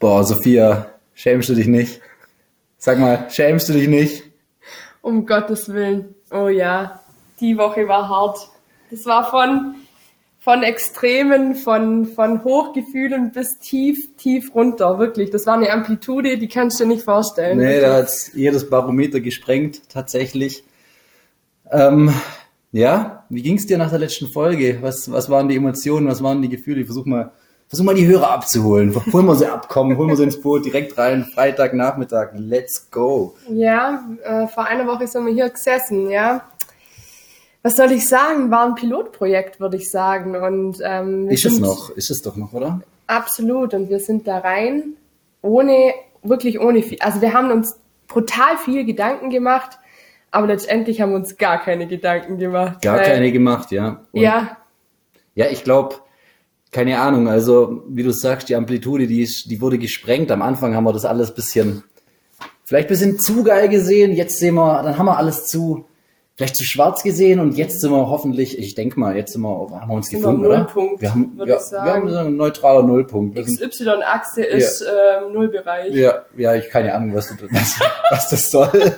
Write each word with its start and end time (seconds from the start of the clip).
Boah, 0.00 0.24
Sophia, 0.24 0.94
schämst 1.12 1.50
du 1.50 1.54
dich 1.54 1.66
nicht? 1.66 2.00
Sag 2.78 2.98
mal, 2.98 3.28
schämst 3.28 3.68
du 3.68 3.74
dich 3.74 3.86
nicht? 3.86 4.22
Um 5.02 5.26
Gottes 5.26 5.74
Willen. 5.74 6.14
Oh 6.30 6.48
ja, 6.48 7.02
die 7.38 7.58
Woche 7.58 7.86
war 7.86 8.08
hart. 8.08 8.48
Das 8.90 9.04
war 9.04 9.30
von, 9.30 9.74
von 10.38 10.62
Extremen, 10.62 11.54
von, 11.54 12.06
von 12.06 12.42
Hochgefühlen 12.44 13.32
bis 13.32 13.58
tief, 13.58 14.16
tief 14.16 14.54
runter. 14.54 14.98
Wirklich. 14.98 15.28
Das 15.28 15.44
war 15.44 15.52
eine 15.52 15.70
Amplitude, 15.70 16.38
die 16.38 16.48
kannst 16.48 16.80
du 16.80 16.84
dir 16.84 16.94
nicht 16.94 17.04
vorstellen. 17.04 17.58
Nee, 17.58 17.82
da 17.82 17.98
hat 17.98 18.10
jedes 18.32 18.70
Barometer 18.70 19.20
gesprengt, 19.20 19.82
tatsächlich. 19.90 20.64
Ähm, 21.70 22.10
ja, 22.72 23.26
wie 23.28 23.42
ging's 23.42 23.66
dir 23.66 23.76
nach 23.76 23.90
der 23.90 23.98
letzten 23.98 24.28
Folge? 24.28 24.78
Was, 24.80 25.12
was 25.12 25.28
waren 25.28 25.48
die 25.48 25.56
Emotionen, 25.56 26.06
was 26.06 26.22
waren 26.22 26.40
die 26.40 26.48
Gefühle? 26.48 26.80
Ich 26.80 26.86
versuch 26.86 27.04
mal, 27.04 27.32
versuch 27.70 27.84
mal 27.84 27.94
die 27.94 28.06
Hörer 28.06 28.32
abzuholen. 28.32 28.94
Holen 29.12 29.26
wir 29.26 29.36
sie 29.36 29.46
abkommen, 29.46 29.96
holen 29.96 30.08
wir 30.08 30.16
sie 30.16 30.24
ins 30.24 30.40
Boot, 30.40 30.64
direkt 30.64 30.98
rein, 30.98 31.24
Freitag, 31.24 31.72
Nachmittag, 31.72 32.32
let's 32.34 32.90
go. 32.90 33.36
Ja, 33.48 34.04
äh, 34.24 34.48
vor 34.48 34.64
einer 34.64 34.86
Woche 34.88 35.06
sind 35.06 35.24
wir 35.24 35.32
hier 35.32 35.48
gesessen, 35.48 36.10
ja. 36.10 36.42
Was 37.62 37.76
soll 37.76 37.92
ich 37.92 38.08
sagen? 38.08 38.50
War 38.50 38.66
ein 38.66 38.74
Pilotprojekt, 38.74 39.60
würde 39.60 39.76
ich 39.76 39.88
sagen. 39.90 40.34
Und, 40.34 40.78
ähm, 40.82 41.28
Ist 41.28 41.44
es 41.44 41.60
noch, 41.60 41.90
ist 41.90 42.10
es 42.10 42.22
doch 42.22 42.34
noch, 42.36 42.52
oder? 42.52 42.80
Absolut. 43.06 43.72
Und 43.74 43.88
wir 43.88 44.00
sind 44.00 44.26
da 44.26 44.38
rein, 44.38 44.94
ohne, 45.42 45.94
wirklich 46.22 46.58
ohne 46.60 46.82
viel. 46.82 46.98
Also 47.00 47.20
wir 47.20 47.32
haben 47.34 47.50
uns 47.52 47.78
brutal 48.08 48.56
viel 48.64 48.84
Gedanken 48.84 49.30
gemacht, 49.30 49.78
aber 50.32 50.48
letztendlich 50.48 51.00
haben 51.00 51.10
wir 51.10 51.16
uns 51.16 51.36
gar 51.36 51.60
keine 51.60 51.86
Gedanken 51.86 52.38
gemacht. 52.38 52.82
Gar 52.82 52.98
keine 53.00 53.30
gemacht, 53.30 53.70
ja. 53.70 54.00
Und 54.10 54.20
Ja, 54.20 54.56
Ja, 55.36 55.46
ich 55.46 55.62
glaube, 55.62 55.96
keine 56.70 57.00
Ahnung, 57.00 57.28
also 57.28 57.82
wie 57.88 58.02
du 58.02 58.12
sagst, 58.12 58.48
die 58.48 58.54
Amplitude, 58.56 59.06
die, 59.06 59.22
ist, 59.22 59.50
die 59.50 59.60
wurde 59.60 59.78
gesprengt. 59.78 60.30
Am 60.30 60.42
Anfang 60.42 60.74
haben 60.74 60.84
wir 60.84 60.92
das 60.92 61.04
alles 61.04 61.34
bisschen, 61.34 61.82
vielleicht 62.64 62.88
bisschen 62.88 63.18
zu 63.18 63.42
geil 63.42 63.68
gesehen. 63.68 64.12
Jetzt 64.12 64.38
sehen 64.38 64.54
wir, 64.54 64.82
dann 64.82 64.96
haben 64.96 65.06
wir 65.06 65.16
alles 65.16 65.46
zu, 65.46 65.84
vielleicht 66.36 66.54
zu 66.56 66.64
schwarz 66.64 67.02
gesehen 67.02 67.40
und 67.40 67.56
jetzt 67.56 67.80
sind 67.80 67.90
wir 67.90 68.08
hoffentlich, 68.08 68.56
ich 68.58 68.74
denke 68.76 68.98
mal, 69.00 69.16
jetzt 69.16 69.32
sind 69.32 69.42
wir, 69.42 69.48
haben 69.80 69.88
wir 69.90 69.94
uns 69.94 70.08
gefunden, 70.10 70.46
oder? 70.46 70.58
Nullpunkt, 70.58 71.02
wir 71.02 71.10
haben, 71.10 71.36
würde 71.36 71.50
ja, 71.52 71.56
ich 71.58 71.62
sagen. 71.64 71.84
wir 71.86 71.92
haben 71.92 72.08
so 72.08 72.16
einen 72.18 72.36
neutraler 72.36 72.82
Nullpunkt. 72.82 73.36
XY-Achse 73.36 74.42
ist 74.44 74.82
ähm, 74.82 75.32
Nullbereich. 75.32 75.92
ja, 75.94 76.24
ja, 76.36 76.54
ich 76.54 76.70
keine 76.70 76.94
Ahnung, 76.94 77.14
was, 77.14 77.28
du- 77.36 77.46
was, 77.50 77.80
was 78.10 78.30
das 78.30 78.50
soll. 78.50 78.70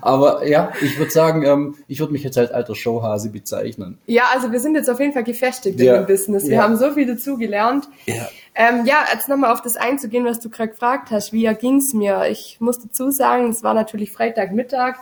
Aber 0.00 0.46
ja, 0.46 0.72
ich 0.80 0.98
würde 0.98 1.10
sagen, 1.10 1.44
ähm, 1.44 1.74
ich 1.88 2.00
würde 2.00 2.12
mich 2.12 2.22
jetzt 2.22 2.38
als 2.38 2.50
alter 2.50 2.74
Showhase 2.74 3.30
bezeichnen. 3.30 3.98
Ja, 4.06 4.24
also 4.34 4.50
wir 4.52 4.60
sind 4.60 4.74
jetzt 4.74 4.88
auf 4.88 5.00
jeden 5.00 5.12
Fall 5.12 5.24
gefestigt 5.24 5.78
Ja. 5.80 5.94
in 5.96 6.02
dem 6.02 6.06
Business. 6.06 6.44
Wir 6.44 6.56
Ja. 6.56 6.62
haben 6.62 6.76
so 6.76 6.92
viel 6.92 7.06
dazu 7.06 7.36
gelernt. 7.36 7.88
Ja. 8.06 8.28
Ähm, 8.54 8.86
ja, 8.86 9.04
jetzt 9.12 9.28
nochmal 9.28 9.52
auf 9.52 9.60
das 9.62 9.76
einzugehen, 9.76 10.24
was 10.24 10.40
du 10.40 10.48
gerade 10.50 10.70
gefragt 10.70 11.10
hast. 11.10 11.32
Wie 11.32 11.46
ging's 11.60 11.92
mir? 11.94 12.26
Ich 12.30 12.56
muss 12.60 12.80
dazu 12.80 13.10
sagen, 13.10 13.50
es 13.50 13.62
war 13.62 13.74
natürlich 13.74 14.10
Freitagmittag. 14.12 14.96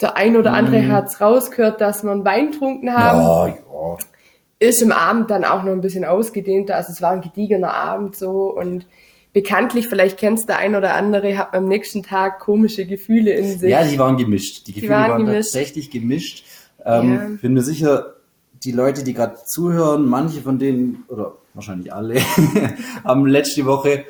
Der 0.00 0.16
ein 0.16 0.36
oder 0.36 0.52
andere 0.54 0.88
hat's 0.90 1.20
rausgehört, 1.20 1.80
dass 1.80 2.02
wir 2.04 2.10
einen 2.12 2.24
Wein 2.24 2.52
getrunken 2.52 2.94
haben. 2.94 3.58
Oh, 3.70 3.96
ja. 3.96 3.96
Ist 4.58 4.82
im 4.82 4.92
Abend 4.92 5.30
dann 5.30 5.44
auch 5.44 5.62
noch 5.62 5.72
ein 5.72 5.80
bisschen 5.80 6.04
ausgedehnter. 6.04 6.76
Also 6.76 6.92
es 6.92 7.02
war 7.02 7.10
ein 7.12 7.20
gediegener 7.22 7.72
Abend 7.74 8.14
so 8.16 8.54
und 8.54 8.86
bekanntlich, 9.32 9.88
vielleicht 9.88 10.18
kennst 10.18 10.48
der 10.48 10.58
ein 10.58 10.74
oder 10.74 10.94
andere, 10.94 11.36
hat 11.38 11.54
am 11.54 11.66
nächsten 11.66 12.02
Tag 12.02 12.40
komische 12.40 12.86
Gefühle 12.86 13.32
in 13.32 13.58
sich. 13.58 13.70
Ja, 13.70 13.84
die 13.84 13.98
waren 13.98 14.16
gemischt. 14.16 14.66
Die 14.66 14.72
Gefühle 14.72 14.92
waren 14.92 15.10
waren, 15.10 15.26
gemischt. 15.26 15.52
tatsächlich 15.52 15.90
gemischt. 15.90 16.44
Ähm, 16.84 17.12
Ja. 17.12 17.28
Bin 17.40 17.54
mir 17.54 17.62
sicher, 17.62 18.14
die 18.64 18.72
Leute, 18.72 19.04
die 19.04 19.14
gerade 19.14 19.36
zuhören, 19.44 20.06
manche 20.06 20.40
von 20.42 20.58
denen, 20.58 21.04
oder 21.08 21.34
wahrscheinlich 21.54 21.92
alle, 21.92 22.16
haben 23.04 23.26
letzte 23.26 23.64
Woche 23.66 24.04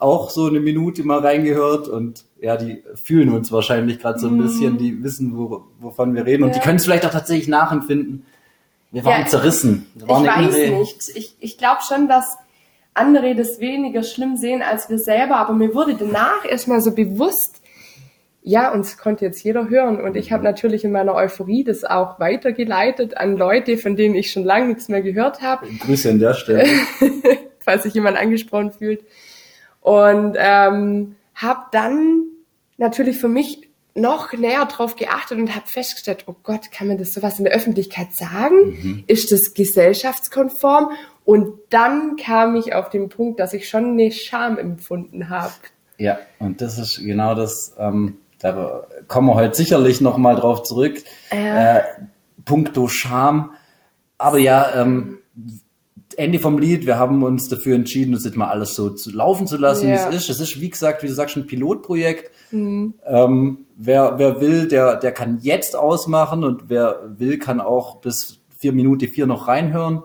auch 0.00 0.30
so 0.30 0.46
eine 0.46 0.60
Minute 0.60 1.02
mal 1.02 1.18
reingehört 1.18 1.88
und 1.88 2.24
ja, 2.40 2.56
die 2.56 2.82
fühlen 2.94 3.30
uns 3.30 3.50
wahrscheinlich 3.50 3.98
gerade 3.98 4.18
so 4.20 4.28
ein 4.28 4.38
bisschen, 4.38 4.78
die 4.78 5.02
wissen, 5.02 5.36
wo, 5.36 5.64
wovon 5.80 6.14
wir 6.14 6.24
reden 6.24 6.44
und 6.44 6.54
die 6.54 6.60
Mhm. 6.60 6.62
Können 6.62 6.76
es 6.76 6.84
vielleicht 6.84 7.04
auch 7.04 7.10
tatsächlich 7.10 7.48
nachempfinden. 7.48 8.24
Wir 8.92 9.04
waren 9.04 9.22
Ja, 9.22 9.26
zerrissen. 9.26 9.86
Wir 9.94 10.04
Ich 10.04 10.08
waren 10.08 10.28
eine 10.28 10.48
weiß 10.48 10.70
nicht. 10.78 11.16
Ich, 11.16 11.36
ich 11.40 11.58
glaube 11.58 11.80
schon, 11.86 12.06
dass 12.08 12.36
andere 12.98 13.34
das 13.34 13.60
weniger 13.60 14.02
schlimm 14.02 14.36
sehen 14.36 14.62
als 14.62 14.90
wir 14.90 14.98
selber, 14.98 15.36
aber 15.36 15.54
mir 15.54 15.74
wurde 15.74 15.94
danach 15.94 16.44
erstmal 16.48 16.80
so 16.80 16.94
bewusst, 16.94 17.62
ja, 18.42 18.72
uns 18.72 18.96
konnte 18.98 19.24
jetzt 19.24 19.42
jeder 19.42 19.68
hören 19.68 20.00
und 20.00 20.16
ich 20.16 20.32
habe 20.32 20.44
natürlich 20.44 20.84
in 20.84 20.92
meiner 20.92 21.14
Euphorie 21.14 21.64
das 21.64 21.84
auch 21.84 22.18
weitergeleitet 22.18 23.16
an 23.16 23.36
Leute, 23.36 23.76
von 23.76 23.96
denen 23.96 24.14
ich 24.14 24.30
schon 24.30 24.44
lange 24.44 24.68
nichts 24.68 24.88
mehr 24.88 25.02
gehört 25.02 25.42
habe, 25.42 25.66
Grüße 25.80 26.10
an 26.10 26.18
der 26.18 26.34
Stelle. 26.34 26.64
falls 27.68 27.82
sich 27.82 27.92
jemand 27.92 28.16
angesprochen 28.16 28.72
fühlt. 28.72 29.04
Und 29.82 30.36
ähm, 30.38 31.16
habe 31.34 31.60
dann 31.70 32.24
natürlich 32.78 33.18
für 33.18 33.28
mich 33.28 33.68
noch 33.94 34.32
näher 34.32 34.64
drauf 34.64 34.96
geachtet 34.96 35.38
und 35.38 35.54
habe 35.54 35.66
festgestellt, 35.66 36.24
oh 36.26 36.36
Gott, 36.42 36.70
kann 36.72 36.88
man 36.88 36.96
das 36.96 37.12
sowas 37.12 37.38
in 37.38 37.44
der 37.44 37.52
Öffentlichkeit 37.52 38.14
sagen? 38.14 39.04
Ist 39.06 39.32
das 39.32 39.52
gesellschaftskonform? 39.52 40.92
Und 41.28 41.58
dann 41.68 42.16
kam 42.16 42.56
ich 42.56 42.74
auf 42.74 42.88
den 42.88 43.10
Punkt, 43.10 43.38
dass 43.38 43.52
ich 43.52 43.68
schon 43.68 43.84
eine 43.84 44.10
Scham 44.10 44.56
empfunden 44.56 45.28
habe. 45.28 45.52
Ja, 45.98 46.18
und 46.38 46.62
das 46.62 46.78
ist 46.78 47.04
genau 47.04 47.34
das, 47.34 47.76
ähm, 47.78 48.16
da 48.38 48.86
kommen 49.08 49.28
wir 49.28 49.34
heute 49.34 49.54
sicherlich 49.54 50.00
nochmal 50.00 50.36
drauf 50.36 50.62
zurück. 50.62 50.94
Ja. 51.30 51.80
Äh, 51.80 51.82
puncto 52.46 52.88
Scham. 52.88 53.50
Aber 54.16 54.38
ja, 54.38 54.80
ähm, 54.80 55.18
Ende 56.16 56.38
vom 56.38 56.58
Lied, 56.58 56.86
wir 56.86 56.96
haben 56.98 57.22
uns 57.22 57.50
dafür 57.50 57.74
entschieden, 57.74 58.12
das 58.12 58.24
jetzt 58.24 58.38
mal 58.38 58.48
alles 58.48 58.74
so 58.74 58.88
zu 58.88 59.10
laufen 59.10 59.46
zu 59.46 59.58
lassen, 59.58 59.86
Ja. 59.90 60.10
wie 60.10 60.16
es 60.16 60.22
ist. 60.22 60.30
Es 60.30 60.40
ist, 60.40 60.62
wie 60.62 60.70
gesagt, 60.70 61.02
wie 61.02 61.08
du 61.08 61.12
sagst, 61.12 61.36
ein 61.36 61.46
Pilotprojekt. 61.46 62.30
Ähm, 62.52 63.66
wer, 63.76 64.18
wer 64.18 64.40
will, 64.40 64.66
der, 64.66 64.96
der 64.96 65.12
kann 65.12 65.40
jetzt 65.42 65.76
ausmachen 65.76 66.42
und 66.42 66.70
wer 66.70 67.00
will, 67.18 67.38
kann 67.38 67.60
auch 67.60 67.96
bis 67.96 68.40
vier 68.56 68.72
Minute 68.72 69.08
vier 69.08 69.26
noch 69.26 69.46
reinhören. 69.46 70.04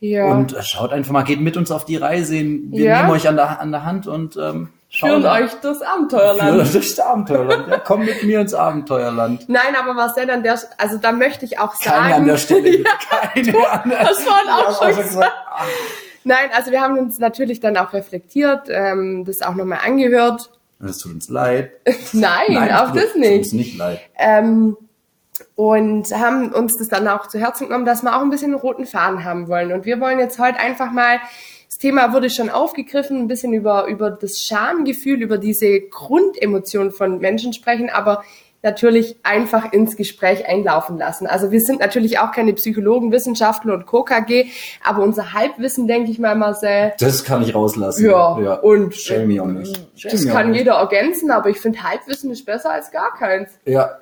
Ja. 0.00 0.26
Und 0.32 0.56
schaut 0.62 0.92
einfach 0.92 1.12
mal, 1.12 1.22
geht 1.22 1.40
mit 1.40 1.56
uns 1.56 1.70
auf 1.70 1.84
die 1.84 1.96
Reise. 1.96 2.34
Wir 2.34 2.84
Ja. 2.84 2.98
nehmen 3.02 3.10
euch 3.10 3.28
an 3.28 3.36
der, 3.36 3.60
an 3.60 3.70
der 3.70 3.84
Hand 3.84 4.06
und 4.06 4.36
ähm, 4.36 4.70
Führen 4.92 5.22
schauen 5.22 5.42
euch 5.44 5.50
das 5.62 5.82
Abenteuerland. 5.82 6.50
Führen 6.62 6.72
durchs 6.72 6.98
Abenteuerland. 6.98 7.68
Ja, 7.68 7.78
komm 7.78 8.04
mit 8.06 8.24
mir 8.24 8.40
ins 8.40 8.54
Abenteuerland. 8.54 9.48
Nein, 9.48 9.76
aber 9.78 9.92
Marcel, 9.94 10.28
an 10.30 10.42
der, 10.42 10.58
also 10.78 10.96
da 10.96 11.12
möchte 11.12 11.44
ich 11.44 11.58
auch 11.60 11.74
sagen. 11.74 12.02
Keine 12.02 12.14
an 12.16 12.26
der 12.26 12.36
Stelle. 12.38 12.78
ja, 12.78 12.84
Keine 13.10 13.70
an 13.70 13.90
der 13.90 14.06
vorhin 14.06 14.50
auch 14.50 14.82
schon 14.82 14.96
gesagt. 14.96 15.32
Nein, 16.24 16.50
also 16.54 16.70
wir 16.70 16.80
haben 16.80 16.98
uns 16.98 17.18
natürlich 17.18 17.60
dann 17.60 17.76
auch 17.76 17.92
reflektiert, 17.92 18.68
ähm, 18.68 19.24
das 19.24 19.42
auch 19.42 19.54
nochmal 19.54 19.78
angehört. 19.84 20.50
Es 20.84 20.98
tut 20.98 21.12
uns 21.12 21.28
leid. 21.28 21.70
Nein, 22.12 22.56
auch 22.72 22.94
es 22.94 23.02
das 23.02 23.12
tut 23.12 23.22
uns 23.22 23.52
nicht. 23.52 23.52
nicht 23.52 23.78
leid. 23.78 24.00
Ähm, 24.18 24.76
und 25.54 26.10
haben 26.12 26.52
uns 26.52 26.76
das 26.76 26.88
dann 26.88 27.06
auch 27.08 27.26
zu 27.28 27.38
Herzen 27.38 27.66
genommen, 27.68 27.84
dass 27.84 28.02
wir 28.02 28.16
auch 28.16 28.22
ein 28.22 28.30
bisschen 28.30 28.52
einen 28.52 28.60
roten 28.60 28.86
Faden 28.86 29.24
haben 29.24 29.48
wollen. 29.48 29.72
Und 29.72 29.84
wir 29.84 30.00
wollen 30.00 30.18
jetzt 30.18 30.38
heute 30.38 30.58
einfach 30.58 30.90
mal, 30.92 31.18
das 31.68 31.78
Thema 31.78 32.12
wurde 32.12 32.30
schon 32.30 32.50
aufgegriffen, 32.50 33.18
ein 33.20 33.28
bisschen 33.28 33.52
über, 33.52 33.86
über 33.86 34.10
das 34.10 34.42
Schamgefühl, 34.42 35.22
über 35.22 35.38
diese 35.38 35.80
Grundemotion 35.80 36.90
von 36.90 37.18
Menschen 37.18 37.52
sprechen, 37.52 37.90
aber 37.90 38.22
natürlich 38.62 39.16
einfach 39.22 39.72
ins 39.72 39.96
Gespräch 39.96 40.46
einlaufen 40.46 40.98
lassen. 40.98 41.26
Also 41.26 41.50
wir 41.50 41.60
sind 41.60 41.80
natürlich 41.80 42.18
auch 42.18 42.30
keine 42.32 42.52
Psychologen, 42.52 43.10
Wissenschaftler 43.10 43.74
und 43.74 43.86
KKG, 43.86 44.46
aber 44.84 45.02
unser 45.02 45.32
Halbwissen, 45.32 45.86
denke 45.86 46.10
ich 46.10 46.18
mal, 46.18 46.34
Marcel, 46.34 46.92
Das 46.98 47.24
kann 47.24 47.42
ich 47.42 47.54
rauslassen. 47.54 48.04
ja, 48.40 48.54
und 48.54 48.94
Schäme 48.94 49.26
mich 49.26 49.40
auch 49.40 49.46
nicht. 49.46 49.80
Schäme 49.94 50.12
das 50.12 50.26
kann 50.26 50.50
nicht. 50.50 50.58
jeder 50.58 50.74
ergänzen, 50.74 51.30
aber 51.30 51.48
ich 51.48 51.58
finde 51.58 51.82
Halbwissen 51.82 52.30
ist 52.30 52.44
besser 52.44 52.70
als 52.70 52.90
gar 52.90 53.14
keins. 53.14 53.50
Ja, 53.64 53.98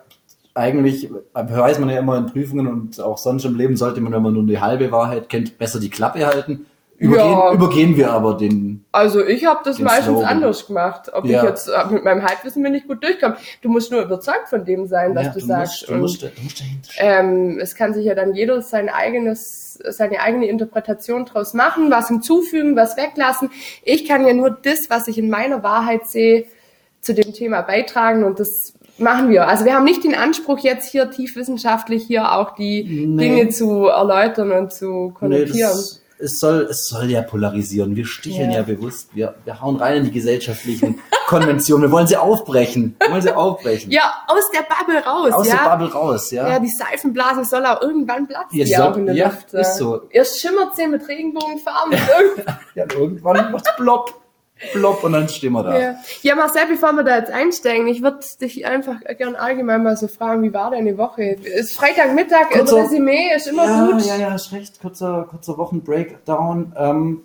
eigentlich 0.58 1.08
weiß 1.34 1.78
man 1.78 1.88
ja 1.90 1.98
immer 1.98 2.16
in 2.18 2.26
Prüfungen 2.26 2.66
und 2.66 3.00
auch 3.00 3.18
sonst 3.18 3.44
im 3.44 3.56
Leben 3.56 3.76
sollte 3.76 4.00
man, 4.00 4.12
wenn 4.12 4.22
man 4.22 4.34
nur 4.34 4.44
die 4.46 4.60
halbe 4.60 4.90
Wahrheit 4.92 5.28
kennt, 5.28 5.56
besser 5.58 5.80
die 5.80 5.90
Klappe 5.90 6.26
halten. 6.26 6.66
Übergehen, 7.00 7.30
Ja. 7.30 7.52
übergehen 7.52 7.96
wir 7.96 8.10
aber 8.10 8.34
den. 8.36 8.84
Also 8.90 9.24
ich 9.24 9.46
habe 9.46 9.60
das 9.64 9.78
meistens 9.78 10.06
Slogan. 10.06 10.24
anders 10.28 10.66
gemacht. 10.66 11.08
Ob 11.14 11.26
Ja. 11.26 11.38
ich 11.44 11.48
jetzt 11.48 11.68
äh, 11.68 11.86
mit 11.92 12.02
meinem 12.02 12.24
Halbwissen 12.24 12.60
bin 12.60 12.74
ich 12.74 12.88
gut 12.88 13.04
durchkomme. 13.04 13.36
Du 13.62 13.68
musst 13.68 13.92
nur 13.92 14.02
überzeugt 14.02 14.48
von 14.50 14.64
dem 14.64 14.88
sein, 14.88 15.14
was 15.14 15.26
Ja, 15.26 15.32
du, 15.32 15.38
du 15.38 15.46
sagst. 15.46 15.88
musst, 15.88 15.88
du 15.88 15.94
musst, 15.94 16.22
du 16.22 16.42
musst 16.42 16.60
dahinter 16.60 16.90
ähm, 16.98 17.60
es 17.60 17.76
kann 17.76 17.94
sich 17.94 18.04
ja 18.04 18.16
dann 18.16 18.34
jeder 18.34 18.60
sein 18.62 18.88
eigenes, 18.88 19.74
seine 19.90 20.18
eigene 20.20 20.48
Interpretation 20.48 21.24
draus 21.24 21.54
machen, 21.54 21.88
was 21.92 22.08
hinzufügen, 22.08 22.74
was 22.74 22.96
weglassen. 22.96 23.50
Ich 23.84 24.08
kann 24.08 24.26
ja 24.26 24.34
nur 24.34 24.50
das, 24.50 24.90
was 24.90 25.06
ich 25.06 25.18
in 25.18 25.30
meiner 25.30 25.62
Wahrheit 25.62 26.08
sehe, 26.08 26.46
zu 27.00 27.14
dem 27.14 27.32
Thema 27.32 27.62
beitragen 27.62 28.24
und 28.24 28.40
das 28.40 28.74
machen 28.98 29.30
wir. 29.30 29.48
Also 29.48 29.64
wir 29.64 29.74
haben 29.74 29.84
nicht 29.84 30.04
den 30.04 30.14
Anspruch, 30.14 30.58
jetzt 30.60 30.90
hier 30.90 31.10
tiefwissenschaftlich 31.10 32.04
hier 32.04 32.32
auch 32.32 32.54
die 32.54 33.06
Nee. 33.06 33.28
Dinge 33.28 33.48
zu 33.50 33.86
erläutern 33.86 34.52
und 34.52 34.72
zu 34.72 34.86
Nee, 34.86 35.12
konnotieren. 35.18 35.70
das, 35.70 36.02
es, 36.20 36.40
soll, 36.40 36.66
es 36.70 36.88
soll 36.88 37.10
ja 37.10 37.22
polarisieren. 37.22 37.94
Wir 37.94 38.04
sticheln 38.04 38.50
Ja. 38.50 38.58
ja, 38.58 38.62
bewusst. 38.64 39.10
Wir, 39.14 39.34
wir 39.44 39.60
hauen 39.60 39.76
rein 39.76 39.98
in 39.98 40.04
die 40.04 40.10
gesellschaftlichen 40.10 40.98
Konventionen. 41.28 41.84
Wir 41.88 41.92
wollen 41.92 42.06
sie 42.08 42.16
aufbrechen. 42.16 42.96
Wir 43.00 43.10
wollen 43.12 43.22
sie 43.22 43.32
aufbrechen. 43.32 43.90
ja, 43.92 44.14
aus 44.26 44.50
der 44.52 44.62
Bubble 44.62 44.98
raus, 45.04 45.32
Aus 45.32 45.46
ja. 45.48 45.56
der 45.62 45.70
Bubble 45.76 45.92
raus, 45.92 46.30
ja. 46.32 46.48
Ja, 46.48 46.58
die 46.58 46.70
Seifenblase 46.70 47.44
soll 47.44 47.64
auch 47.66 47.80
irgendwann 47.82 48.26
platzen, 48.26 48.58
Ja, 48.58 48.64
die 48.64 48.72
soll- 48.72 48.86
auch 48.86 48.96
in 48.96 49.06
der 49.06 49.14
ja, 49.14 49.26
Luft. 49.28 49.54
ist 49.54 49.76
so. 49.76 50.02
Erst 50.10 50.40
schimmert 50.40 50.74
sie 50.74 50.86
mit 50.88 51.06
Regenbogenfarben 51.06 51.92
ja 52.74 52.84
irgendwann 52.92 53.52
macht's 53.52 53.70
plopp. 53.76 54.14
Plopp 54.72 55.04
und 55.04 55.12
dann 55.12 55.28
stehen 55.28 55.52
wir 55.52 55.62
da. 55.62 55.78
Ja. 55.78 55.94
ja, 56.22 56.34
Marcel, 56.34 56.62
bevor 56.68 56.92
wir 56.92 57.04
da 57.04 57.18
jetzt 57.18 57.30
einsteigen, 57.30 57.86
ich 57.86 58.02
würde 58.02 58.20
dich 58.40 58.66
einfach 58.66 58.96
gern 59.16 59.36
allgemein 59.36 59.82
mal 59.82 59.96
so 59.96 60.08
fragen, 60.08 60.42
wie 60.42 60.52
war 60.52 60.70
deine 60.70 60.98
Woche? 60.98 61.22
Ist 61.42 61.76
Freitagmittag, 61.76 62.52
ein 62.52 62.60
Kurzer- 62.60 62.84
Resümee, 62.84 63.34
ist 63.34 63.46
immer 63.46 63.64
ja, 63.64 63.90
gut. 63.90 64.06
Ja, 64.06 64.16
ja, 64.16 64.30
hast 64.32 64.52
recht. 64.52 64.80
Kurzer, 64.80 65.26
kurzer 65.30 65.58
Wochenbreakdown. 65.58 66.72
Ähm, 66.76 67.22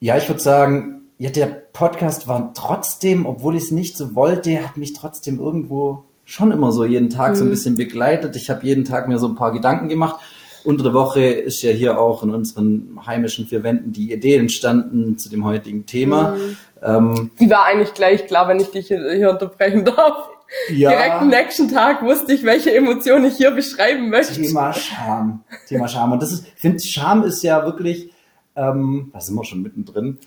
ja, 0.00 0.16
ich 0.16 0.28
würde 0.28 0.40
sagen, 0.40 1.02
ja, 1.18 1.30
der 1.30 1.46
Podcast 1.46 2.28
war 2.28 2.52
trotzdem, 2.54 3.26
obwohl 3.26 3.56
ich 3.56 3.64
es 3.64 3.70
nicht 3.72 3.96
so 3.96 4.14
wollte, 4.14 4.64
hat 4.64 4.76
mich 4.76 4.92
trotzdem 4.92 5.40
irgendwo 5.40 6.04
schon 6.24 6.52
immer 6.52 6.72
so 6.72 6.84
jeden 6.84 7.10
Tag 7.10 7.36
so 7.36 7.44
ein 7.44 7.50
bisschen 7.50 7.76
begleitet. 7.76 8.36
Ich 8.36 8.50
habe 8.50 8.64
jeden 8.64 8.84
Tag 8.84 9.08
mir 9.08 9.18
so 9.18 9.26
ein 9.26 9.34
paar 9.34 9.50
Gedanken 9.50 9.88
gemacht. 9.88 10.20
Unter 10.68 10.84
der 10.84 10.92
Woche 10.92 11.24
ist 11.24 11.62
ja 11.62 11.70
hier 11.70 11.98
auch 11.98 12.22
in 12.22 12.28
unseren 12.28 13.00
heimischen 13.06 13.46
vier 13.46 13.62
Wänden 13.62 13.90
die 13.90 14.12
Idee 14.12 14.36
entstanden 14.36 15.16
zu 15.16 15.30
dem 15.30 15.46
heutigen 15.46 15.86
Thema. 15.86 16.36
Ähm, 16.82 17.30
Die 17.40 17.48
war 17.48 17.64
eigentlich 17.64 17.94
gleich 17.94 18.26
klar, 18.26 18.48
wenn 18.48 18.60
ich 18.60 18.70
dich 18.70 18.88
hier 18.88 19.10
hier 19.14 19.30
unterbrechen 19.30 19.86
darf. 19.86 20.28
Ja. 20.70 20.90
Direkt 20.90 21.22
am 21.22 21.28
nächsten 21.28 21.70
Tag 21.70 22.02
wusste 22.02 22.34
ich, 22.34 22.44
welche 22.44 22.74
Emotion 22.74 23.24
ich 23.24 23.38
hier 23.38 23.50
beschreiben 23.52 24.10
möchte. 24.10 24.42
Thema 24.42 24.74
Scham. 24.74 25.42
Thema 25.66 25.88
Scham. 25.88 26.12
Und 26.12 26.22
das 26.22 26.32
ist, 26.32 26.46
ich 26.54 26.60
finde, 26.60 26.80
Scham 26.80 27.22
ist 27.22 27.42
ja 27.42 27.64
wirklich, 27.64 28.10
ähm, 28.54 29.08
da 29.14 29.22
sind 29.22 29.36
wir 29.36 29.46
schon 29.46 29.62
mittendrin. 29.62 30.18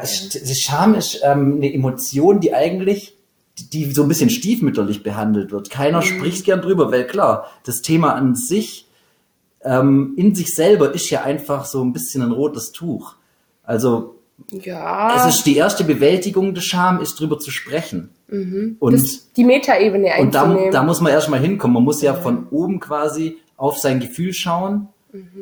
Ist, 0.00 0.62
Scham 0.62 0.94
ist 0.94 1.22
ähm, 1.24 1.56
eine 1.56 1.74
Emotion, 1.74 2.38
die 2.38 2.54
eigentlich, 2.54 3.16
die, 3.58 3.68
die 3.68 3.90
so 3.90 4.02
ein 4.02 4.08
bisschen 4.08 4.30
stiefmütterlich 4.30 5.02
behandelt 5.02 5.50
wird. 5.50 5.70
Keiner 5.70 6.02
spricht 6.02 6.44
gern 6.44 6.60
drüber, 6.60 6.92
weil 6.92 7.04
klar, 7.04 7.48
das 7.64 7.82
Thema 7.82 8.14
an 8.14 8.36
sich, 8.36 8.84
ähm, 9.68 10.14
in 10.16 10.34
sich 10.34 10.54
selber 10.54 10.94
ist 10.94 11.10
ja 11.10 11.22
einfach 11.22 11.66
so 11.66 11.84
ein 11.84 11.92
bisschen 11.92 12.22
ein 12.22 12.32
rotes 12.32 12.72
Tuch. 12.72 13.16
Also, 13.62 14.16
Ja, 14.50 15.14
es 15.16 15.36
ist 15.36 15.46
die 15.46 15.56
erste 15.56 15.84
Bewältigung 15.84 16.54
der 16.54 16.62
Scham, 16.62 17.00
ist 17.00 17.20
drüber 17.20 17.38
zu 17.38 17.50
sprechen. 17.50 18.10
Und 18.78 18.92
das, 18.92 19.30
die 19.32 19.44
Metaebene 19.44 20.10
und 20.20 20.34
da, 20.34 20.56
da 20.70 20.82
muss 20.82 21.00
man 21.00 21.12
erstmal 21.12 21.40
hinkommen. 21.40 21.74
Man 21.74 21.84
muss 21.84 22.00
ja 22.02 22.14
von 22.14 22.46
oben 22.50 22.80
quasi 22.80 23.38
auf 23.56 23.78
sein 23.78 24.00
Gefühl 24.00 24.32
schauen, 24.32 24.88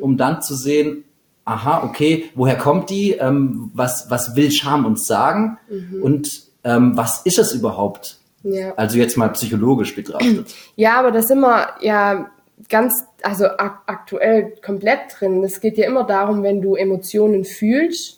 um 0.01 0.17
dann 0.17 0.41
zu 0.41 0.55
sehen, 0.55 1.03
aha, 1.45 1.83
okay, 1.83 2.25
woher 2.35 2.57
kommt 2.57 2.89
die? 2.89 3.11
Ähm, 3.11 3.71
was, 3.73 4.09
was 4.09 4.35
will 4.35 4.51
Scham 4.51 4.85
uns 4.85 5.05
sagen? 5.05 5.57
Und 6.01 6.43
ähm, 6.63 6.97
was 6.97 7.21
ist 7.23 7.39
es 7.39 7.53
überhaupt? 7.53 8.19
ja. 8.43 8.73
Also 8.75 8.97
jetzt 8.97 9.17
mal 9.17 9.29
psychologisch 9.29 9.95
betrachtet. 9.95 10.53
Ja, 10.75 10.99
aber 10.99 11.11
da 11.11 11.21
sind 11.21 11.39
wir 11.39 11.69
ja 11.81 12.29
ganz, 12.69 13.05
also 13.21 13.45
ak 13.45 13.83
aktuell 13.85 14.53
komplett 14.65 15.19
drin. 15.19 15.43
Es 15.43 15.61
geht 15.61 15.77
ja 15.77 15.85
immer 15.85 16.03
darum, 16.03 16.43
wenn 16.43 16.61
du 16.61 16.75
Emotionen 16.75 17.45
fühlst, 17.45 18.17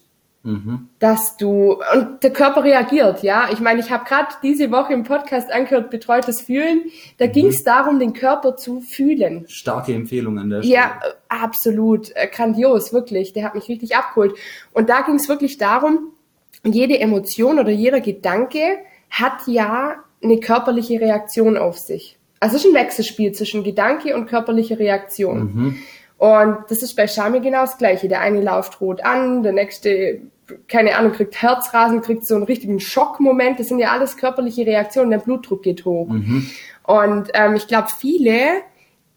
dass 0.99 1.35
du 1.37 1.81
und 1.93 2.23
der 2.23 2.31
Körper 2.31 2.63
reagiert, 2.63 3.23
ja. 3.23 3.49
Ich 3.51 3.59
meine, 3.59 3.81
ich 3.81 3.91
habe 3.91 4.05
gerade 4.05 4.29
diese 4.41 4.71
Woche 4.71 4.93
im 4.93 5.03
Podcast 5.03 5.51
angehört, 5.51 5.89
betreutes 5.89 6.41
Fühlen. 6.41 6.83
Da 7.17 7.27
ging 7.27 7.47
es 7.47 7.63
darum, 7.63 7.99
den 7.99 8.13
Körper 8.13 8.55
zu 8.55 8.79
fühlen. 8.79 9.45
Starke 9.47 9.93
Empfehlung 9.93 10.39
an 10.39 10.49
der 10.49 10.61
Stelle. 10.61 10.75
Ja, 10.75 10.99
absolut. 11.27 12.15
Äh, 12.15 12.27
Grandios, 12.27 12.93
wirklich. 12.93 13.33
Der 13.33 13.43
hat 13.43 13.55
mich 13.55 13.67
richtig 13.67 13.95
abgeholt. 13.95 14.35
Und 14.71 14.89
da 14.89 15.01
ging 15.01 15.15
es 15.15 15.27
wirklich 15.27 15.57
darum, 15.57 16.13
jede 16.63 16.99
Emotion 16.99 17.59
oder 17.59 17.71
jeder 17.71 17.99
Gedanke 17.99 18.79
hat 19.09 19.45
ja 19.47 19.95
eine 20.23 20.39
körperliche 20.39 21.01
Reaktion 21.01 21.57
auf 21.57 21.77
sich. 21.77 22.18
Also 22.39 22.55
es 22.55 22.63
ist 22.63 22.71
ein 22.71 22.75
Wechselspiel 22.75 23.31
zwischen 23.33 23.63
Gedanke 23.63 24.15
und 24.15 24.27
körperliche 24.27 24.79
Reaktion. 24.79 25.75
Und 26.17 26.57
das 26.69 26.83
ist 26.83 26.95
bei 26.95 27.07
Schami 27.07 27.39
genau 27.39 27.61
das 27.61 27.77
Gleiche. 27.77 28.07
Der 28.07 28.21
eine 28.21 28.41
läuft 28.41 28.81
rot 28.81 29.03
an, 29.03 29.41
der 29.41 29.53
nächste, 29.53 30.21
keine 30.67 30.97
Ahnung, 30.97 31.13
kriegt 31.13 31.41
Herzrasen, 31.41 32.01
kriegt 32.01 32.25
so 32.25 32.35
einen 32.35 32.43
richtigen 32.43 32.79
Schockmoment. 32.79 33.59
Das 33.59 33.69
sind 33.69 33.79
ja 33.79 33.91
alles 33.91 34.17
körperliche 34.17 34.65
Reaktionen. 34.65 35.11
Der 35.11 35.19
Blutdruck 35.19 35.63
geht 35.63 35.85
hoch. 35.85 36.09
Und 36.83 37.29
ähm, 37.33 37.55
ich 37.55 37.67
glaube, 37.67 37.87
viele, 37.97 38.61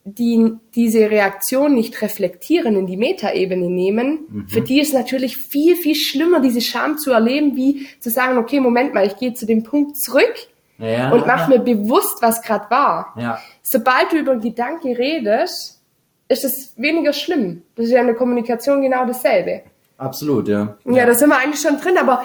die 0.05 0.53
diese 0.75 1.11
Reaktion 1.11 1.75
nicht 1.75 2.03
reflektieren, 2.03 2.77
in 2.77 2.87
die 2.87 2.97
Metaebene 2.97 3.69
nehmen, 3.69 4.47
für 4.49 4.61
die 4.61 4.81
ist 4.81 4.95
natürlich 4.95 5.37
viel, 5.37 5.77
viel 5.77 5.95
schlimmer, 5.95 6.41
diese 6.41 6.61
Scham 6.61 6.99
zu 6.99 7.13
erleben, 7.13 7.57
wie 7.57 7.87
zu 8.01 8.11
sagen, 8.11 8.39
okay, 8.39 8.61
Moment 8.61 8.95
mal, 8.95 9.07
ich 9.07 9.17
gehe 9.17 9.35
zu 9.35 9.47
dem 9.47 9.63
Punkt 9.63 9.97
zurück 9.97 10.35
Ja. 10.83 11.11
und 11.11 11.27
mach 11.27 11.47
mir 11.49 11.61
bewusst, 11.61 12.21
was 12.21 12.43
gerade 12.43 12.69
war. 12.71 13.15
Ja. 13.17 13.39
Sobald 13.63 14.11
du 14.13 14.17
über 14.17 14.33
einen 14.33 14.41
Gedanke 14.41 14.89
redest, 14.99 15.81
ist 16.29 16.45
es 16.45 16.73
weniger 16.77 17.13
schlimm. 17.13 17.63
Das 17.77 17.87
ist 17.87 17.93
ja 17.93 18.01
in 18.01 18.07
der 18.09 18.17
Kommunikation 18.17 18.83
genau 18.83 19.05
dasselbe. 19.07 19.63
Absolut, 19.99 20.49
ja. 20.49 20.77
Ja, 20.85 21.07
da 21.07 21.15
sind 21.15 21.29
wir 21.29 21.39
eigentlich 21.39 21.61
schon 21.61 21.81
drin, 21.81 21.97
aber 21.99 22.25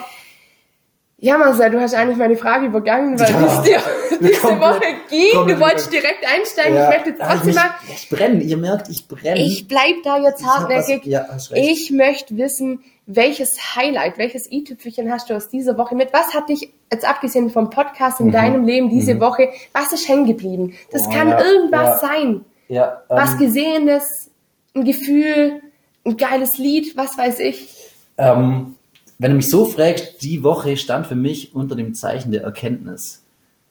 ja, 1.20 1.38
Marcel, 1.38 1.72
du 1.72 1.80
hast 1.82 1.96
eigentlich 1.96 2.18
meine 2.18 2.36
Frage 2.38 2.68
übergangen, 2.68 3.20
weil 3.20 3.30
Ja. 3.30 3.46
es 3.58 3.62
dir 3.64 3.80
diese 4.22 4.60
Woche 4.60 4.82
ging. 5.10 5.48
Du 5.48 5.60
wolltest 5.60 5.92
direkt 5.92 6.24
einsteigen. 6.32 6.76
Ja. 6.76 6.90
Ich 6.90 6.96
möchte 6.96 7.10
jetzt 7.10 7.22
trotzdem 7.22 7.56
mal, 7.56 7.70
ich 7.92 8.10
brenne, 8.10 8.44
ihr 8.44 8.58
merkt, 8.58 8.90
ich 8.90 9.08
brenne. 9.08 9.40
ich 9.40 9.68
bleib 9.68 10.04
da 10.04 10.18
jetzt 10.20 10.46
hartnäckig. 10.46 11.06
ja. 11.06 11.26
Ich 11.54 11.92
möchte 11.92 12.38
wissen, 12.38 12.84
welches 13.08 13.76
Highlight, 13.76 14.18
welches 14.18 14.52
i-Tüpfelchen 14.52 15.12
hast 15.12 15.30
du 15.30 15.34
aus 15.36 15.50
dieser 15.50 15.78
Woche 15.78 15.96
mit? 15.96 16.14
Was 16.14 16.34
hat 16.34 16.50
dich, 16.50 16.74
jetzt 16.92 17.08
abgesehen 17.08 17.50
vom 17.50 17.70
Podcast 17.70 18.20
in 18.20 18.32
deinem 18.32 18.66
Leben 18.66 18.90
diese 18.90 19.20
Woche, 19.20 19.50
was 19.74 19.94
ist 19.94 20.08
hängen 20.08 20.26
geblieben? 20.26 20.74
Das 20.92 21.04
Mhm. 21.04 21.08
Oh, 21.08 21.14
kann 21.14 21.30
ja, 21.30 21.42
irgendwas 21.44 22.02
ja. 22.02 22.08
sein. 22.08 22.46
ja, 22.68 23.02
Was 23.08 23.32
ähm, 23.34 23.40
Gesehenes, 23.40 24.30
ein 24.76 24.84
Gefühl, 24.84 25.62
ein 26.06 26.18
geiles 26.18 26.58
Lied, 26.58 26.96
was 26.98 27.18
weiß 27.18 27.40
ich. 27.40 27.74
Ähm, 28.18 28.76
wenn 29.20 29.32
du 29.32 29.38
mich 29.38 29.50
so 29.50 29.66
fragst, 29.66 30.22
die 30.22 30.44
Woche 30.44 30.76
stand 30.78 31.08
für 31.08 31.16
mich 31.16 31.56
unter 31.56 31.76
dem 31.76 31.94
Zeichen 31.94 32.32
der 32.32 32.44
Erkenntnis. 32.44 33.24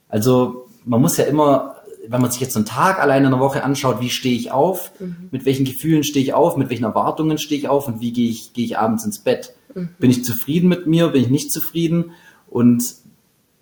Also 0.09 0.67
man 0.85 1.01
muss 1.03 1.19
ja 1.19 1.25
immer, 1.25 1.76
wenn 2.09 2.21
man 2.21 2.31
sich 2.31 2.41
jetzt 2.41 2.53
so 2.53 2.59
einen 2.59 2.67
Tag 2.67 3.01
allein 3.01 3.25
in 3.25 3.31
der 3.31 3.41
Woche 3.41 3.65
anschaut, 3.65 4.01
wie 4.01 4.11
stehe 4.11 4.37
ich 4.37 4.51
auf, 4.51 4.93
mit 5.31 5.45
welchen 5.45 5.65
Gefühlen 5.65 6.05
stehe 6.05 6.25
ich 6.25 6.35
auf, 6.35 6.57
mit 6.57 6.71
welchen 6.71 6.85
Erwartungen 6.85 7.39
stehe 7.39 7.61
ich 7.61 7.69
auf? 7.69 7.89
Und 7.89 8.01
wie 8.01 8.13
gehe 8.13 8.29
ich, 8.29 8.53
gehe 8.53 8.65
ich 8.65 8.79
abends 8.79 9.05
ins 9.05 9.19
Bett. 9.19 9.55
Bin 9.75 10.11
ich 10.11 10.25
zufrieden 10.25 10.69
mit 10.69 10.87
mir, 10.87 11.09
bin 11.09 11.23
ich 11.23 11.31
nicht 11.31 11.53
zufrieden? 11.53 12.13
Und 12.49 12.83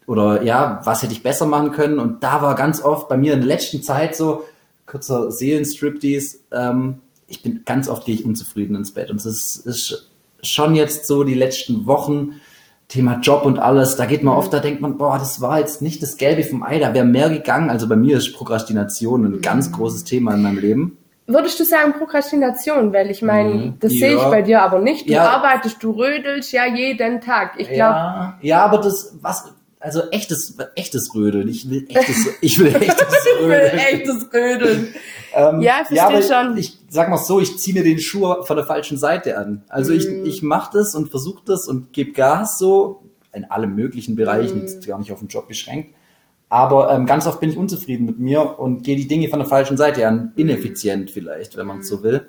oder 0.06 0.42
ja, 0.42 0.80
was 0.84 1.02
hätte 1.02 1.12
ich 1.12 1.22
besser 1.22 1.46
machen 1.46 1.72
können? 1.72 1.98
Und 1.98 2.22
da 2.22 2.42
war 2.42 2.54
ganz 2.54 2.82
oft 2.82 3.08
bei 3.08 3.16
mir 3.16 3.32
in 3.32 3.40
der 3.40 3.48
letzten 3.48 3.82
Zeit 3.82 4.14
so, 4.14 4.44
kurzer 4.86 5.30
Seelenstriptease, 5.30 6.38
ähm, 6.52 7.00
ich 7.26 7.42
bin 7.42 7.62
ganz 7.64 7.88
oft 7.88 8.04
gehe 8.04 8.14
ich 8.14 8.24
unzufrieden 8.24 8.76
ins 8.76 8.92
Bett. 8.92 9.10
Und 9.10 9.16
es 9.16 9.26
ist, 9.26 9.66
ist 9.66 10.10
schon 10.42 10.74
jetzt 10.74 11.06
so 11.06 11.24
die 11.24 11.34
letzten 11.34 11.86
Wochen, 11.86 12.40
Thema 12.88 13.18
Job 13.20 13.44
und 13.46 13.58
alles, 13.58 13.96
da 13.96 14.04
geht 14.06 14.22
man 14.22 14.36
oft, 14.36 14.52
da 14.52 14.60
denkt 14.60 14.80
man, 14.80 14.98
boah, 14.98 15.18
das 15.18 15.40
war 15.40 15.58
jetzt 15.58 15.80
nicht 15.82 16.02
das 16.02 16.16
Gelbe 16.16 16.44
vom 16.44 16.62
Ei, 16.62 16.78
da 16.78 16.92
wäre 16.94 17.04
mehr 17.06 17.30
gegangen. 17.30 17.70
Also 17.70 17.88
bei 17.88 17.96
mir 17.96 18.18
ist 18.18 18.34
Prokrastination 18.34 19.24
ein 19.24 19.40
ganz 19.40 19.72
großes 19.72 20.04
Thema 20.04 20.34
in 20.34 20.42
meinem 20.42 20.58
Leben. 20.58 20.98
Würdest 21.26 21.58
du 21.58 21.64
sagen 21.64 21.94
Prokrastination? 21.94 22.92
Weil 22.92 23.10
ich 23.10 23.22
meine, 23.22 23.48
Mhm. 23.54 23.74
das 23.80 23.92
Ja. 23.94 23.98
sehe 24.00 24.16
ich 24.16 24.22
bei 24.24 24.42
dir 24.42 24.60
aber 24.62 24.78
nicht. 24.80 25.08
Du 25.08 25.12
Ja. 25.14 25.30
arbeitest, 25.30 25.82
du 25.82 25.92
rödelst 25.92 26.52
ja 26.52 26.66
jeden 26.66 27.20
Tag. 27.22 27.52
Ich 27.56 27.68
glaube, 27.68 27.78
Ja, 27.94 28.38
ja, 28.42 28.64
aber 28.64 28.76
das, 28.78 29.16
was, 29.22 29.50
also 29.80 30.02
echtes, 30.10 30.58
echtes 30.76 31.14
Rödeln. 31.14 31.48
Ich 31.48 31.68
will 31.70 31.86
echtes, 31.88 32.28
ich 32.42 32.58
will 32.58 32.74
echtes 32.76 33.06
ich 33.40 33.40
will 33.48 33.50
Rödeln. 33.54 33.78
echtes 33.78 34.28
Rödeln. 34.34 34.94
Ähm, 35.34 35.60
Ja, 35.62 35.76
ich 35.80 35.98
verstehe 35.98 36.02
aber 36.36 36.44
schon. 36.48 36.56
Ich 36.58 36.78
sag 36.94 37.08
mal 37.10 37.16
so, 37.18 37.40
ich 37.40 37.58
ziehe 37.58 37.74
mir 37.74 37.82
den 37.84 37.98
Schuh 37.98 38.42
von 38.42 38.56
der 38.56 38.64
falschen 38.64 38.96
Seite 38.98 39.36
an. 39.36 39.64
Also 39.68 39.92
ich, 39.92 40.08
Mhm. 40.08 40.24
ich 40.24 40.42
mache 40.42 40.70
das 40.78 40.94
und 40.94 41.08
versuche 41.10 41.42
das 41.44 41.66
und 41.68 41.92
gebe 41.92 42.12
Gas 42.12 42.58
so 42.58 43.02
in 43.32 43.44
allen 43.44 43.74
möglichen 43.74 44.14
Bereichen, 44.16 44.58
Mhm. 44.58 44.62
jetzt 44.62 44.86
gar 44.86 44.98
nicht 44.98 45.10
auf 45.12 45.18
den 45.18 45.28
Job 45.28 45.48
beschränkt. 45.48 45.94
Aber 46.48 46.92
ähm, 46.92 47.04
ganz 47.06 47.26
oft 47.26 47.40
bin 47.40 47.50
ich 47.50 47.56
unzufrieden 47.56 48.06
mit 48.06 48.20
mir 48.20 48.58
und 48.60 48.84
gehe 48.84 48.96
die 48.96 49.08
Dinge 49.08 49.28
von 49.28 49.40
der 49.40 49.48
falschen 49.48 49.76
Seite 49.76 50.06
an. 50.06 50.32
Ineffizient 50.36 51.10
vielleicht, 51.10 51.56
wenn 51.56 51.66
man 51.66 51.80
es 51.80 51.88
so 51.88 52.02
will. 52.04 52.26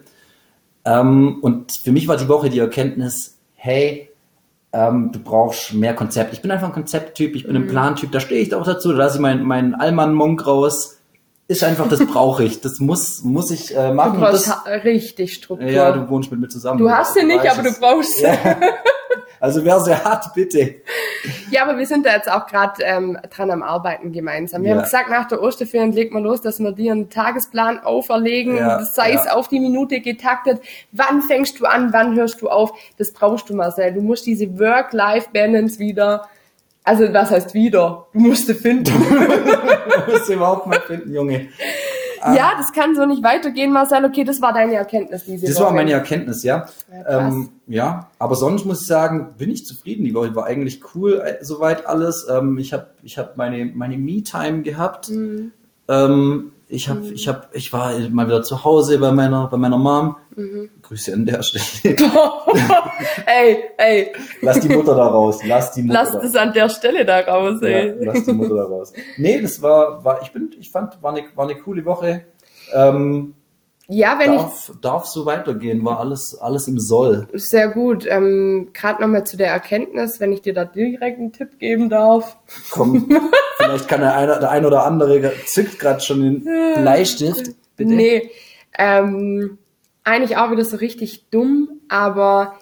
Ähm, 0.84 1.38
und 1.42 1.72
für 1.74 1.92
mich 1.92 2.08
war 2.08 2.18
die 2.18 2.28
Woche 2.28 2.50
die 2.50 2.60
Erkenntnis, 2.60 3.38
hey, 3.54 4.10
ähm, 4.74 5.12
du 5.12 5.20
brauchst 5.20 5.74
mehr 5.74 5.94
Konzept. 5.94 6.34
Ich 6.34 6.42
bin 6.42 6.50
einfach 6.52 6.68
ein 6.68 6.74
Konzepttyp, 6.74 7.36
ich 7.36 7.46
bin 7.46 7.56
Mhm. 7.56 7.64
ein 7.64 7.68
Plantyp, 7.68 8.12
da 8.12 8.20
stehe 8.20 8.42
ich 8.42 8.54
auch 8.54 8.66
dazu, 8.66 8.92
da 8.92 8.98
lasse 8.98 9.18
ich 9.18 9.22
meinen 9.22 9.44
mein 9.46 9.76
Allmann-Monk 9.76 10.46
raus. 10.48 10.95
Ist 11.48 11.64
einfach, 11.64 11.88
das 11.88 12.04
brauche 12.06 12.44
ich. 12.44 12.62
Das 12.62 12.80
muss, 12.80 13.22
muss 13.24 13.52
ich 13.52 13.72
äh, 13.76 13.90
Du 13.90 13.94
machen. 13.94 14.14
Und 14.14 14.20
brauchst 14.22 14.48
das, 14.48 14.84
richtig 14.84 15.34
Struktur. 15.34 15.70
ja, 15.70 15.92
du 15.92 16.10
wohnst 16.10 16.32
mit 16.32 16.40
mir 16.40 16.48
zusammen. 16.48 16.80
du 16.80 16.90
hast 16.90 17.14
sie 17.14 17.24
nicht, 17.24 17.44
weißt 17.44 17.60
aber 17.60 17.70
du 17.70 17.80
brauchst 17.80 18.18
sie. 18.18 18.24
Ja. 18.24 18.58
Also 19.40 19.64
wer 19.66 19.80
sie 19.82 19.94
hat, 19.94 20.34
bitte. 20.34 20.76
Ja, 21.52 21.64
aber 21.64 21.78
wir 21.78 21.86
sind 21.86 22.06
da 22.06 22.14
jetzt 22.14 22.32
auch 22.32 22.48
gerade 22.48 22.82
ähm, 22.84 23.18
dran 23.36 23.52
am 23.52 23.62
Arbeiten 23.62 24.12
gemeinsam. 24.12 24.64
Wir 24.64 24.72
Ja. 24.72 24.76
haben 24.78 24.84
gesagt, 24.86 25.10
nach 25.10 25.28
der 25.28 25.42
Osterferien 25.42 25.92
legt 25.92 26.14
man 26.14 26.24
los, 26.24 26.42
dass 26.42 26.60
wir 26.60 26.72
dir 26.72 26.94
einen 26.94 27.10
Tagesplan 27.10 27.80
auferlegen, 27.80 28.56
Ja, 28.58 28.82
sei 28.84 29.12
es 29.12 29.26
ja. 29.26 29.34
auf 29.36 29.48
die 29.50 29.60
Minute 29.60 30.00
getaktet. 30.00 30.62
Wann 30.94 31.22
fängst 31.22 31.60
du 31.60 31.66
an, 31.66 31.92
wann 31.94 32.16
hörst 32.16 32.42
du 32.42 32.50
auf? 32.50 32.72
Das 32.98 33.12
brauchst 33.12 33.50
du, 33.50 33.56
Marcel. 33.56 33.94
Du 33.94 34.02
musst 34.02 34.26
diese 34.26 34.58
Work-Life-Balance 34.58 35.78
wieder, 35.80 36.28
also 36.86 37.12
was 37.14 37.32
heißt 37.32 37.54
wieder? 37.54 38.08
Du 38.14 38.20
musst 38.20 38.48
sie 38.48 38.54
finden. 38.54 38.92
Du 40.06 40.12
musst 40.12 40.28
sie 40.28 40.34
überhaupt 40.34 40.68
mal 40.68 40.80
finden, 40.82 41.14
Junge. 41.14 41.48
ja, 42.22 42.52
das 42.58 42.74
kann 42.74 42.96
so 42.96 43.06
nicht 43.06 43.24
weitergehen, 43.24 43.72
Marcel. 43.72 44.04
Okay, 44.06 44.24
das 44.24 44.42
war 44.42 44.54
deine 44.54 44.76
Erkenntnis 44.76 45.24
diese 45.26 45.48
Das 45.48 45.56
Woche. 45.56 45.66
war 45.66 45.74
meine 45.74 45.92
Erkenntnis, 45.94 46.44
ja. 46.44 46.68
Ja, 46.92 47.28
ähm, 47.28 47.50
ja, 47.68 48.10
aber 48.20 48.36
sonst 48.36 48.66
muss 48.66 48.82
ich 48.82 48.88
sagen, 48.88 49.36
bin 49.38 49.52
ich 49.52 49.66
zufrieden. 49.66 50.04
Die 50.06 50.14
Woche 50.14 50.36
war 50.36 50.46
eigentlich 50.46 50.82
cool, 50.96 51.22
äh, 51.26 51.44
soweit 51.44 51.86
alles. 51.88 52.28
Ähm, 52.30 52.58
ich 52.58 52.74
habe 52.74 52.88
ich 53.04 53.18
hab 53.18 53.38
meine, 53.38 53.66
meine 53.66 53.98
Me-Time 53.98 54.62
gehabt. 54.64 55.10
Mhm. 55.10 55.52
Ähm, 55.88 56.52
ich 56.68 56.90
habe, 56.90 57.06
ich 57.14 57.28
habe, 57.28 57.48
ich 57.54 57.72
war 57.72 57.98
mal 58.10 58.26
wieder 58.26 58.42
zu 58.42 58.64
Hause 58.64 58.98
bei 58.98 59.12
meiner, 59.12 59.48
bei 59.48 59.58
meiner 59.58 59.78
Mom. 59.78 60.16
Mhm. 60.36 60.70
Grüße 60.82 61.14
an 61.14 61.26
der 61.26 61.44
Stelle. 61.44 61.96
ey, 63.26 63.58
ey, 63.78 64.12
Lass 64.42 64.60
die 64.60 64.70
Mutter 64.70 64.96
da 64.96 65.08
raus. 65.08 65.42
Lass 65.46 65.72
die 65.74 65.84
Mutter 65.84 66.00
lass 66.00 66.12
da 66.12 66.20
das 66.20 66.36
an 66.36 66.54
der 66.54 66.70
Stelle 66.70 67.06
da 67.06 67.20
raus, 67.20 67.62
ey. 67.62 67.90
Ja, 67.90 67.94
lass 68.12 68.26
die 68.26 68.34
Mutter 68.34 68.56
da 68.56 68.64
raus. 68.64 68.94
Nee, 69.18 69.42
das 69.42 69.62
war, 69.62 70.04
war 70.04 70.22
ich 70.24 70.32
bin, 70.32 70.50
ich 70.60 70.72
fand, 70.72 71.02
war 71.04 71.14
eine, 71.16 71.26
war 71.36 71.48
eine 71.48 71.60
coole 71.60 71.86
Woche. 71.86 72.26
Ähm, 72.74 73.36
Ja, 73.88 74.18
wenn 74.18 74.36
darf, 74.36 74.72
darf 74.82 75.06
so 75.06 75.26
weitergehen, 75.26 75.86
war 75.86 76.00
alles, 76.00 76.36
alles 76.36 76.68
im 76.68 76.80
Soll. 76.80 77.28
ich 77.32 77.48
sehr 77.50 77.68
gut. 77.68 78.06
Ähm, 78.08 78.70
Gerade 78.74 79.02
nochmal 79.02 79.26
zu 79.26 79.38
der 79.38 79.50
Erkenntnis, 79.50 80.20
wenn 80.20 80.32
ich 80.32 80.42
dir 80.42 80.54
da 80.54 80.66
direkt 80.66 81.20
einen 81.20 81.32
Tipp 81.32 81.60
geben 81.60 81.90
darf. 81.90 82.38
Komm, 82.72 83.10
vielleicht 83.58 83.88
kann 83.88 84.02
der, 84.02 84.16
eine, 84.16 84.40
der 84.40 84.50
ein 84.50 84.66
oder 84.66 84.86
andere 84.86 85.32
zückt 85.46 85.78
gerade 85.78 86.02
schon 86.02 86.22
den 86.22 86.44
Bleistift. 86.44 87.52
Bitte. 87.78 87.94
Nee, 87.94 88.32
ähm, 88.78 89.60
eigentlich 90.04 90.38
auch 90.38 90.52
wieder 90.52 90.66
so 90.66 90.78
richtig 90.78 91.30
dumm, 91.30 91.82
aber 91.88 92.56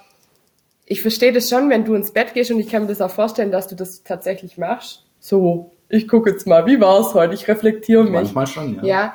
ich 0.86 1.01
verstehe 1.01 1.32
das 1.32 1.50
schon, 1.50 1.70
wenn 1.70 1.86
du 1.86 1.96
ins 1.96 2.12
Bett 2.12 2.34
gehst 2.34 2.51
und 2.51 2.60
ich 2.60 2.70
kann 2.70 2.84
mir 2.84 2.89
das 2.89 3.01
auch 3.01 3.12
vorstellen, 3.12 3.51
dass 3.51 3.68
du 3.68 3.75
das 3.75 4.03
tatsächlich 4.03 4.58
machst. 4.58 5.06
So, 5.20 5.72
ich 5.88 6.08
gucke 6.08 6.32
jetzt 6.32 6.48
mal, 6.48 6.65
wie 6.65 6.82
war's 6.82 7.13
heute? 7.13 7.34
Ich 7.34 7.48
reflektiere 7.48 8.03
mich. 8.03 8.12
Manchmal 8.12 8.48
schon, 8.48 8.75
ja. 8.75 8.84
Ja, 8.84 9.13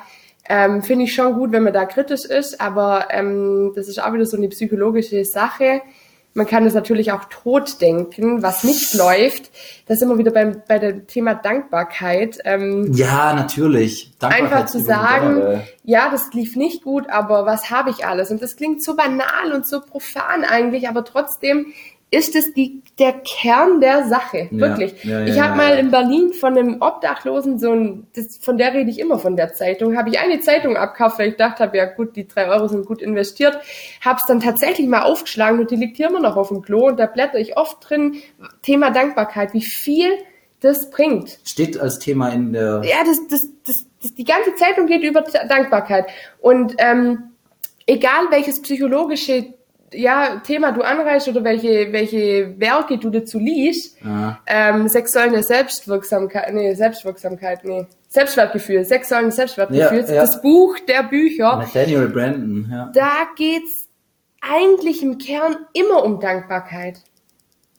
ähm, 0.49 0.81
finde 0.81 1.05
ich 1.05 1.13
schon 1.13 1.33
gut, 1.33 1.51
wenn 1.51 1.63
man 1.63 1.73
da 1.73 1.85
kritisch 1.85 2.25
ist, 2.25 2.59
aber 2.59 3.07
ähm, 3.11 3.71
das 3.75 3.87
ist 3.87 4.01
auch 4.01 4.11
wieder 4.13 4.25
so 4.25 4.35
eine 4.35 4.49
psychologische 4.49 5.23
Sache. 5.23 5.81
Man 6.33 6.45
kann 6.47 6.65
es 6.65 6.73
natürlich 6.73 7.11
auch 7.11 7.25
totdenken, 7.25 8.43
was 8.43 8.63
nicht 8.63 8.93
läuft. 8.93 9.51
Das 9.87 9.97
ist 9.97 10.03
immer 10.03 10.17
wieder 10.17 10.31
beim, 10.31 10.61
bei 10.67 10.77
dem 10.79 11.07
Thema 11.07 11.35
Dankbarkeit. 11.35 12.39
Ähm, 12.45 12.91
Ja, 12.93 13.33
natürlich. 13.33 14.11
einfach 14.21 14.65
zu 14.65 14.79
sagen, 14.79 15.35
generell. 15.35 15.67
ja, 15.83 16.09
das 16.11 16.31
lief 16.33 16.55
nicht 16.55 16.83
gut, 16.83 17.09
aber 17.09 17.45
was 17.45 17.69
habe 17.71 17.89
ich 17.89 18.05
alles? 18.05 18.31
Und 18.31 18.41
das 18.41 18.55
klingt 18.55 18.83
so 18.83 18.95
banal 18.95 19.53
und 19.53 19.67
so 19.67 19.81
profan 19.81 20.43
eigentlich, 20.43 20.87
aber 20.87 21.03
trotzdem 21.03 21.67
ist 22.11 22.35
es 22.35 22.53
die, 22.53 22.81
der 22.97 23.13
Kern 23.13 23.81
der 23.81 24.07
Sache, 24.07 24.49
Ja, 24.51 24.59
wirklich. 24.59 25.03
ja, 25.03 25.19
ja, 25.19 25.25
ich 25.25 25.39
habe 25.39 25.55
mal 25.55 25.77
in 25.77 25.91
Berlin 25.91 26.33
von 26.33 26.57
einem 26.57 26.81
Obdachlosen 26.81 27.59
so 27.59 27.71
ein, 27.71 28.07
das, 28.15 28.37
von 28.37 28.57
der 28.57 28.73
rede 28.73 28.89
ich 28.89 28.99
immer 28.99 29.19
von 29.19 29.35
der 29.35 29.53
Zeitung, 29.53 29.95
habe 29.95 30.09
ich 30.09 30.19
eine 30.19 30.39
Zeitung 30.39 30.75
abgekauft, 30.75 31.19
weil 31.19 31.29
ich 31.29 31.35
dachte 31.35 31.63
habe, 31.63 31.77
ja 31.77 31.85
gut, 31.85 32.15
die 32.15 32.27
drei 32.27 32.47
Euro 32.49 32.67
sind 32.67 32.87
gut 32.87 33.01
investiert, 33.01 33.59
habe 34.01 34.19
es 34.19 34.25
dann 34.25 34.39
tatsächlich 34.39 34.87
mal 34.87 35.03
aufgeschlagen 35.03 35.59
und 35.59 35.69
die 35.69 35.75
liegt 35.75 35.97
hier 35.97 36.09
immer 36.09 36.19
noch 36.19 36.35
auf 36.35 36.47
dem 36.49 36.61
Klo 36.63 36.87
und 36.87 36.99
da 36.99 37.05
blätter 37.05 37.37
ich 37.37 37.57
oft 37.57 37.77
drin, 37.87 38.15
Thema 38.63 38.89
Dankbarkeit, 38.89 39.53
wie 39.53 39.61
viel 39.61 40.09
das 40.61 40.89
bringt. 40.89 41.39
Steht 41.45 41.79
als 41.79 41.99
Thema 41.99 42.29
in 42.29 42.53
der. 42.53 42.81
Ja, 42.83 43.03
das, 43.05 43.19
das, 43.29 43.47
das, 43.65 43.85
das, 44.01 44.13
die 44.13 44.25
ganze 44.25 44.55
Zeitung 44.55 44.87
geht 44.87 45.03
über 45.03 45.21
Dankbarkeit. 45.21 46.07
Und 46.41 46.75
ähm, 46.79 47.31
egal 47.85 48.25
welches 48.29 48.61
psychologische 48.61 49.53
ja, 49.93 50.41
Thema 50.45 50.71
du 50.71 50.81
anreißt 50.81 51.27
oder 51.29 51.43
welche, 51.43 51.91
welche 51.91 52.59
Werke 52.59 52.97
du 52.97 53.09
dazu 53.09 53.39
liest, 53.39 53.97
Ja. 54.03 54.39
ähm, 54.45 54.87
sexuelle 54.87 55.41
Selbstwirksamkeit, 55.43 56.53
nee, 56.53 56.73
Selbstwirksamkeit, 56.73 57.63
nee, 57.65 57.85
Selbstwertgefühl, 58.07 58.85
sexuelle 58.85 59.31
Selbstwertgefühl, 59.31 60.05
Ja, 60.07 60.13
ja. 60.15 60.21
das 60.21 60.41
Buch 60.41 60.77
der 60.87 61.03
Bücher, 61.03 61.57
Nathaniel 61.57 62.07
Brandon, 62.09 62.67
ja. 62.71 62.91
da 62.93 63.11
geht's 63.35 63.87
eigentlich 64.41 65.03
im 65.03 65.17
Kern 65.17 65.57
immer 65.73 66.03
um 66.03 66.19
Dankbarkeit. 66.19 67.01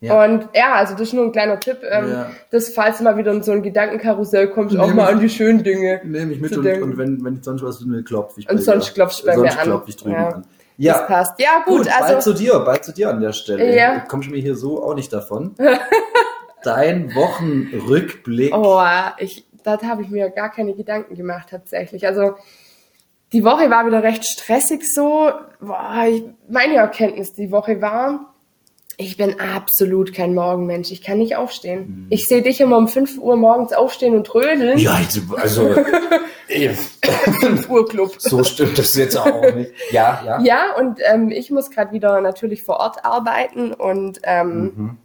Ja. 0.03 0.25
Und 0.25 0.49
ja, 0.55 0.73
also 0.75 0.93
das 0.95 1.03
ist 1.09 1.13
nur 1.13 1.25
ein 1.27 1.33
kleiner 1.33 1.61
Tipp, 1.61 1.79
ähm, 1.89 2.09
Ja. 2.11 2.31
dass 2.51 2.71
falls 2.71 2.99
du 2.99 3.05
mal 3.05 3.19
wieder 3.19 3.33
in 3.33 3.43
so 3.43 3.53
ein 3.53 3.63
Gedankenkarussell 3.63 4.49
kommst, 4.49 4.75
auch 4.79 4.95
mal 4.95 5.13
an 5.13 5.21
die 5.21 5.29
schönen 5.29 5.63
Dinge. 5.63 6.01
Nehme 6.05 6.33
ich 6.33 6.41
mit 6.41 6.57
und, 6.57 6.67
und 6.67 6.97
wenn, 6.97 7.23
wenn 7.23 7.43
sonst 7.43 7.63
was 7.63 7.81
mit 7.81 7.89
mir 7.91 8.03
klopft, 8.03 8.39
ich 8.39 8.49
Und 8.49 8.63
sonst 8.63 8.95
klopfst 8.95 9.21
du 9.23 9.27
bei 9.27 9.37
mir 9.37 9.51
an. 9.53 9.65
klopf 9.65 9.89
ich 9.89 9.97
drüben 9.97 10.15
Ja. 10.15 10.29
an. 10.29 10.45
Ja, 10.81 10.95
Das 10.95 11.07
passt. 11.07 11.41
Ja, 11.41 11.63
gut, 11.65 11.79
Gut, 11.79 11.87
bald 11.89 12.03
also 12.03 12.33
zu 12.33 12.39
dir, 12.39 12.59
bald 12.61 12.85
zu 12.85 12.93
dir 12.93 13.11
an 13.11 13.21
der 13.21 13.33
Stelle. 13.33 13.77
Ja. 13.77 13.99
Du 13.99 14.07
kommst 14.07 14.31
mir 14.31 14.41
hier 14.41 14.57
so 14.57 14.83
auch 14.83 14.95
nicht 14.95 15.13
davon. 15.13 15.55
Dein 16.63 17.15
Wochenrückblick. 17.15 18.55
Oh, 18.57 18.81
ich, 19.19 19.47
da 19.63 19.79
habe 19.83 20.03
ich 20.03 20.09
mir 20.09 20.31
gar 20.31 20.51
keine 20.51 20.75
Gedanken 20.75 21.15
gemacht 21.17 21.49
tatsächlich. 21.51 22.07
Also 22.07 22.37
die 23.35 23.45
Woche 23.45 23.69
war 23.69 23.87
wieder 23.87 24.03
recht 24.03 24.25
stressig 24.25 24.91
so. 24.91 25.31
Boah, 25.61 26.07
ich, 26.09 26.25
meine 26.49 26.77
Erkenntnis 26.77 27.35
die 27.35 27.53
Woche 27.53 27.83
war, 27.83 28.30
ich 29.01 29.17
bin 29.17 29.41
absolut 29.41 30.13
kein 30.13 30.35
Morgenmensch. 30.35 30.91
Ich 30.91 31.03
kann 31.03 31.19
nicht 31.19 31.37
aufstehen. 31.37 32.07
Ich 32.11 32.27
sehe 32.27 32.43
dich 32.43 32.61
immer 32.61 32.77
um 32.77 32.87
5 32.87 33.19
Uhr 33.19 33.37
morgens 33.37 33.73
aufstehen 33.73 34.15
und 34.15 34.27
trödeln. 34.27 34.79
Ja, 34.79 35.01
also, 35.37 35.75
ey, 36.49 36.71
5 37.41 37.69
Uhr 37.71 37.89
Club. 37.89 38.15
so 38.19 38.45
stimmt 38.45 38.79
das 38.79 38.95
jetzt 38.95 39.17
auch 39.17 39.43
nicht. 39.55 39.73
Ja, 39.91 40.23
ja. 40.25 40.41
Ja, 40.43 40.77
und 40.77 41.01
ähm, 41.11 41.31
ich 41.31 41.51
muss 41.51 41.71
gerade 41.71 41.93
wieder 41.93 42.21
natürlich 42.21 42.63
vor 42.63 42.77
Ort 42.77 43.05
arbeiten 43.05 43.73
und 43.73 44.21
ähm, 44.25 44.99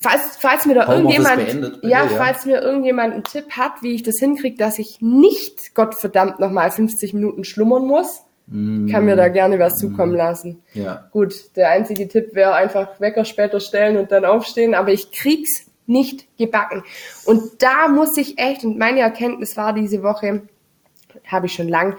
falls, 0.00 0.36
falls 0.38 0.66
mir 0.66 0.74
da 0.74 0.84
Mhm. 0.84 0.92
Irgendjemand, 1.08 1.78
ja, 1.82 1.88
ja. 2.04 2.08
falls 2.08 2.44
mir 2.44 2.60
irgendjemand 2.60 3.14
einen 3.14 3.24
Tipp 3.24 3.52
hat, 3.52 3.82
wie 3.82 3.94
ich 3.94 4.02
das 4.02 4.18
hinkriege, 4.18 4.56
dass 4.58 4.78
ich 4.78 5.00
nicht 5.00 5.74
Gottverdammt 5.74 6.38
nochmal 6.38 6.70
50 6.70 7.14
Minuten 7.14 7.44
schlummern 7.44 7.86
muss, 7.86 8.20
kann 8.46 9.06
mir 9.06 9.16
da 9.16 9.28
gerne 9.28 9.58
was 9.58 9.78
zukommen 9.78 10.14
lassen. 10.14 10.62
Mhm. 10.74 10.82
Ja. 10.82 11.08
Gut, 11.12 11.56
der 11.56 11.70
einzige 11.70 12.06
Tipp 12.08 12.34
wäre 12.34 12.54
einfach 12.54 13.00
Wecker 13.00 13.24
später 13.24 13.58
stellen 13.58 13.96
und 13.96 14.12
dann 14.12 14.24
aufstehen, 14.24 14.74
aber 14.74 14.92
ich 14.92 15.10
krieg's 15.12 15.66
nicht 15.86 16.26
gebacken. 16.38 16.82
Und 17.24 17.62
da 17.62 17.88
muss 17.88 18.16
ich 18.16 18.38
echt, 18.38 18.64
und 18.64 18.78
meine 18.78 19.00
Erkenntnis 19.00 19.56
war 19.56 19.72
diese 19.72 20.02
Woche, 20.02 20.42
habe 21.26 21.46
ich 21.46 21.54
schon 21.54 21.68
lang, 21.68 21.96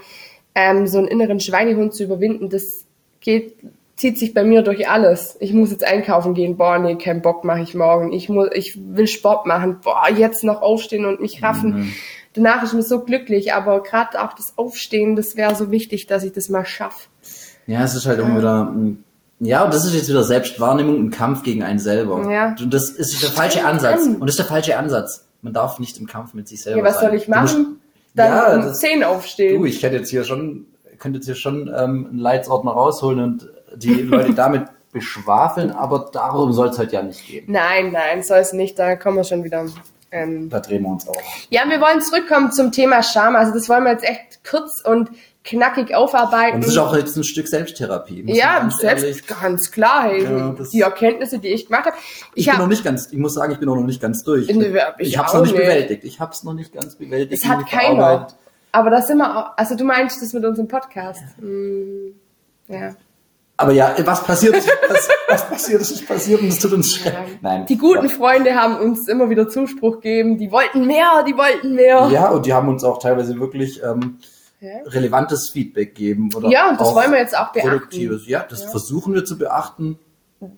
ähm, 0.53 0.87
so 0.87 0.99
einen 0.99 1.07
inneren 1.07 1.39
Schweinehund 1.39 1.93
zu 1.93 2.03
überwinden, 2.03 2.49
das 2.49 2.85
geht, 3.19 3.55
zieht 3.95 4.17
sich 4.17 4.33
bei 4.33 4.43
mir 4.43 4.61
durch 4.61 4.89
alles. 4.89 5.37
Ich 5.39 5.53
muss 5.53 5.71
jetzt 5.71 5.83
einkaufen 5.83 6.33
gehen, 6.33 6.57
boah, 6.57 6.77
nee, 6.79 6.95
kein 6.95 7.21
Bock 7.21 7.43
mache 7.43 7.61
ich 7.61 7.75
morgen. 7.75 8.11
Ich 8.11 8.29
muss, 8.29 8.49
ich 8.53 8.77
will 8.77 9.07
Sport 9.07 9.45
machen, 9.45 9.79
boah, 9.83 10.09
jetzt 10.09 10.43
noch 10.43 10.61
aufstehen 10.61 11.05
und 11.05 11.21
mich 11.21 11.41
raffen. 11.41 11.93
Danach 12.35 12.63
ist 12.63 12.73
mir 12.73 12.83
so 12.83 12.99
glücklich, 12.99 13.53
aber 13.53 13.81
gerade 13.83 14.21
auch 14.21 14.33
das 14.33 14.53
Aufstehen, 14.57 15.15
das 15.15 15.35
wäre 15.35 15.55
so 15.55 15.71
wichtig, 15.71 16.07
dass 16.07 16.23
ich 16.23 16.33
das 16.33 16.49
mal 16.49 16.65
schaffe. 16.65 17.07
Ja, 17.67 17.83
es 17.83 17.95
ist 17.95 18.05
halt 18.05 18.19
immer 18.19 18.37
wieder, 18.37 18.69
ein- 18.71 19.03
ja, 19.39 19.63
und 19.65 19.73
das 19.73 19.85
ist 19.85 19.93
jetzt 19.93 20.07
wieder 20.09 20.23
Selbstwahrnehmung, 20.23 20.95
ein 21.03 21.09
Kampf 21.11 21.43
gegen 21.43 21.63
einen 21.63 21.79
selber. 21.79 22.31
Ja. 22.31 22.55
Und 22.59 22.73
das 22.73 22.89
ist 22.89 23.21
der 23.21 23.29
falsche 23.29 23.65
Ansatz. 23.65 24.05
an. 24.05 24.15
Und 24.15 24.21
das 24.21 24.31
ist 24.31 24.39
der 24.39 24.45
falsche 24.45 24.77
Ansatz. 24.77 25.25
Man 25.41 25.53
darf 25.53 25.79
nicht 25.79 25.97
im 25.99 26.07
Kampf 26.07 26.33
mit 26.33 26.47
sich 26.47 26.61
selber 26.61 26.79
Ja, 26.79 26.85
was 26.85 26.99
sein. 26.99 27.09
soll 27.09 27.17
ich 27.17 27.27
machen? 27.27 27.79
Dann 28.15 28.31
Ja, 28.31 28.55
um 28.55 28.61
das- 28.61 28.79
10 28.79 29.03
aufstehen. 29.03 29.59
Du, 29.59 29.65
ich 29.65 29.83
hätte 29.83 29.95
jetzt 29.97 30.09
hier 30.09 30.23
schon, 30.23 30.65
könnte 30.99 31.17
jetzt 31.17 31.25
hier 31.25 31.35
schon 31.35 31.67
ähm, 31.67 32.07
einen 32.09 32.17
Leitsordner 32.19 32.71
rausholen 32.71 33.19
und 33.19 33.49
die 33.75 33.93
Leute 34.03 34.33
damit 34.35 34.63
beschwafeln, 34.93 35.71
aber 35.71 36.09
darum 36.13 36.53
soll 36.53 36.69
es 36.69 36.79
halt 36.79 36.93
ja 36.93 37.01
nicht 37.03 37.27
gehen. 37.27 37.43
Nein, 37.47 37.91
nein, 37.91 38.23
soll 38.23 38.37
es 38.39 38.53
nicht, 38.53 38.79
da 38.79 38.95
kommen 38.95 39.17
wir 39.17 39.25
schon 39.25 39.43
wieder. 39.43 39.65
Ähm, 40.15 40.49
Da 40.49 40.59
drehen 40.59 40.83
wir 40.83 40.89
uns 40.89 41.07
auch. 41.07 41.15
Ja, 41.49 41.63
wir 41.67 41.79
wollen 41.81 42.01
zurückkommen 42.01 42.51
zum 42.51 42.71
Thema 42.71 43.03
Scham. 43.03 43.35
Also 43.35 43.53
das 43.53 43.67
wollen 43.69 43.83
wir 43.83 43.91
jetzt 43.91 44.03
echt 44.03 44.43
kurz 44.49 44.81
und 44.81 45.09
knackig 45.43 45.93
aufarbeiten. 45.93 46.55
Und 46.55 46.61
das 46.63 46.71
ist 46.71 46.77
auch 46.77 46.95
jetzt 46.95 47.15
ein 47.17 47.23
Stück 47.23 47.47
Selbsttherapie. 47.47 48.23
ja, 48.27 48.59
ganz 48.59 48.77
selbst 48.77 49.03
ehrlich- 49.03 49.27
ganz 49.27 49.71
klar. 49.71 50.03
Hey, 50.05 50.23
Ja, 50.23 50.55
die 50.71 50.81
Erkenntnisse, 50.81 51.37
die 51.39 51.49
ich 51.49 51.67
gemacht 51.67 51.85
habe. 51.85 51.95
Ich, 52.33 52.41
Ich 52.41 52.45
bin 52.45 52.53
noch 52.55 52.59
habe, 52.61 52.69
nicht 52.69 52.83
ganz, 52.83 53.11
ich 53.11 53.17
muss 53.19 53.33
sagen, 53.35 53.51
ich 53.51 53.59
bin 53.59 53.69
auch 53.69 53.75
noch 53.75 53.83
nicht 53.83 54.01
ganz 54.01 54.23
durch. 54.23 54.49
Ich 54.49 54.57
ich 54.57 55.17
hab's 55.17 55.31
auch 55.31 55.35
noch 55.35 55.41
nicht 55.43 55.51
nicht. 55.51 55.61
bewältigt. 55.61 56.03
Ich 56.03 56.19
hab's 56.19 56.43
noch 56.43 56.53
nicht 56.53 56.73
ganz 56.73 56.95
bewältigt. 56.95 57.43
es 57.43 57.49
hat 57.49 57.67
keiner. 57.69 58.27
Aber 58.71 58.89
das 58.89 59.07
sind 59.07 59.17
wir 59.19 59.37
auch, 59.37 59.51
also 59.57 59.75
du 59.75 59.83
meinst 59.85 60.21
das 60.21 60.33
mit 60.33 60.43
unserem 60.43 60.67
Podcast. 60.67 61.21
Hm, 61.39 62.15
ja. 62.67 62.95
Aber 63.57 63.71
ja, 63.71 63.95
was 64.03 64.23
passiert 64.23 64.55
was, 64.55 65.09
was 65.29 65.49
passiert 65.49 65.81
ist, 65.81 65.91
ist 65.91 66.07
passiert 66.07 66.41
und 66.41 66.49
es 66.49 66.59
tut 66.59 66.73
uns 66.73 66.95
schrecklich. 66.95 67.37
Nein. 67.41 67.65
Die 67.67 67.77
guten 67.77 68.09
Freunde 68.09 68.53
haben 68.55 68.77
uns 68.77 69.07
immer 69.07 69.29
wieder 69.29 69.47
Zuspruch 69.47 70.01
gegeben. 70.01 70.37
Die 70.37 70.51
wollten 70.51 70.85
mehr, 70.85 71.23
die 71.25 71.37
wollten 71.37 71.73
mehr. 71.75 72.09
Ja, 72.11 72.29
und 72.29 72.45
die 72.45 72.53
haben 72.53 72.67
uns 72.67 72.83
auch 72.83 72.99
teilweise 72.99 73.39
wirklich 73.39 73.81
ähm, 73.81 74.17
Ja. 74.59 74.79
relevantes 74.87 75.49
Feedback 75.49 75.95
geben. 75.95 76.29
Oder 76.35 76.49
Ja, 76.49 76.69
und 76.69 76.81
das 76.81 76.93
wollen 76.93 77.11
wir 77.11 77.19
jetzt 77.19 77.37
auch 77.37 77.53
beachten. 77.53 77.69
Produktives. 77.69 78.27
Ja, 78.27 78.45
das 78.47 78.63
versuchen 78.63 79.13
wir 79.13 79.23
zu 79.23 79.37
beachten. 79.37 79.99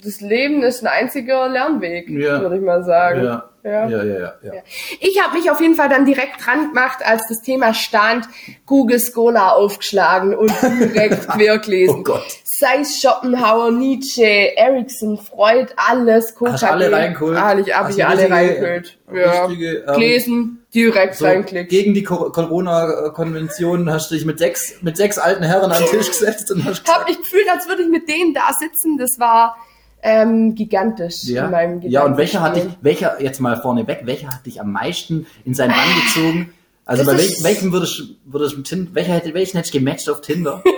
Das 0.04 0.20
Leben 0.22 0.64
ist 0.64 0.82
ein 0.84 0.88
einziger 0.88 1.48
Lernweg, 1.50 2.10
Ja. 2.10 2.42
würde 2.42 2.58
ich 2.58 2.64
mal 2.64 2.84
sagen. 2.84 3.24
Ja. 3.24 3.50
Ja. 3.64 3.88
Ja, 3.90 4.04
ja, 4.04 4.34
ja. 4.44 4.54
Ich 5.02 5.22
habe 5.22 5.38
mich 5.38 5.52
auf 5.52 5.60
jeden 5.60 5.76
Fall 5.76 5.90
dann 5.90 6.06
direkt 6.06 6.46
dran 6.46 6.70
gemacht, 6.70 7.00
als 7.06 7.24
das 7.28 7.42
Thema 7.42 7.74
stand, 7.74 8.26
Google 8.66 9.00
Scholar 9.00 9.56
aufgeschlagen 9.56 10.34
und 10.36 10.52
direkt 10.80 11.28
quer 11.28 11.58
gelesen. 11.60 11.98
Oh 12.00 12.04
Gott. 12.04 12.26
Sei 12.44 12.80
es 12.82 13.00
Schopenhauer, 13.02 13.72
Nietzsche, 13.72 14.24
Ericsson, 14.58 15.18
Freud, 15.18 15.68
alles, 15.76 16.34
Hast 16.44 16.64
du 16.64 16.70
alle 16.72 16.92
reingeholt? 16.92 17.38
Ah, 17.38 17.58
ich 17.60 17.72
habe 17.76 17.90
Hast 17.90 17.98
ich 17.98 18.06
alle 18.06 18.30
reingeholt. 18.30 18.98
Ja. 19.14 19.46
richtige, 19.46 19.78
ähm, 19.88 19.94
Gelesen, 19.94 20.66
direkt 20.74 21.16
So, 21.16 21.26
reinklickt. 21.26 21.70
gegen 21.70 21.94
die 21.94 22.04
Co- 22.04 22.32
Corona-Konvention 22.32 23.92
hast 23.92 24.10
du 24.12 24.16
dich 24.16 24.26
mit 24.26 24.40
sechs, 24.40 24.76
mit 24.82 24.98
sechs 24.98 25.18
alten 25.18 25.44
Herren 25.44 25.72
an 25.72 25.82
den 25.84 25.90
Tisch 25.92 26.08
gesetzt 26.08 26.52
und 26.52 26.66
hast 26.66 26.80
Hab 26.88 27.06
gesagt, 27.06 27.10
mich 27.10 27.18
gefühlt, 27.20 27.50
als 27.52 27.68
würde 27.68 27.84
ich 27.84 27.90
mit 27.90 28.08
denen 28.10 28.34
da 28.34 28.52
sitzen. 28.58 28.98
Das 28.98 29.20
war 29.20 29.58
ähm, 30.02 30.56
gigantisch 30.56 31.28
in 31.28 31.36
ja, 31.36 31.48
meinem 31.50 31.82
ja, 31.82 32.04
und 32.06 32.18
welcher 32.18 32.42
hat 32.42 32.56
dich, 32.56 32.66
welcher, 32.82 33.22
jetzt 33.22 33.40
mal 33.40 33.60
vorneweg, 33.62 34.02
welcher 34.06 34.30
hat 34.30 34.46
dich 34.46 34.62
am 34.62 34.72
meisten 34.72 35.26
in 35.46 35.54
seinen 35.54 35.72
Bann 35.72 35.90
gezogen? 36.06 36.54
Also 36.86 37.04
Das 37.04 37.14
bei 37.14 37.20
welchem, 37.22 37.44
welchem 37.44 37.72
würdest, 37.74 38.04
würdest 38.26 38.54
du 38.54 38.58
mit 38.58 38.68
Tinder, 38.68 38.92
welcher 38.94 39.14
hätte, 39.14 39.34
welchen 39.34 39.58
hättest 39.58 39.74
du 39.74 39.80
gematcht 39.80 40.10
auf 40.10 40.22
Tinder? 40.22 40.64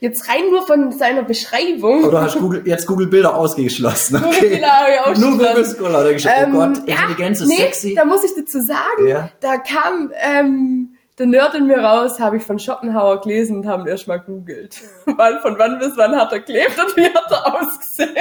Jetzt 0.00 0.28
rein 0.28 0.50
nur 0.50 0.66
von 0.66 0.92
seiner 0.92 1.22
Beschreibung. 1.22 2.04
Oder 2.04 2.20
hast 2.20 2.38
Google, 2.38 2.62
jetzt 2.66 2.86
Google 2.86 3.06
Bilder 3.06 3.34
ausgeschlossen? 3.34 4.18
Google 4.18 4.36
Okay. 4.36 4.48
Bilder 4.50 4.68
habe 4.68 5.12
ich 5.14 5.18
Nur 5.18 5.30
Google. 5.32 5.64
Scholar, 5.64 6.04
da 6.04 6.10
oh 6.10 6.44
Ähm, 6.44 6.52
Gott, 6.52 6.88
ja, 6.88 6.94
Intelligenz 6.96 7.40
ist 7.40 7.48
nee, 7.48 7.56
sexy. 7.56 7.94
Da 7.94 8.04
muss 8.04 8.22
ich 8.22 8.32
dazu 8.36 8.60
sagen, 8.60 9.06
Ja. 9.08 9.30
da 9.40 9.56
kam 9.56 10.12
ähm, 10.20 10.95
der 11.18 11.26
Nerd 11.26 11.54
in 11.54 11.66
mir 11.66 11.78
raus, 11.78 12.20
habe 12.20 12.36
ich 12.36 12.42
von 12.42 12.58
Schopenhauer 12.58 13.20
gelesen 13.20 13.58
und 13.58 13.66
haben 13.66 13.86
erst 13.86 14.06
mal 14.06 14.18
googelt. 14.18 14.80
Wann, 15.06 15.40
von 15.40 15.58
wann 15.58 15.78
bis 15.78 15.96
wann 15.96 16.14
hat 16.16 16.32
er 16.32 16.40
gelebt 16.40 16.78
und 16.78 16.96
wie 16.96 17.06
hat 17.06 17.30
er 17.30 17.54
ausgesehen? 17.54 18.14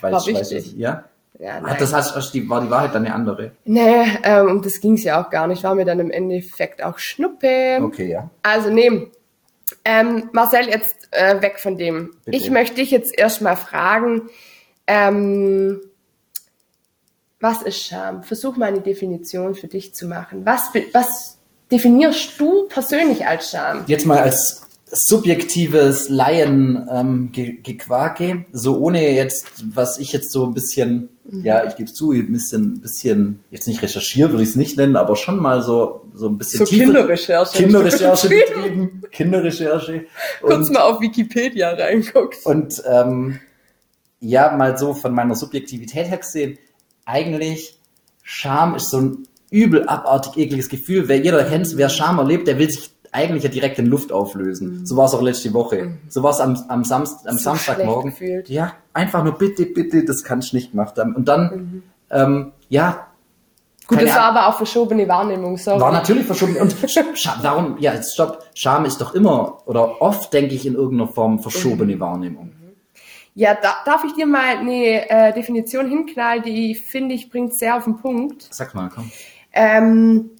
Weiß- 0.00 0.02
war 0.02 0.12
weiß 0.12 0.26
wichtig. 0.26 0.66
ich, 0.66 0.76
ja? 0.76 1.04
Ja, 1.38 1.60
Ach, 1.64 1.76
das 1.76 1.92
heißt, 1.92 2.34
die, 2.34 2.48
war 2.48 2.60
die 2.60 2.70
Wahrheit 2.70 2.94
dann 2.94 3.04
eine 3.04 3.14
andere? 3.14 3.50
Nee, 3.64 4.04
ähm, 4.22 4.46
um 4.48 4.62
das 4.62 4.80
ging's 4.80 5.02
ja 5.02 5.20
auch 5.20 5.28
gar 5.28 5.48
nicht. 5.48 5.64
War 5.64 5.74
mir 5.74 5.84
dann 5.84 5.98
im 5.98 6.12
Endeffekt 6.12 6.84
auch 6.84 6.98
Schnuppe. 6.98 7.78
Okay, 7.82 8.10
ja. 8.10 8.30
Also 8.44 8.70
nee. 8.70 9.10
Ähm, 9.84 10.28
Marcel, 10.32 10.68
jetzt 10.68 11.08
äh, 11.10 11.42
weg 11.42 11.58
von 11.58 11.76
dem. 11.76 12.14
Bitte. 12.24 12.36
Ich 12.36 12.48
möchte 12.50 12.76
dich 12.76 12.92
jetzt 12.92 13.18
erstmal 13.18 13.56
fragen, 13.56 14.28
ähm, 14.86 15.80
was 17.40 17.62
ist 17.62 17.84
Scham? 17.86 18.22
Versuch 18.22 18.56
mal 18.56 18.66
eine 18.66 18.80
Definition 18.80 19.56
für 19.56 19.66
dich 19.66 19.94
zu 19.94 20.06
machen. 20.06 20.46
Was, 20.46 20.70
was 20.92 21.38
definierst 21.72 22.38
du 22.38 22.68
persönlich 22.68 23.26
als 23.26 23.50
Scham? 23.50 23.84
Jetzt 23.86 24.06
mal 24.06 24.18
als 24.18 24.62
subjektives 24.94 26.10
Laien 26.10 26.86
ähm, 26.92 27.32
so 28.52 28.78
ohne 28.78 29.10
jetzt, 29.14 29.46
was 29.74 29.98
ich 29.98 30.12
jetzt 30.12 30.30
so 30.30 30.44
ein 30.46 30.54
bisschen, 30.54 31.08
Mhm. 31.24 31.44
ja, 31.44 31.64
ich 31.64 31.76
gebe 31.76 31.90
zu, 31.90 32.10
ein 32.10 32.32
bisschen, 32.32 32.80
bisschen, 32.80 33.44
jetzt 33.50 33.68
nicht 33.68 33.80
recherchiert, 33.80 34.30
würde 34.32 34.42
ich 34.42 34.50
es 34.50 34.56
nicht 34.56 34.76
nennen, 34.76 34.96
aber 34.96 35.14
schon 35.16 35.38
mal 35.40 35.62
so, 35.62 36.02
so 36.14 36.26
ein 36.28 36.36
bisschen 36.36 36.58
So 36.58 36.64
Kinderrecherche. 36.64 37.56
Kinderrecherche 37.56 38.28
Betrieben. 38.54 39.02
Kinderrecherche. 39.12 40.06
Kurz 40.42 40.68
mal 40.68 40.80
auf 40.82 41.00
Wikipedia 41.00 41.70
reinguckst. 41.70 42.44
und 42.44 42.82
ähm, 42.90 43.38
ja, 44.20 44.54
mal 44.56 44.76
so 44.76 44.94
von 44.94 45.14
meiner 45.14 45.36
Subjektivität 45.36 46.08
her 46.10 46.18
gesehen, 46.18 46.58
eigentlich 47.06 47.78
Scham 48.24 48.74
ist 48.74 48.90
so 48.90 48.98
ein 49.00 49.18
übel 49.52 49.86
abartig 49.86 50.36
ekliges 50.36 50.68
Gefühl. 50.68 51.08
Wer 51.08 51.18
jeder 51.18 51.44
kennt, 51.44 51.76
wer 51.76 51.88
Scham 51.88 52.18
erlebt, 52.18 52.48
der 52.48 52.58
will 52.58 52.70
sich 52.70 52.90
eigentlich 53.12 53.44
ja 53.44 53.50
direkt 53.50 53.78
in 53.78 53.86
Luft 53.86 54.10
auflösen. 54.10 54.86
So 54.86 54.96
war 54.96 55.04
es 55.04 55.14
auch 55.14 55.22
letzte 55.22 55.52
Woche. 55.52 55.98
So 56.08 56.22
war 56.22 56.30
es 56.30 56.40
am, 56.40 56.56
am, 56.68 56.82
Samst, 56.82 57.28
am 57.28 57.36
So 57.36 57.44
Samstagmorgen. 57.44 58.14
Ja, 58.46 58.72
einfach 58.94 59.22
nur 59.22 59.36
bitte, 59.36 59.66
bitte, 59.66 60.04
das 60.04 60.24
kannst 60.24 60.52
du 60.52 60.56
nicht 60.56 60.70
gemacht 60.70 60.98
haben. 60.98 61.14
Und 61.14 61.28
dann, 61.28 61.82
ähm, 62.10 62.52
ja, 62.68 63.06
Gut, 63.86 64.00
das 64.00 64.14
war 64.14 64.22
aber 64.22 64.48
auch 64.48 64.56
verschobene 64.56 65.06
Wahrnehmung, 65.08 65.58
sorry. 65.58 65.80
war 65.80 65.92
natürlich 65.92 66.24
verschoben. 66.24 66.56
Und 66.56 66.74
Scham, 67.14 67.34
warum, 67.42 67.76
ja, 67.78 67.92
jetzt 67.92 68.14
stopp. 68.14 68.44
Scham 68.54 68.86
ist 68.86 69.00
doch 69.00 69.14
immer 69.14 69.58
oder 69.66 70.00
oft, 70.00 70.32
denke 70.32 70.54
ich, 70.54 70.64
in 70.64 70.74
irgendeiner 70.74 71.10
Form 71.10 71.40
verschobene 71.40 71.98
Wahrnehmung. 72.00 72.52
Ja, 73.34 73.54
da, 73.54 73.76
darf 73.84 74.04
ich 74.04 74.12
dir 74.14 74.26
mal 74.26 74.58
eine 74.58 75.10
äh, 75.10 75.32
Definition 75.32 75.88
hinknallen, 75.88 76.42
die 76.42 76.74
finde 76.74 77.14
ich 77.14 77.30
bringt 77.30 77.54
sehr 77.54 77.76
auf 77.76 77.84
den 77.84 77.96
Punkt. 77.96 78.46
Sag 78.50 78.74
mal, 78.74 78.90
komm. 78.94 79.10
Ähm, 79.52 80.30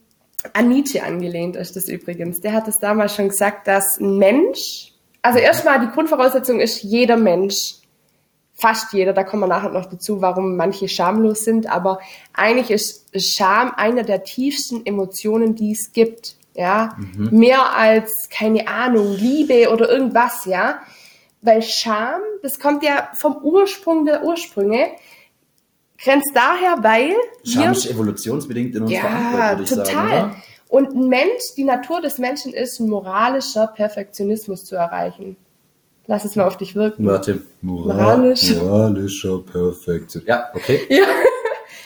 an 0.52 0.68
Nietzsche 0.68 1.02
angelehnt 1.02 1.56
ist 1.56 1.76
das 1.76 1.88
übrigens. 1.88 2.40
Der 2.40 2.52
hat 2.52 2.68
es 2.68 2.78
damals 2.78 3.14
schon 3.14 3.28
gesagt, 3.28 3.66
dass 3.68 3.98
ein 3.98 4.18
Mensch, 4.18 4.92
also 5.22 5.38
erstmal 5.38 5.80
die 5.80 5.92
Grundvoraussetzung 5.92 6.60
ist 6.60 6.82
jeder 6.82 7.16
Mensch, 7.16 7.76
fast 8.54 8.92
jeder, 8.92 9.12
da 9.12 9.24
kommen 9.24 9.42
wir 9.42 9.48
nachher 9.48 9.70
noch 9.70 9.86
dazu, 9.86 10.20
warum 10.20 10.56
manche 10.56 10.88
schamlos 10.88 11.44
sind, 11.44 11.66
aber 11.66 12.00
eigentlich 12.32 12.70
ist 12.70 13.08
Scham 13.18 13.72
eine 13.76 14.04
der 14.04 14.24
tiefsten 14.24 14.84
Emotionen, 14.86 15.54
die 15.54 15.72
es 15.72 15.92
gibt. 15.92 16.36
Ja, 16.54 16.98
mehr 17.16 17.74
als, 17.74 18.28
keine 18.28 18.68
Ahnung, 18.68 19.16
Liebe 19.16 19.70
oder 19.72 19.88
irgendwas, 19.88 20.44
ja. 20.44 20.80
Weil 21.40 21.62
Scham, 21.62 22.20
das 22.42 22.60
kommt 22.60 22.82
ja 22.84 23.08
vom 23.14 23.38
Ursprung 23.38 24.04
der 24.04 24.22
Ursprünge, 24.22 24.90
grenzt 26.04 26.30
daher, 26.34 26.76
weil 26.82 27.14
Scham 27.44 27.72
ist 27.72 27.90
evolutionsbedingt 27.90 28.74
in 28.74 28.82
uns 28.82 28.92
ja, 28.92 29.00
verankert, 29.00 29.50
würde 29.58 29.62
ich 29.62 29.68
total. 29.68 29.84
sagen. 29.86 30.30
Oder? 30.30 30.36
Und 30.68 30.94
ein 30.94 31.08
Mensch, 31.08 31.54
die 31.56 31.64
Natur 31.64 32.00
des 32.00 32.18
Menschen 32.18 32.54
ist, 32.54 32.80
ein 32.80 32.88
moralischer 32.88 33.66
Perfektionismus 33.66 34.64
zu 34.64 34.74
erreichen. 34.76 35.36
Lass 36.06 36.24
es 36.24 36.34
mal 36.34 36.46
auf 36.46 36.56
dich 36.56 36.74
wirken. 36.74 37.06
Warte. 37.06 37.42
Moralisch. 37.60 38.54
Moralischer 38.56 39.38
Perfektion. 39.40 40.22
Ja, 40.26 40.48
okay. 40.54 40.80
Ja. 40.88 41.04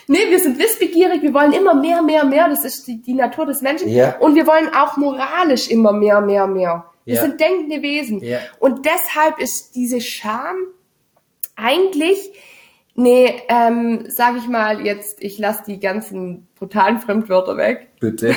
Nee, 0.08 0.30
wir 0.30 0.38
sind 0.38 0.56
wissbegierig, 0.56 1.20
wir 1.22 1.34
wollen 1.34 1.52
immer 1.52 1.74
mehr, 1.74 2.00
mehr, 2.00 2.24
mehr. 2.24 2.48
Das 2.48 2.64
ist 2.64 2.86
die, 2.86 3.02
die 3.02 3.12
Natur 3.14 3.44
des 3.44 3.60
Menschen. 3.60 3.88
Ja. 3.88 4.16
Und 4.18 4.36
wir 4.36 4.46
wollen 4.46 4.68
auch 4.72 4.96
moralisch 4.96 5.68
immer 5.68 5.92
mehr, 5.92 6.20
mehr, 6.20 6.46
mehr. 6.46 6.84
Wir 7.04 7.16
Ja. 7.16 7.22
sind 7.22 7.40
denkende 7.40 7.82
Wesen. 7.82 8.22
Ja. 8.22 8.38
Und 8.60 8.86
deshalb 8.86 9.40
ist 9.40 9.74
diese 9.74 10.00
Scham 10.00 10.54
eigentlich, 11.56 12.30
nee, 12.96 13.40
ähm, 13.48 14.04
sag 14.08 14.36
ich 14.36 14.48
mal 14.48 14.84
jetzt, 14.84 15.22
ich 15.22 15.38
lasse 15.38 15.62
die 15.66 15.78
ganzen 15.80 16.48
brutalen 16.58 16.98
Fremdwörter 16.98 17.56
weg. 17.56 17.88
Bitte. 18.00 18.28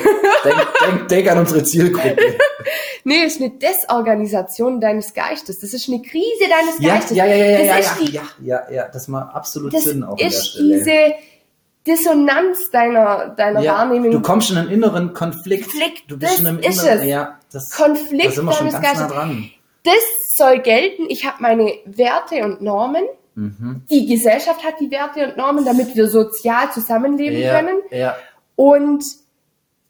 Denk, 0.43 0.67
denk, 0.85 1.07
denk 1.09 1.31
an 1.31 1.39
unsere 1.39 1.63
Zielgruppe. 1.63 2.17
Nee, 3.05 3.23
ist 3.23 3.39
eine 3.41 3.49
Desorganisation 3.51 4.81
deines 4.81 5.13
Geistes. 5.13 5.59
Das 5.59 5.73
ist 5.73 5.87
eine 5.87 6.01
Krise 6.01 6.25
deines 6.49 6.79
Ja, 6.79 6.95
Geistes. 6.95 7.17
ja, 7.17 7.25
ja, 7.25 7.35
ja, 7.35 7.45
ja, 7.45 7.57
das 7.57 7.67
ja, 7.67 7.77
ist 7.77 7.85
ja, 7.85 8.05
die, 8.05 8.11
ja, 8.11 8.23
ja, 8.67 8.71
ja, 8.71 8.87
das 8.89 9.07
macht 9.07 9.33
absolut 9.33 9.73
das 9.73 9.85
Sinn 9.85 10.03
auch 10.03 10.17
der 10.17 10.27
ist 10.27 10.55
diese 10.59 11.13
Dissonanz 11.87 12.69
deiner, 12.71 13.29
deiner 13.29 13.61
ja, 13.61 13.75
Wahrnehmung. 13.75 14.11
du 14.11 14.21
kommst 14.21 14.51
in 14.51 14.57
einen 14.57 14.69
inneren 14.69 15.13
Konflikt. 15.13 15.63
Konflikt, 15.71 16.03
du 16.11 16.19
bist 16.19 16.33
das 16.33 16.39
in 16.41 16.47
einem 16.47 16.59
ist 16.59 16.83
inneren, 16.83 16.99
es. 16.99 17.05
ja, 17.05 17.39
das, 17.51 17.71
Konflikt 17.71 18.25
da 18.25 18.31
sind 18.31 18.45
wir 18.45 18.51
schon 18.53 18.67
deines 18.69 18.81
ganz 18.81 18.99
nah 18.99 19.07
Geistes. 19.07 19.17
dran. 19.17 19.49
das 19.83 20.35
soll 20.35 20.59
gelten. 20.59 21.05
Ich 21.07 21.25
habe 21.25 21.37
meine 21.39 21.73
Werte 21.85 22.43
und 22.43 22.61
Normen. 22.61 23.05
Mhm. 23.39 23.83
Die 23.89 24.05
Gesellschaft 24.05 24.65
hat 24.65 24.79
die 24.81 24.91
Werte 24.91 25.27
und 25.27 25.37
Normen, 25.37 25.63
damit 25.63 25.95
wir 25.95 26.07
sozial 26.07 26.71
zusammenleben 26.71 27.39
Ja, 27.39 27.55
können. 27.55 27.77
ja, 27.91 28.15
Und 28.55 29.03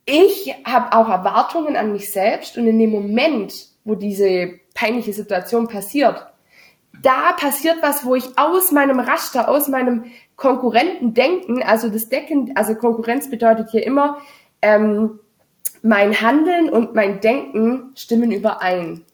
ich 0.05 0.53
habe 0.65 0.95
auch 0.95 1.09
Erwartungen 1.09 1.75
an 1.75 1.91
mich 1.91 2.12
selbst. 2.12 2.57
Und 2.57 2.67
in 2.67 2.77
dem 2.77 2.91
Moment, 2.91 3.53
wo 3.83 3.95
diese 3.95 4.59
peinliche 4.75 5.13
Situation 5.13 5.67
passiert, 5.67 6.27
da 7.01 7.33
passiert 7.33 7.77
was, 7.81 8.05
wo 8.05 8.15
ich 8.15 8.38
aus 8.38 8.71
meinem 8.71 8.99
Raster, 8.99 9.49
aus 9.49 9.67
meinem 9.67 10.05
Konkurrenten 10.35 11.13
denken, 11.13 11.63
also 11.63 11.89
das 11.89 12.09
Decken, 12.09 12.51
also 12.55 12.75
Konkurrenz 12.75 13.29
bedeutet 13.29 13.69
hier 13.71 13.85
immer, 13.85 14.17
ähm, 14.62 15.19
mein 15.81 16.21
Handeln 16.21 16.69
und 16.69 16.93
mein 16.93 17.21
Denken 17.21 17.91
stimmen 17.95 18.31
überein. 18.31 19.05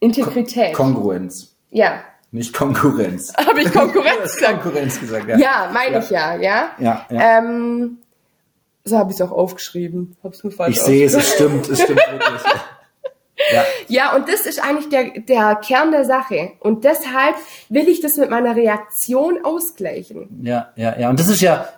Integrität. 0.00 0.74
Kongruenz, 0.74 1.56
ja. 1.70 2.00
Nicht 2.36 2.54
Konkurrenz. 2.54 3.32
Habe 3.46 3.62
ich 3.62 3.72
Konkurrenz 3.72 4.34
gesagt? 4.34 4.62
Konkurrenz 4.62 5.00
gesagt, 5.00 5.28
ja. 5.28 5.36
Ja, 5.36 5.70
meine 5.72 5.98
ich 5.98 6.10
ja, 6.10 6.36
ja. 6.36 6.70
Ja, 6.78 7.06
ja. 7.10 7.38
Ähm, 7.38 7.98
so 8.84 8.96
habe 8.96 9.10
ich 9.10 9.18
es 9.18 9.26
auch 9.26 9.32
aufgeschrieben. 9.32 10.16
Hab's 10.22 10.44
nur 10.44 10.52
falsch 10.52 10.76
ich 10.76 10.82
sehe 10.82 11.04
es, 11.04 11.14
es 11.14 11.32
stimmt, 11.32 11.68
es 11.68 11.82
stimmt 11.82 11.98
wirklich. 11.98 12.42
Ja, 13.52 13.64
Ja, 13.88 14.16
und 14.16 14.28
das 14.30 14.46
ist 14.46 14.64
eigentlich 14.64 14.88
der, 14.88 15.20
der 15.20 15.56
Kern 15.56 15.90
der 15.90 16.04
Sache. 16.06 16.52
Und 16.60 16.84
deshalb 16.84 17.36
will 17.68 17.86
ich 17.86 18.00
das 18.00 18.16
mit 18.16 18.30
meiner 18.30 18.56
Reaktion 18.56 19.44
ausgleichen. 19.44 20.40
ja, 20.42 20.72
ja, 20.76 20.98
ja. 20.98 21.10
Und 21.10 21.20
das 21.20 21.28
ist 21.28 21.42
ja 21.42 21.68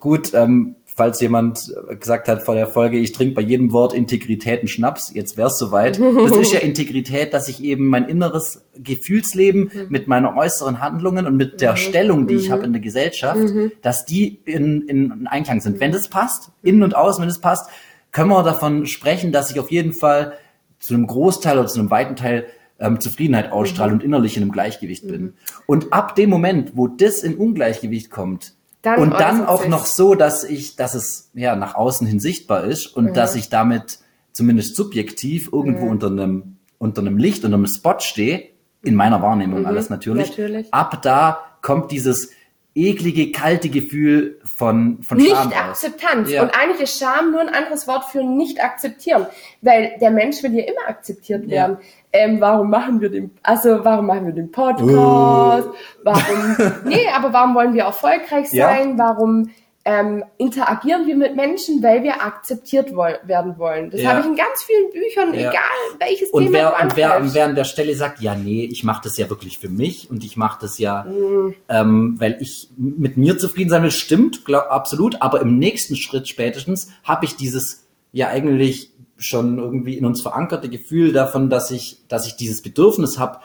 gut, 0.00 0.34
ähm, 0.34 0.74
falls 0.94 1.20
jemand 1.20 1.72
gesagt 1.98 2.28
hat 2.28 2.42
vor 2.42 2.54
der 2.54 2.66
Folge, 2.66 2.98
ich 2.98 3.12
trinke 3.12 3.34
bei 3.34 3.42
jedem 3.42 3.72
Wort 3.72 3.94
Integrität 3.94 4.60
einen 4.60 4.68
Schnaps, 4.68 5.12
jetzt 5.14 5.36
wär's 5.36 5.58
soweit. 5.58 5.98
Das 5.98 6.36
ist 6.36 6.52
ja 6.52 6.58
Integrität, 6.60 7.32
dass 7.32 7.48
ich 7.48 7.62
eben 7.62 7.86
mein 7.86 8.08
inneres 8.08 8.64
Gefühlsleben 8.76 9.70
mit 9.88 10.08
meinen 10.08 10.26
äußeren 10.26 10.80
Handlungen 10.80 11.26
und 11.26 11.36
mit 11.36 11.60
der 11.60 11.76
Stellung, 11.76 12.26
die 12.26 12.34
ich 12.34 12.50
habe 12.50 12.64
in 12.64 12.72
der 12.72 12.82
Gesellschaft, 12.82 13.40
dass 13.82 14.04
die 14.04 14.40
in, 14.44 14.82
in 14.88 15.26
Einklang 15.26 15.60
sind. 15.60 15.80
Wenn 15.80 15.92
das 15.92 16.08
passt, 16.08 16.50
innen 16.62 16.82
und 16.82 16.96
außen, 16.96 17.22
wenn 17.22 17.28
das 17.28 17.40
passt, 17.40 17.70
können 18.12 18.30
wir 18.30 18.42
davon 18.42 18.86
sprechen, 18.86 19.32
dass 19.32 19.50
ich 19.50 19.60
auf 19.60 19.70
jeden 19.70 19.92
Fall 19.92 20.34
zu 20.78 20.94
einem 20.94 21.06
Großteil 21.06 21.58
oder 21.58 21.68
zu 21.68 21.78
einem 21.78 21.90
weiten 21.90 22.16
Teil 22.16 22.46
ähm, 22.80 23.00
Zufriedenheit 23.00 23.52
ausstrahle 23.52 23.92
und 23.92 24.02
innerlich 24.02 24.36
in 24.36 24.42
einem 24.42 24.52
Gleichgewicht 24.52 25.06
bin. 25.06 25.34
Und 25.66 25.92
ab 25.92 26.16
dem 26.16 26.30
Moment, 26.30 26.72
wo 26.74 26.88
das 26.88 27.22
in 27.22 27.36
Ungleichgewicht 27.36 28.10
kommt, 28.10 28.54
Dann 28.82 28.98
und 28.98 29.10
dann 29.12 29.44
auch 29.46 29.60
sich's. 29.60 29.70
noch 29.70 29.86
so, 29.86 30.14
dass 30.14 30.42
ich, 30.44 30.76
dass 30.76 30.94
es 30.94 31.30
ja 31.34 31.54
nach 31.54 31.74
außen 31.74 32.06
hin 32.06 32.18
sichtbar 32.18 32.64
ist 32.64 32.86
und 32.86 33.14
dass 33.14 33.34
ich 33.34 33.50
damit 33.50 33.98
zumindest 34.32 34.74
subjektiv 34.74 35.50
irgendwo 35.52 35.86
unter 35.86 36.06
einem 36.06 36.56
unter 36.78 37.02
einem 37.02 37.18
Licht, 37.18 37.44
unter 37.44 37.58
einem 37.58 37.66
Spot 37.66 37.98
stehe, 37.98 38.48
in 38.82 38.94
meiner 38.94 39.20
Wahrnehmung 39.20 39.66
alles 39.66 39.90
natürlich. 39.90 40.30
Mhm. 40.30 40.44
natürlich. 40.44 40.74
Ab 40.74 41.02
da 41.02 41.40
kommt 41.60 41.92
dieses 41.92 42.30
eklige, 42.74 43.32
kalte 43.32 43.68
Gefühl 43.68 44.40
von, 44.44 45.02
von 45.02 45.20
Scham 45.20 45.48
raus. 45.48 45.54
Akzeptanz. 45.54 46.30
Ja. 46.30 46.42
Und 46.42 46.50
eigentlich 46.54 46.82
ist 46.82 46.98
Scham 46.98 47.32
nur 47.32 47.40
ein 47.40 47.48
anderes 47.48 47.86
Wort 47.88 48.04
für 48.04 48.22
nicht 48.22 48.62
akzeptieren. 48.62 49.26
Weil 49.60 49.92
der 50.00 50.10
Mensch 50.10 50.42
will 50.42 50.54
ja 50.54 50.64
immer 50.64 50.88
akzeptiert 50.88 51.46
Ja. 51.46 51.78
Ähm, 52.12 52.40
warum 52.40 52.70
machen 52.70 53.00
wir 53.00 53.08
den, 53.08 53.30
also 53.42 53.84
warum 53.84 54.06
machen 54.06 54.26
wir 54.26 54.32
den 54.32 54.50
Podcast? 54.50 55.68
Warum, 56.02 56.56
nee, 56.84 57.06
aber 57.14 57.32
warum 57.32 57.54
wollen 57.54 57.72
wir 57.74 57.84
erfolgreich 57.84 58.48
Ja. 58.52 58.68
sein? 58.68 58.98
Warum 58.98 59.50
ähm, 59.84 60.24
interagieren 60.36 61.06
wir 61.06 61.16
mit 61.16 61.36
Menschen? 61.36 61.82
Weil 61.82 62.02
wir 62.02 62.20
akzeptiert 62.22 62.94
woll 62.94 63.18
werden 63.24 63.58
wollen. 63.58 63.90
Das 63.90 64.02
Ja. 64.02 64.10
habe 64.10 64.20
ich 64.20 64.26
in 64.26 64.34
ganz 64.36 64.62
vielen 64.66 64.90
Büchern, 64.90 65.32
Ja. 65.34 65.50
egal 65.50 65.98
welches 66.00 66.30
Und 66.30 66.44
Thema 66.46 66.52
wer, 66.54 66.62
du 66.62 66.82
und 66.84 66.96
wer, 66.96 67.14
ansprichst. 67.14 67.34
wer 67.36 67.44
an 67.46 67.54
der 67.54 67.64
Stelle 67.64 67.94
sagt, 67.94 68.20
ja, 68.20 68.34
nee, 68.34 68.64
ich 68.70 68.82
mache 68.84 69.02
das 69.04 69.16
ja 69.16 69.30
wirklich 69.30 69.58
für 69.58 69.68
mich 69.70 70.10
und 70.10 70.22
ich 70.24 70.36
mache 70.36 70.58
das 70.60 70.78
ja, 70.78 71.04
Mhm. 71.04 71.54
ähm, 71.68 72.16
weil 72.18 72.36
ich 72.40 72.68
mit 72.76 73.16
mir 73.16 73.38
zufrieden 73.38 73.70
sein 73.70 73.82
will, 73.84 73.90
stimmt, 73.92 74.44
glaub, 74.44 74.64
absolut, 74.70 75.22
aber 75.22 75.40
im 75.40 75.58
nächsten 75.58 75.96
Schritt 75.96 76.28
spätestens 76.28 76.90
habe 77.04 77.24
ich 77.24 77.36
dieses 77.36 77.86
ja 78.12 78.28
eigentlich 78.28 78.90
schon 79.20 79.58
irgendwie 79.58 79.96
in 79.96 80.04
uns 80.04 80.22
verankerte 80.22 80.68
Gefühl 80.68 81.12
davon, 81.12 81.50
dass 81.50 81.70
ich, 81.70 81.98
dass 82.08 82.26
ich 82.26 82.36
dieses 82.36 82.62
Bedürfnis 82.62 83.18
habe, 83.18 83.38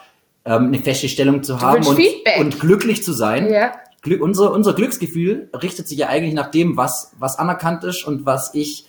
ähm, 0.44 0.66
eine 0.68 0.78
feste 0.78 1.08
Stellung 1.08 1.42
zu 1.42 1.60
haben 1.60 1.86
und, 1.86 1.96
Feedback. 1.96 2.40
und 2.40 2.58
glücklich 2.58 3.04
zu 3.04 3.12
sein. 3.12 3.50
Ja. 3.50 3.72
Glück, 4.02 4.22
unser, 4.22 4.52
unser 4.52 4.72
Glücksgefühl 4.72 5.50
richtet 5.60 5.88
sich 5.88 5.98
ja 5.98 6.08
eigentlich 6.08 6.34
nach 6.34 6.50
dem, 6.50 6.76
was, 6.76 7.12
was 7.18 7.38
anerkannt 7.38 7.84
ist 7.84 8.04
und 8.06 8.24
was 8.24 8.54
ich, 8.54 8.86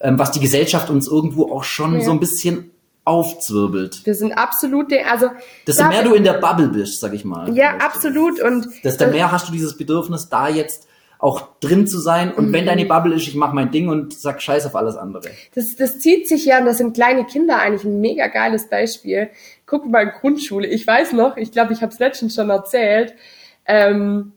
ähm, 0.00 0.18
was 0.18 0.32
die 0.32 0.40
Gesellschaft 0.40 0.90
uns 0.90 1.06
irgendwo 1.06 1.52
auch 1.52 1.64
schon 1.64 1.94
Ja. 1.94 2.00
so 2.04 2.10
ein 2.10 2.20
bisschen 2.20 2.70
aufzwirbelt. 3.04 4.04
Wir 4.04 4.14
sind 4.14 4.32
absolute, 4.32 5.06
also 5.06 5.30
Desto 5.66 5.86
mehr 5.86 6.02
du 6.02 6.14
in 6.14 6.24
der 6.24 6.34
Bubble 6.34 6.68
bist, 6.68 7.00
sag 7.00 7.14
ich 7.14 7.24
mal. 7.24 7.54
ja, 7.56 7.76
absolut 7.76 8.40
und 8.40 8.66
Desto 8.82 9.06
mehr 9.06 9.30
hast 9.30 9.48
du 9.48 9.52
dieses 9.52 9.76
Bedürfnis, 9.76 10.28
da 10.28 10.48
jetzt 10.48 10.88
auch 11.26 11.58
drin 11.60 11.86
zu 11.86 11.98
sein. 11.98 12.32
Und 12.32 12.48
Mhm. 12.48 12.52
wenn 12.52 12.66
deine 12.66 12.84
Bubble 12.86 13.14
ist, 13.14 13.26
ich 13.26 13.34
mach 13.34 13.52
mein 13.52 13.70
Ding 13.70 13.88
und 13.88 14.14
sag 14.14 14.40
Scheiß 14.40 14.64
auf 14.66 14.76
alles 14.76 14.96
andere. 14.96 15.22
Das, 15.54 15.74
das 15.76 15.98
zieht 15.98 16.28
sich 16.28 16.44
ja, 16.44 16.58
und 16.60 16.66
das 16.66 16.78
sind 16.78 16.94
kleine 16.94 17.24
Kinder 17.24 17.58
eigentlich 17.58 17.84
ein 17.84 18.00
mega 18.00 18.28
geiles 18.28 18.68
Beispiel. 18.68 19.30
Guck 19.66 19.86
mal, 19.90 20.04
Grundschule. 20.10 20.66
Ich 20.68 20.86
weiß 20.86 21.12
noch, 21.12 21.36
ich 21.36 21.50
glaube, 21.52 21.72
ich 21.72 21.82
habe 21.82 21.92
es 21.92 21.98
letztens 21.98 22.34
schon 22.34 22.48
erzählt. 22.50 23.14
Ähm, 23.66 24.32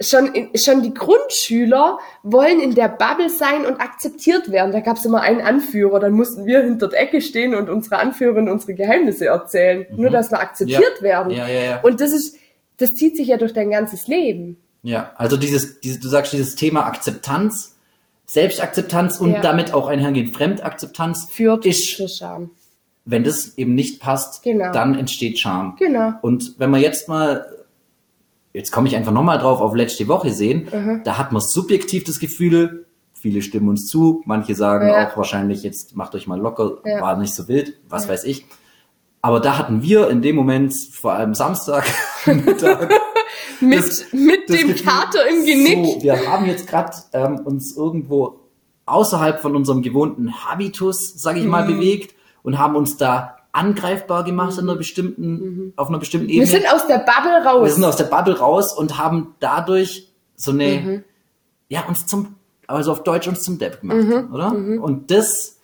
schon, 0.00 0.26
in, 0.34 0.50
schon 0.56 0.82
die 0.82 0.94
Grundschüler 0.94 1.98
wollen 2.22 2.60
in 2.60 2.74
der 2.74 2.88
Bubble 2.88 3.28
sein 3.28 3.66
und 3.66 3.80
akzeptiert 3.80 4.50
werden. 4.52 4.72
Da 4.72 4.80
gab 4.80 4.96
es 4.98 5.04
immer 5.04 5.22
einen 5.22 5.40
Anführer, 5.40 5.98
dann 6.00 6.12
mussten 6.12 6.46
wir 6.46 6.62
hinter 6.62 6.88
der 6.88 7.00
Ecke 7.00 7.20
stehen 7.20 7.54
und 7.54 7.68
unsere 7.68 7.98
Anführerin 7.98 8.48
unsere 8.48 8.74
Geheimnisse 8.74 9.26
erzählen. 9.26 9.86
Nur, 9.96 10.10
dass 10.10 10.30
wir 10.30 10.40
akzeptiert 10.40 10.98
Ja. 10.98 11.02
werden. 11.02 11.32
Ja, 11.32 11.48
ja. 11.48 11.80
Und 11.82 12.00
das 12.00 12.12
ist, 12.12 12.36
das 12.78 12.94
zieht 12.94 13.16
sich 13.16 13.28
ja 13.28 13.36
durch 13.36 13.52
dein 13.52 13.70
ganzes 13.70 14.06
Leben. 14.06 14.58
Ja, 14.82 15.12
also 15.16 15.36
dieses, 15.36 15.80
dieses, 15.80 16.00
du 16.00 16.08
sagst 16.08 16.32
dieses 16.32 16.54
Thema 16.56 16.84
Akzeptanz, 16.86 17.76
Selbstakzeptanz 18.26 19.18
und 19.20 19.32
Ja. 19.34 19.40
damit 19.40 19.74
auch 19.74 19.86
einhergehend 19.88 20.34
Fremdakzeptanz 20.34 21.28
Führt 21.30 21.66
ist, 21.66 21.96
zur 21.96 22.08
Scham. 22.08 22.50
wenn 23.04 23.24
das 23.24 23.56
eben 23.58 23.74
nicht 23.74 24.00
passt, 24.00 24.42
Genau. 24.42 24.72
dann 24.72 24.96
entsteht 24.98 25.38
Scham. 25.38 25.76
Genau. 25.78 26.12
Und 26.22 26.54
wenn 26.58 26.70
wir 26.70 26.78
jetzt 26.78 27.08
mal, 27.08 27.46
jetzt 28.52 28.70
komme 28.70 28.88
ich 28.88 28.96
einfach 28.96 29.12
nochmal 29.12 29.38
drauf, 29.38 29.60
auf 29.60 29.74
letzte 29.74 30.08
Woche 30.08 30.32
sehen, 30.32 30.68
Mhm. 30.72 31.02
da 31.04 31.18
hat 31.18 31.32
man 31.32 31.42
subjektiv 31.42 32.04
das 32.04 32.18
Gefühl, 32.20 32.86
viele 33.12 33.42
stimmen 33.42 33.68
uns 33.68 33.86
zu, 33.86 34.22
manche 34.24 34.54
sagen 34.54 34.88
Ja. 34.88 35.08
auch 35.10 35.16
wahrscheinlich, 35.16 35.62
jetzt 35.62 35.94
macht 35.96 36.14
euch 36.14 36.26
mal 36.26 36.40
locker, 36.40 36.78
Ja. 36.84 37.00
war 37.00 37.16
nicht 37.16 37.34
so 37.34 37.46
wild, 37.48 37.74
was 37.88 38.08
weiß 38.08 38.24
ich. 38.24 38.46
Aber 39.20 39.38
da 39.40 39.58
hatten 39.58 39.82
wir 39.82 40.08
in 40.10 40.22
dem 40.22 40.34
Moment, 40.34 40.74
vor 40.92 41.12
allem 41.12 41.34
Samstag, 41.34 41.84
Mittag, 42.26 42.90
Mit, 43.62 43.78
Das- 43.78 44.12
mit 44.12 44.48
das 44.48 44.56
dem 44.58 44.68
Gefühl, 44.68 44.86
Kater 44.86 45.28
im 45.28 45.44
Genick. 45.44 45.94
So, 45.94 46.02
wir 46.02 46.26
haben 46.30 46.46
jetzt 46.46 46.66
gerade 46.66 46.92
ähm, 47.12 47.40
uns 47.44 47.76
irgendwo 47.76 48.40
außerhalb 48.86 49.40
von 49.40 49.54
unserem 49.56 49.82
gewohnten 49.82 50.32
Habitus, 50.44 51.14
sage 51.14 51.38
ich 51.38 51.44
Mhm. 51.44 51.50
mal, 51.50 51.64
bewegt 51.66 52.14
und 52.42 52.58
haben 52.58 52.76
uns 52.76 52.96
da 52.96 53.36
angreifbar 53.52 54.24
gemacht 54.24 54.54
in 54.58 54.64
einer 54.68 54.76
bestimmten, 54.76 55.72
auf 55.76 55.88
einer 55.88 55.98
bestimmten 55.98 56.28
Ebene. 56.28 56.46
Mhm. 56.46 56.50
Wir 56.52 56.60
sind 56.60 56.72
aus 56.72 56.86
der 56.86 56.98
Bubble 56.98 57.44
raus. 57.44 57.64
Wir 57.66 57.72
sind 57.72 57.84
aus 57.84 57.96
der 57.96 58.04
Bubble 58.04 58.38
raus 58.38 58.76
und 58.76 58.98
haben 58.98 59.34
dadurch 59.40 60.08
so 60.36 60.50
eine, 60.52 60.80
Mhm. 60.80 61.04
ja, 61.68 61.84
uns 61.86 62.06
zum, 62.06 62.34
also 62.66 62.92
auf 62.92 63.02
Deutsch 63.04 63.28
uns 63.28 63.42
zum 63.42 63.58
Depp 63.58 63.80
gemacht, 63.82 63.98
Mhm. 63.98 64.32
oder? 64.34 64.52
Und 64.52 65.10
das 65.10 65.60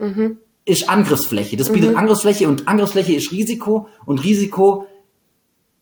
ist 0.67 0.89
Angriffsfläche. 0.89 1.57
Das 1.57 1.71
bietet 1.71 1.97
Angriffsfläche 1.97 2.47
und 2.47 2.69
Angriffsfläche 2.69 3.15
ist 3.15 3.33
Risiko 3.33 3.89
und 4.05 4.23
Risiko, 4.23 4.87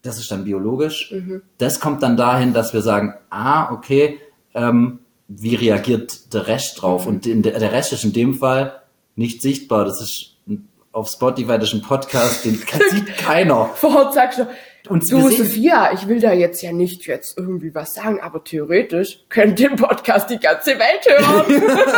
das 0.06 0.18
ist 0.18 0.30
dann 0.30 0.44
biologisch. 0.44 1.10
Mhm. 1.12 1.42
Das 1.58 1.80
kommt 1.80 2.02
dann 2.02 2.16
dahin, 2.16 2.52
dass 2.52 2.72
wir 2.72 2.82
sagen, 2.82 3.14
ah, 3.30 3.72
okay, 3.72 4.18
ähm, 4.54 5.00
wie 5.28 5.54
reagiert 5.54 6.32
der 6.32 6.46
Rest 6.46 6.80
drauf? 6.80 7.02
Mhm. 7.06 7.08
Und 7.08 7.26
in 7.26 7.42
der, 7.42 7.60
Rest 7.72 7.92
ist 7.92 8.04
in 8.04 8.12
dem 8.12 8.34
Fall 8.34 8.80
nicht 9.16 9.42
sichtbar. 9.42 9.84
Das 9.84 10.00
ist 10.00 10.36
auf 10.92 11.08
Spotify, 11.10 11.58
das 11.58 11.64
ist 11.64 11.74
ein 11.74 11.82
Podcast, 11.82 12.44
den 12.44 12.54
sieht 12.90 13.16
keiner. 13.18 13.70
Vorher 13.74 14.12
sagst 14.12 14.38
du, 14.38 14.46
Und 14.88 15.10
du 15.10 15.28
Sophia, 15.28 15.90
ich 15.92 16.08
will 16.08 16.20
da 16.20 16.32
jetzt 16.32 16.62
ja 16.62 16.72
nicht 16.72 17.06
jetzt 17.06 17.36
irgendwie 17.36 17.74
was 17.74 17.92
sagen, 17.92 18.20
aber 18.20 18.42
theoretisch 18.44 19.24
könnte 19.28 19.64
den 19.68 19.76
Podcast 19.76 20.30
die 20.30 20.38
ganze 20.38 20.70
Welt 20.78 21.06
hören. 21.06 21.62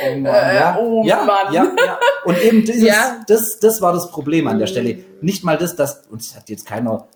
Oh 0.00 0.14
Mann, 0.14 0.26
Äh, 0.32 0.54
ja. 0.54 0.78
oh 0.78 1.02
ja, 1.04 1.24
Mann. 1.24 1.52
Ja, 1.52 1.64
ja. 1.84 1.98
Und 2.24 2.40
eben 2.40 2.64
dieses, 2.64 2.82
Ja. 2.84 3.16
Mhm. 3.18 3.24
das, 3.26 3.58
das 3.60 3.80
war 3.80 3.92
das 3.92 4.10
Problem 4.12 4.46
an 4.46 4.58
der 4.60 4.68
Stelle. 4.68 4.98
Nicht 5.20 5.42
mal 5.42 5.58
das, 5.58 5.74
dass 5.74 6.06
uns 6.08 6.36
hat 6.36 6.48
jetzt 6.50 6.66
keiner 6.66 7.08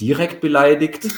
direkt 0.00 0.40
beleidigt. 0.40 1.08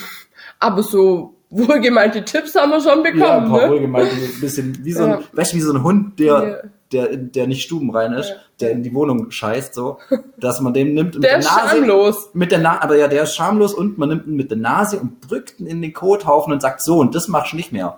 aber 0.59 0.83
so 0.83 1.35
wohlgemeinte 1.49 2.23
Tipps 2.25 2.55
haben 2.55 2.69
wir 2.71 2.79
schon 2.81 2.89
Ja, 2.89 2.95
ein 2.95 3.03
bekommen, 3.03 3.49
paar 3.49 3.61
ne? 3.67 3.69
wohlgemeinte, 3.73 4.15
ein 4.15 4.39
bisschen 4.39 4.85
wie 4.85 4.93
so 4.93 5.03
ein, 5.03 5.09
Ja. 5.11 5.21
weißt 5.33 5.53
du, 5.53 5.57
wie 5.57 5.61
so 5.61 5.73
ein 5.73 5.83
Hund, 5.83 6.19
der. 6.19 6.69
Der, 6.91 7.15
der 7.17 7.45
nicht 7.47 7.61
stubenrein 7.63 8.13
ist, 8.13 8.29
Ja. 8.29 8.35
der 8.61 8.71
in 8.71 8.81
die 8.83 8.93
Wohnung 8.93 9.29
scheißt, 9.29 9.73
so, 9.75 9.99
dass 10.37 10.59
man 10.59 10.73
den 10.73 10.93
nimmt 10.95 11.15
und 11.15 11.23
Der 11.23 11.37
mit 11.37 11.45
ist 11.45 11.55
der 11.55 11.63
Nase, 11.63 11.75
schamlos. 11.77 12.29
mit 12.33 12.51
der 12.51 12.59
Na 12.59 12.81
aber 12.81 12.97
ja, 12.97 13.07
der 13.07 13.23
ist 13.23 13.35
schamlos 13.35 13.73
und 13.75 13.97
man 13.99 14.09
nimmt 14.09 14.25
ihn 14.27 14.35
mit 14.35 14.49
der 14.49 14.57
Nase 14.57 14.99
und 14.99 15.17
drückt 15.29 15.59
ihn 15.59 15.67
in 15.67 15.81
den 15.81 15.93
Kothaufen 15.93 16.51
und 16.51 16.61
sagt 16.61 16.81
so, 16.81 16.97
und 16.97 17.13
das 17.13 17.27
machst 17.27 17.53
du 17.53 17.57
nicht 17.57 17.71
mehr. 17.71 17.97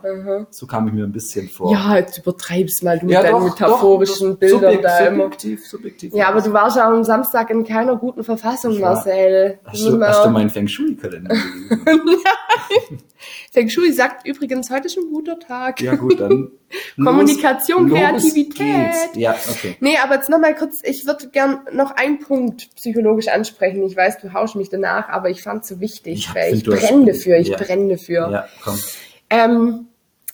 So 0.50 0.68
kam 0.68 0.88
ich 0.88 0.94
mir 0.94 1.06
ein 1.06 1.12
bisschen 1.14 1.48
vor. 1.50 1.72
Ja, 1.72 1.96
jetzt 1.98 2.18
übertreib's 2.18 2.82
mal 2.84 3.00
du 3.00 3.06
mit 3.06 3.14
Ja, 3.16 3.22
deinen 3.24 3.32
doch, 3.34 3.44
metaphorischen 3.46 4.32
doch, 4.32 4.40
Bildern 4.40 4.60
subjekt- 4.74 4.84
da 4.84 4.98
immer. 5.00 5.24
subjektiv, 5.24 5.68
subjektiv. 5.68 6.14
Ja, 6.14 6.28
aber 6.28 6.42
du 6.42 6.52
warst 6.54 6.76
ja 6.78 6.88
am 6.88 7.04
Samstag 7.04 7.50
in 7.50 7.64
keiner 7.64 7.96
guten 7.96 8.24
Verfassung, 8.24 8.80
war- 8.82 8.96
Marcel. 8.96 9.60
Hast 9.66 9.86
du, 9.88 10.02
hast 10.02 10.26
du 10.26 10.30
meinen 10.30 10.50
Feng 10.50 10.68
Shui-Kalender 10.68 11.34
gelesen? 11.70 13.02
Feng 13.52 13.70
Shui 13.70 13.92
sagt 13.92 14.28
übrigens, 14.28 14.70
heute 14.70 14.88
ist 14.88 14.98
ein 14.98 15.10
guter 15.12 15.40
Tag. 15.40 15.82
Ja, 15.82 15.96
gut, 15.96 16.20
dann. 16.20 16.52
Kommunikation, 17.04 17.88
los 17.90 17.98
Kreativität. 18.00 18.56
Geht's. 18.84 19.16
Ja, 19.16 19.36
okay. 19.50 19.76
Nee, 19.80 19.98
aber 20.04 20.16
jetzt 20.16 20.30
nochmal 20.30 20.56
kurz, 20.56 20.82
ich 20.84 21.06
würde 21.06 21.30
gern 21.30 21.62
noch 21.72 21.92
einen 21.92 22.20
Punkt 22.20 22.76
psychologisch 22.76 23.28
ansprechen. 23.28 23.84
Ich 23.86 23.96
weiß, 23.96 24.20
du 24.20 24.34
haust 24.34 24.56
mich 24.56 24.70
danach, 24.70 25.10
aber 25.10 25.30
ich 25.30 25.44
fand's 25.44 25.68
so 25.68 25.80
wichtig, 25.80 26.28
Ich 26.30 26.36
weil 26.36 26.54
ich 26.54 26.64
brenne 26.64 27.06
dafür, 27.14 27.38
ich 27.38 27.50
ja. 27.50 27.58
brenne 27.58 27.96
dafür. 27.96 28.30
Ja, 28.32 28.48
komm. 28.64 28.80
Ähm, 29.30 29.88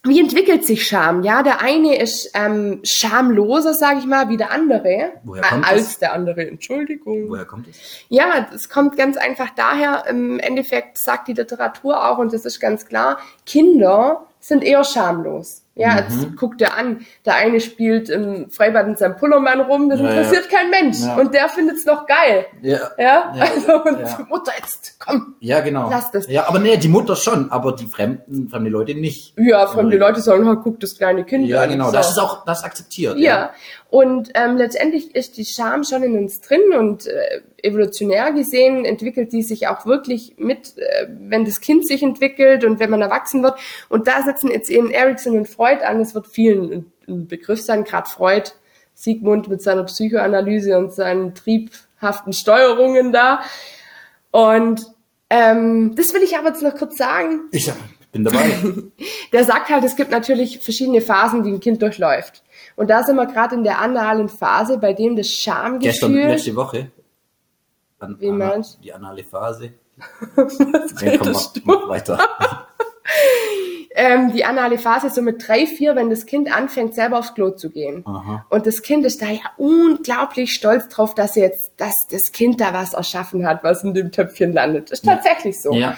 wie 0.03 0.19
entwickelt 0.21 0.65
sich 0.65 0.87
Scham? 0.87 1.23
Ja, 1.23 1.43
der 1.43 1.61
eine 1.61 1.97
ist 1.99 2.31
ähm, 2.33 2.79
schamloser, 2.83 3.73
sage 3.73 3.99
ich 3.99 4.05
mal, 4.05 4.29
wie 4.29 4.37
der 4.37 4.51
andere. 4.51 5.11
Woher 5.23 5.43
kommt 5.43 5.65
Äh, 5.65 5.69
als 5.69 5.83
das? 5.85 5.99
der 5.99 6.13
andere, 6.13 6.47
Entschuldigung. 6.47 7.29
Woher 7.29 7.45
kommt 7.45 7.67
es? 7.67 7.77
Ja, 8.07 8.47
das 8.51 8.69
kommt 8.69 8.95
ganz 8.95 9.17
einfach 9.17 9.49
daher, 9.55 10.05
im 10.07 10.39
Endeffekt 10.39 10.97
sagt 10.97 11.27
die 11.27 11.33
Literatur 11.33 12.07
auch, 12.09 12.19
und 12.19 12.31
das 12.31 12.45
ist 12.45 12.59
ganz 12.59 12.85
klar, 12.85 13.19
Kinder 13.45 14.25
sind 14.39 14.63
eher 14.63 14.83
schamlos. 14.83 15.63
Ja, 15.77 15.91
Mhm. 15.93 15.97
jetzt 15.97 16.35
guckt 16.37 16.61
er 16.61 16.75
an, 16.77 17.05
der 17.25 17.35
eine 17.35 17.59
spielt 17.59 18.09
im 18.09 18.49
Freibad 18.49 18.87
in 18.87 18.95
seinem 18.95 19.15
Pullermann 19.15 19.61
rum, 19.61 19.89
das 19.89 19.99
Ja, 19.99 20.09
interessiert 20.09 20.49
kein 20.49 20.69
Mensch. 20.71 20.99
Ja. 21.01 21.15
Und 21.15 21.33
der 21.33 21.47
findet's 21.49 21.85
noch 21.85 22.05
geil. 22.07 22.45
Ja. 22.61 22.79
Ja, 22.97 23.33
Ja, 23.35 23.43
also, 23.55 23.83
und 23.83 23.99
ja. 23.99 24.25
Mutter, 24.29 24.51
jetzt, 24.59 24.95
komm. 24.99 25.35
Ja, 25.39 25.59
genau. 25.61 25.87
Lass 25.89 26.09
das. 26.11 26.27
Ja, 26.27 26.47
aber 26.47 26.59
nee, 26.59 26.77
die 26.77 26.87
Mutter 26.87 27.15
schon, 27.15 27.51
aber 27.51 27.73
die 27.73 27.85
fremden, 27.85 28.49
fremde 28.49 28.69
Leute 28.71 28.95
nicht. 28.95 29.35
Ja, 29.37 29.67
fremde 29.67 29.97
Ja. 29.97 30.07
Leute 30.07 30.21
sagen, 30.21 30.47
ha, 30.47 30.55
guck 30.55 30.79
das 30.79 30.97
kleine 30.97 31.23
Kind 31.23 31.45
Ja, 31.47 31.65
genau. 31.67 31.85
So. 31.87 31.91
Das 31.91 32.09
ist 32.11 32.17
auch, 32.17 32.43
das 32.45 32.63
akzeptiert. 32.63 33.17
Ja, 33.17 33.51
und 33.89 34.31
ähm, 34.33 34.57
letztendlich 34.57 35.15
ist 35.15 35.37
die 35.37 35.45
Scham 35.45 35.83
schon 35.85 36.03
in 36.03 36.17
uns 36.17 36.41
drin 36.41 36.73
und 36.77 37.07
äh, 37.07 37.41
evolutionär 37.63 38.33
gesehen 38.33 38.83
entwickelt 38.83 39.31
die 39.31 39.41
sich 39.41 39.67
auch 39.67 39.85
wirklich 39.85 40.35
mit, 40.37 40.77
äh, 40.77 41.07
wenn 41.09 41.45
das 41.45 41.61
Kind 41.61 41.87
sich 41.87 42.03
entwickelt 42.03 42.65
und 42.65 42.79
wenn 42.79 42.89
man 42.89 43.01
erwachsen 43.01 43.43
wird. 43.43 43.57
Und 43.87 44.07
da 44.07 44.21
setzen 44.23 44.51
jetzt 44.51 44.69
eben 44.69 44.91
Erickson 44.91 45.37
und 45.37 45.47
Freud 45.47 45.83
an. 45.85 46.01
Es 46.01 46.13
wird 46.13 46.27
vielen 46.27 46.91
ein, 47.07 47.27
Begriff 47.27 47.61
sein, 47.61 47.85
gerade 47.85 48.09
Freud, 48.09 48.51
Sigmund 48.93 49.47
mit 49.47 49.61
seiner 49.61 49.83
Psychoanalyse 49.83 50.77
und 50.77 50.91
seinen 50.91 51.33
triebhaften 51.33 52.33
Steuerungen 52.33 53.13
da. 53.13 53.39
Und 54.31 54.85
ähm, 55.29 55.95
das 55.95 56.13
will 56.13 56.23
ich 56.23 56.37
aber 56.37 56.49
jetzt 56.49 56.61
noch 56.61 56.75
kurz 56.75 56.97
sagen. 56.97 57.43
Ich 57.51 57.71
bin 58.11 58.25
dabei. 58.25 58.51
Der 59.31 59.45
sagt 59.45 59.69
halt, 59.69 59.85
es 59.85 59.95
gibt 59.95 60.11
natürlich 60.11 60.59
verschiedene 60.59 60.99
Phasen, 60.99 61.43
die 61.43 61.51
ein 61.51 61.61
Kind 61.61 61.81
durchläuft. 61.81 62.43
Und 62.77 62.89
da 62.89 63.03
sind 63.03 63.15
wir 63.15 63.25
gerade 63.25 63.55
in 63.55 63.63
der 63.63 63.79
analen 63.81 64.29
Phase, 64.29 64.77
bei 64.77 64.93
dem 64.93 65.15
das 65.15 65.27
Gestern, 65.27 65.53
Schamgefühl. 65.81 66.27
letzte 66.27 66.55
Woche. 66.55 66.91
An, 67.99 68.15
Wie 68.19 68.29
Anna- 68.29 68.45
meinst 68.49 68.79
Die 68.83 68.93
anale 68.93 69.23
Phase. 69.23 69.73
nee, 71.01 71.17
komm, 71.17 71.31
mach, 71.31 71.53
mach 71.63 71.89
weiter. 71.89 72.19
ähm, 73.95 74.31
die 74.31 74.45
anale 74.45 74.77
Phase 74.77 75.07
ist 75.07 75.15
so 75.15 75.23
mit 75.23 75.47
drei, 75.47 75.65
vier, 75.65 75.95
wenn 75.95 76.11
das 76.11 76.27
Kind 76.27 76.55
anfängt, 76.55 76.93
selber 76.93 77.17
aufs 77.17 77.33
Klo 77.33 77.49
zu 77.49 77.71
gehen. 77.71 78.05
Aha. 78.05 78.45
Und 78.51 78.67
das 78.67 78.83
Kind 78.83 79.05
ist 79.07 79.23
da 79.23 79.25
ja 79.29 79.41
unglaublich 79.57 80.53
stolz 80.53 80.87
drauf, 80.89 81.15
dass 81.15 81.35
jetzt, 81.35 81.73
dass 81.77 82.05
das 82.11 82.31
Kind 82.31 82.61
da 82.61 82.73
was 82.73 82.93
erschaffen 82.93 83.47
hat, 83.47 83.63
was 83.63 83.83
in 83.83 83.95
dem 83.95 84.11
Töpfchen 84.11 84.53
landet. 84.53 84.91
Ist 84.91 85.03
tatsächlich 85.03 85.59
so. 85.59 85.73
Ja. 85.73 85.97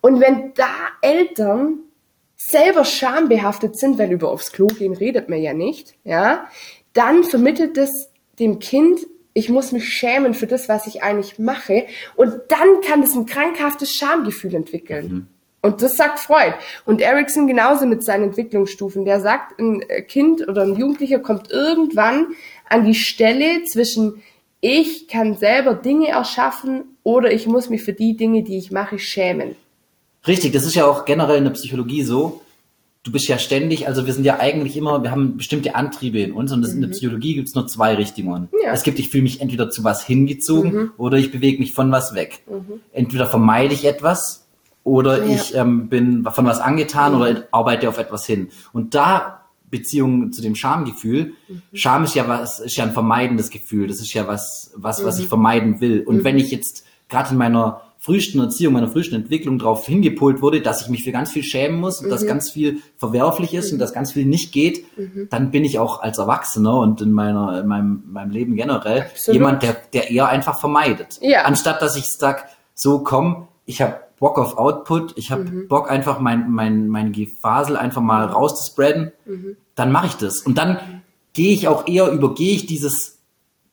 Und 0.00 0.20
wenn 0.20 0.54
da 0.54 0.68
Eltern 1.02 1.80
selber 2.50 2.84
schambehaftet 2.84 3.78
sind, 3.78 3.98
weil 3.98 4.12
über 4.12 4.30
aufs 4.30 4.52
Klo 4.52 4.66
gehen 4.66 4.94
redet 4.94 5.28
man 5.28 5.40
ja 5.40 5.54
nicht, 5.54 5.94
ja, 6.04 6.46
dann 6.92 7.24
vermittelt 7.24 7.78
es 7.78 8.10
dem 8.38 8.58
Kind, 8.58 9.00
ich 9.32 9.48
muss 9.48 9.72
mich 9.72 9.88
schämen 9.88 10.34
für 10.34 10.46
das, 10.46 10.68
was 10.68 10.86
ich 10.86 11.02
eigentlich 11.02 11.38
mache. 11.38 11.86
Und 12.16 12.32
dann 12.48 12.80
kann 12.82 13.02
es 13.02 13.14
ein 13.14 13.26
krankhaftes 13.26 13.92
Schamgefühl 13.92 14.54
entwickeln. 14.54 15.28
Und 15.62 15.82
das 15.82 15.96
sagt 15.96 16.18
Freud. 16.18 16.54
Und 16.84 17.00
Erickson 17.00 17.46
genauso 17.46 17.86
mit 17.86 18.02
seinen 18.02 18.24
Entwicklungsstufen. 18.24 19.04
Der 19.04 19.20
sagt, 19.20 19.58
ein 19.60 19.84
Kind 20.08 20.48
oder 20.48 20.62
ein 20.62 20.74
Jugendlicher 20.74 21.18
kommt 21.18 21.50
irgendwann 21.50 22.28
an 22.68 22.84
die 22.84 22.94
Stelle 22.94 23.62
zwischen 23.64 24.22
ich 24.62 25.08
kann 25.08 25.36
selber 25.36 25.74
Dinge 25.74 26.08
erschaffen 26.08 26.96
oder 27.02 27.32
ich 27.32 27.46
muss 27.46 27.70
mich 27.70 27.82
für 27.82 27.94
die 27.94 28.16
Dinge, 28.16 28.42
die 28.42 28.58
ich 28.58 28.70
mache, 28.70 28.98
schämen. 28.98 29.56
Richtig, 30.26 30.52
das 30.52 30.64
ist 30.64 30.74
ja 30.74 30.86
auch 30.86 31.04
generell 31.04 31.38
in 31.38 31.44
der 31.44 31.50
Psychologie 31.52 32.02
so. 32.02 32.42
Du 33.02 33.12
bist 33.12 33.26
ja 33.28 33.38
ständig, 33.38 33.86
also 33.88 34.06
wir 34.06 34.12
sind 34.12 34.24
ja 34.24 34.38
eigentlich 34.40 34.76
immer, 34.76 35.02
wir 35.02 35.10
haben 35.10 35.38
bestimmte 35.38 35.74
Antriebe 35.74 36.20
in 36.20 36.32
uns 36.32 36.52
und 36.52 36.60
das, 36.60 36.74
in 36.74 36.82
der 36.82 36.88
Psychologie 36.88 37.34
gibt's 37.34 37.54
nur 37.54 37.66
zwei 37.66 37.94
Richtungen. 37.94 38.50
Ja. 38.62 38.72
Es 38.72 38.82
gibt, 38.82 38.98
ich 38.98 39.08
fühle 39.08 39.22
mich 39.22 39.40
entweder 39.40 39.70
zu 39.70 39.84
was 39.84 40.04
hingezogen 40.04 40.90
oder 40.98 41.16
ich 41.16 41.32
bewege 41.32 41.58
mich 41.58 41.72
von 41.72 41.90
was 41.90 42.14
weg. 42.14 42.42
Entweder 42.92 43.26
vermeide 43.26 43.72
ich 43.72 43.86
etwas 43.86 44.46
oder 44.84 45.24
Ja. 45.24 45.34
ich 45.34 45.54
ähm, 45.54 45.88
bin 45.88 46.24
von 46.30 46.44
was 46.44 46.60
angetan 46.60 47.14
oder 47.14 47.44
arbeite 47.52 47.88
auf 47.88 47.96
etwas 47.96 48.26
hin. 48.26 48.48
Und 48.74 48.94
da 48.94 49.46
Beziehung 49.70 50.32
zu 50.32 50.42
dem 50.42 50.54
Schamgefühl, 50.54 51.32
Scham 51.72 52.04
ist 52.04 52.14
ja 52.16 52.28
was, 52.28 52.60
ist 52.60 52.76
ja 52.76 52.84
ein 52.84 52.92
vermeidendes 52.92 53.48
Gefühl. 53.48 53.86
Das 53.86 54.00
ist 54.00 54.12
ja 54.12 54.26
was, 54.26 54.72
was, 54.74 55.02
was 55.04 55.18
ich 55.18 55.28
vermeiden 55.28 55.80
will. 55.80 56.02
Und 56.02 56.22
wenn 56.24 56.36
ich 56.38 56.50
jetzt 56.50 56.84
gerade 57.08 57.30
in 57.30 57.38
meiner 57.38 57.80
frühesten 58.00 58.40
Erziehung, 58.40 58.72
meiner 58.72 58.88
frühesten 58.88 59.14
Entwicklung 59.14 59.58
darauf 59.58 59.86
hingepolt 59.86 60.40
wurde, 60.40 60.62
dass 60.62 60.80
ich 60.80 60.88
mich 60.88 61.04
für 61.04 61.12
ganz 61.12 61.30
viel 61.30 61.42
schämen 61.42 61.78
muss 61.78 62.00
und 62.00 62.08
dass 62.08 62.26
ganz 62.26 62.50
viel 62.50 62.78
verwerflich 62.96 63.52
ist 63.52 63.72
und 63.72 63.78
dass 63.78 63.92
ganz 63.92 64.12
viel 64.12 64.24
nicht 64.24 64.52
geht, 64.52 64.86
dann 65.28 65.50
bin 65.50 65.64
ich 65.66 65.78
auch 65.78 66.00
als 66.00 66.16
Erwachsener 66.16 66.78
und 66.78 67.02
in 67.02 67.12
meiner, 67.12 67.60
in 67.60 67.66
meinem, 67.66 68.02
meinem 68.06 68.30
Leben 68.30 68.56
generell 68.56 69.02
Absolut. 69.02 69.34
jemand, 69.34 69.62
der, 69.62 69.76
der 69.92 70.10
eher 70.10 70.28
einfach 70.28 70.58
vermeidet. 70.58 71.18
Ja. 71.20 71.42
Anstatt 71.42 71.82
dass 71.82 71.94
ich 71.96 72.06
sag, 72.06 72.48
so 72.74 73.00
komm, 73.00 73.48
ich 73.66 73.82
habe 73.82 74.00
Bock 74.18 74.38
auf 74.38 74.56
Output, 74.56 75.18
ich 75.18 75.30
habe 75.30 75.44
Bock 75.68 75.90
einfach 75.90 76.20
mein, 76.20 76.50
mein, 76.50 76.88
mein 76.88 77.12
Gefasel 77.12 77.76
einfach 77.76 78.00
mal 78.00 78.24
rauszuspreaden, 78.24 79.12
dann 79.74 79.92
mache 79.92 80.06
ich 80.06 80.14
das. 80.14 80.40
Und 80.40 80.56
dann 80.56 81.02
gehe 81.34 81.52
ich 81.52 81.68
auch 81.68 81.86
eher, 81.86 82.10
übergehe 82.10 82.54
ich 82.54 82.64
dieses, 82.64 83.18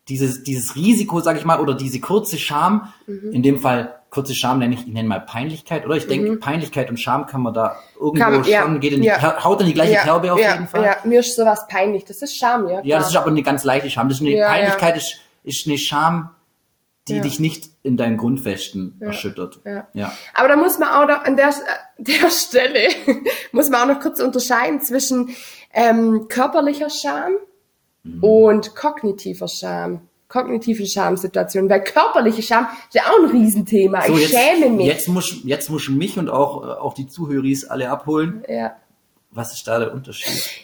dieses, 0.10 0.44
dieses 0.44 0.76
Risiko, 0.76 1.22
sag 1.22 1.38
ich 1.38 1.46
mal, 1.46 1.62
oder 1.62 1.76
diese 1.76 2.02
kurze 2.02 2.38
Scham, 2.38 2.90
in 3.08 3.42
dem 3.42 3.60
Fall 3.60 3.97
kurze 4.10 4.34
Scham 4.34 4.60
nenne 4.60 4.74
ich, 4.76 4.82
ich 4.88 4.93
nenne 4.93 5.08
mal 5.08 5.20
Peinlichkeit, 5.20 5.86
oder? 5.86 5.96
Ich 5.96 6.08
denke, 6.08 6.38
Peinlichkeit 6.38 6.89
und 6.89 6.98
Scham 6.98 7.26
kann 7.26 7.41
man 7.41 7.54
da 7.54 7.76
irgendwo 8.00 8.24
Kann- 8.24 8.43
schon, 8.43 8.52
ja, 8.52 8.67
geht 8.78 8.93
in 8.93 9.02
die, 9.02 9.08
ja. 9.08 9.43
haut 9.43 9.60
in 9.62 9.67
die 9.67 9.74
gleiche 9.74 9.96
Kerbe 9.96 10.32
auf 10.34 10.39
ja, 10.39 10.54
jeden 10.54 10.67
Fall. 10.67 10.84
Ja, 10.84 10.98
mir 11.04 11.20
ist 11.20 11.36
sowas 11.36 11.67
peinlich. 11.67 12.06
Das 12.06 12.22
ist 12.22 12.36
Scham, 12.38 12.67
ja. 12.67 12.76
Ja, 12.76 12.82
klar. 12.82 13.00
das 13.00 13.10
ist 13.10 13.15
aber 13.17 13.28
eine 13.28 13.43
ganz 13.43 13.63
leichte 13.63 13.89
Scham. 13.89 14.08
Das 14.10 14.17
ist 14.17 14.22
eine 14.26 14.36
Ja, 14.36 14.48
Peinlichkeit 14.48 14.98
Ist, 14.98 15.17
ist 15.43 15.67
eine 15.67 15.78
Scham, 15.78 16.30
die 17.08 17.15
Ja. 17.17 17.22
dich 17.22 17.39
nicht 17.39 17.70
in 17.84 17.96
deinen 17.98 18.17
Grundfesten 18.17 18.98
erschüttert. 19.02 19.60
Ja. 19.65 19.88
ja. 19.93 20.12
Aber 20.34 20.48
da 20.50 20.56
muss 20.58 20.78
man 20.80 20.89
auch 20.89 21.08
noch 21.08 21.24
an 21.24 21.38
der, 21.38 21.54
der 21.98 22.30
Stelle, 22.32 22.88
muss 23.52 23.70
man 23.70 23.82
auch 23.89 23.93
noch 23.96 24.02
kurz 24.02 24.20
unterscheiden 24.20 24.82
zwischen 24.82 25.30
ähm, 25.74 26.28
körperlicher 26.28 26.89
Scham 26.89 27.34
Mhm. 28.04 28.24
und 28.24 28.76
kognitiver 28.76 29.48
Scham. 29.50 30.08
Kognitive 30.28 30.86
Schamsituation. 30.86 31.70
Weil 31.70 31.84
körperliche 31.84 32.42
Scham 32.42 32.68
ist 32.88 32.96
ja 32.96 33.04
auch 33.04 33.24
ein 33.24 33.30
Riesenthema. 33.32 34.02
So, 34.02 34.13
ich 34.13 34.30
jetzt, 34.30 34.36
schäme 34.36 34.70
mich. 34.72 34.86
Jetzt 34.86 35.08
muss, 35.08 35.36
jetzt 35.44 35.70
muss 35.70 35.88
mich 35.90 36.18
und 36.18 36.30
auch, 36.30 36.63
äh, 36.63 36.72
auch 36.80 36.94
die 36.94 37.08
Zuhöris 37.08 37.66
alle 37.66 37.90
abholen. 37.90 38.44
Ja. 38.48 38.76
Was 39.32 39.54
ist 39.54 39.68
da 39.68 39.80
der 39.80 39.94
Unterschied? 39.94 40.63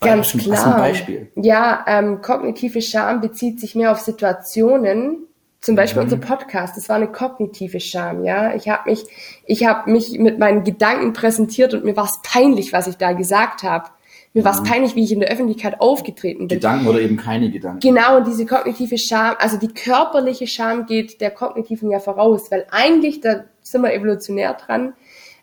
Ganz 0.00 0.34
ist 0.34 0.44
klar. 0.44 0.74
ein 0.74 0.80
Beispiel? 0.80 1.30
Ja, 1.36 1.84
ähm, 1.86 2.20
kognitive 2.20 2.82
Scham 2.82 3.20
bezieht 3.20 3.60
sich 3.60 3.74
mehr 3.74 3.92
auf 3.92 4.00
Situationen. 4.00 5.18
Zum 5.60 5.74
Beispiel 5.74 6.02
Mhm. 6.02 6.12
unser 6.12 6.26
Podcast, 6.26 6.76
das 6.76 6.88
war 6.88 6.96
eine 6.96 7.08
kognitive 7.08 7.80
Scham, 7.80 8.24
ja. 8.24 8.54
Ich 8.54 8.68
habe 8.68 8.90
mich, 8.90 9.04
ich 9.46 9.66
habe 9.66 9.90
mich 9.90 10.18
mit 10.18 10.38
meinen 10.38 10.64
Gedanken 10.64 11.12
präsentiert 11.12 11.74
und 11.74 11.84
mir 11.84 11.96
war 11.96 12.04
es 12.04 12.20
peinlich, 12.22 12.72
was 12.72 12.86
ich 12.86 12.96
da 12.96 13.12
gesagt 13.12 13.62
habe. 13.62 13.88
Mir 14.36 14.44
war 14.44 14.52
es 14.52 14.60
Mhm. 14.60 14.64
peinlich, 14.64 14.94
wie 14.94 15.02
ich 15.02 15.12
in 15.12 15.20
der 15.20 15.30
Öffentlichkeit 15.30 15.80
aufgetreten 15.80 16.40
bin. 16.40 16.48
Gedanken 16.48 16.86
oder 16.86 17.00
eben 17.00 17.16
keine 17.16 17.50
Gedanken? 17.50 17.80
Genau, 17.80 18.18
und 18.18 18.26
diese 18.26 18.44
kognitive 18.44 18.98
Scham, 18.98 19.34
also 19.38 19.56
die 19.56 19.68
körperliche 19.72 20.46
Scham 20.46 20.84
geht 20.84 21.22
der 21.22 21.30
kognitiven 21.30 21.90
ja 21.90 22.00
voraus, 22.00 22.50
weil 22.50 22.66
eigentlich, 22.70 23.22
da 23.22 23.44
sind 23.62 23.80
wir 23.80 23.94
evolutionär 23.94 24.52
dran, 24.52 24.92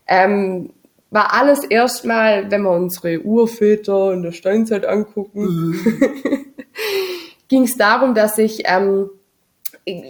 ähm, 0.06 0.70
war 1.10 1.34
alles 1.34 1.64
erstmal, 1.64 2.52
wenn 2.52 2.62
wir 2.62 2.70
unsere 2.70 3.22
Urväter 3.22 4.14
in 4.14 4.22
der 4.22 4.32
Steinzeit 4.32 4.86
angucken, 4.86 5.74
ging 7.48 7.64
es 7.64 7.76
darum, 7.76 8.14
dass 8.14 8.38
ich, 8.38 8.62
ähm, 8.66 9.10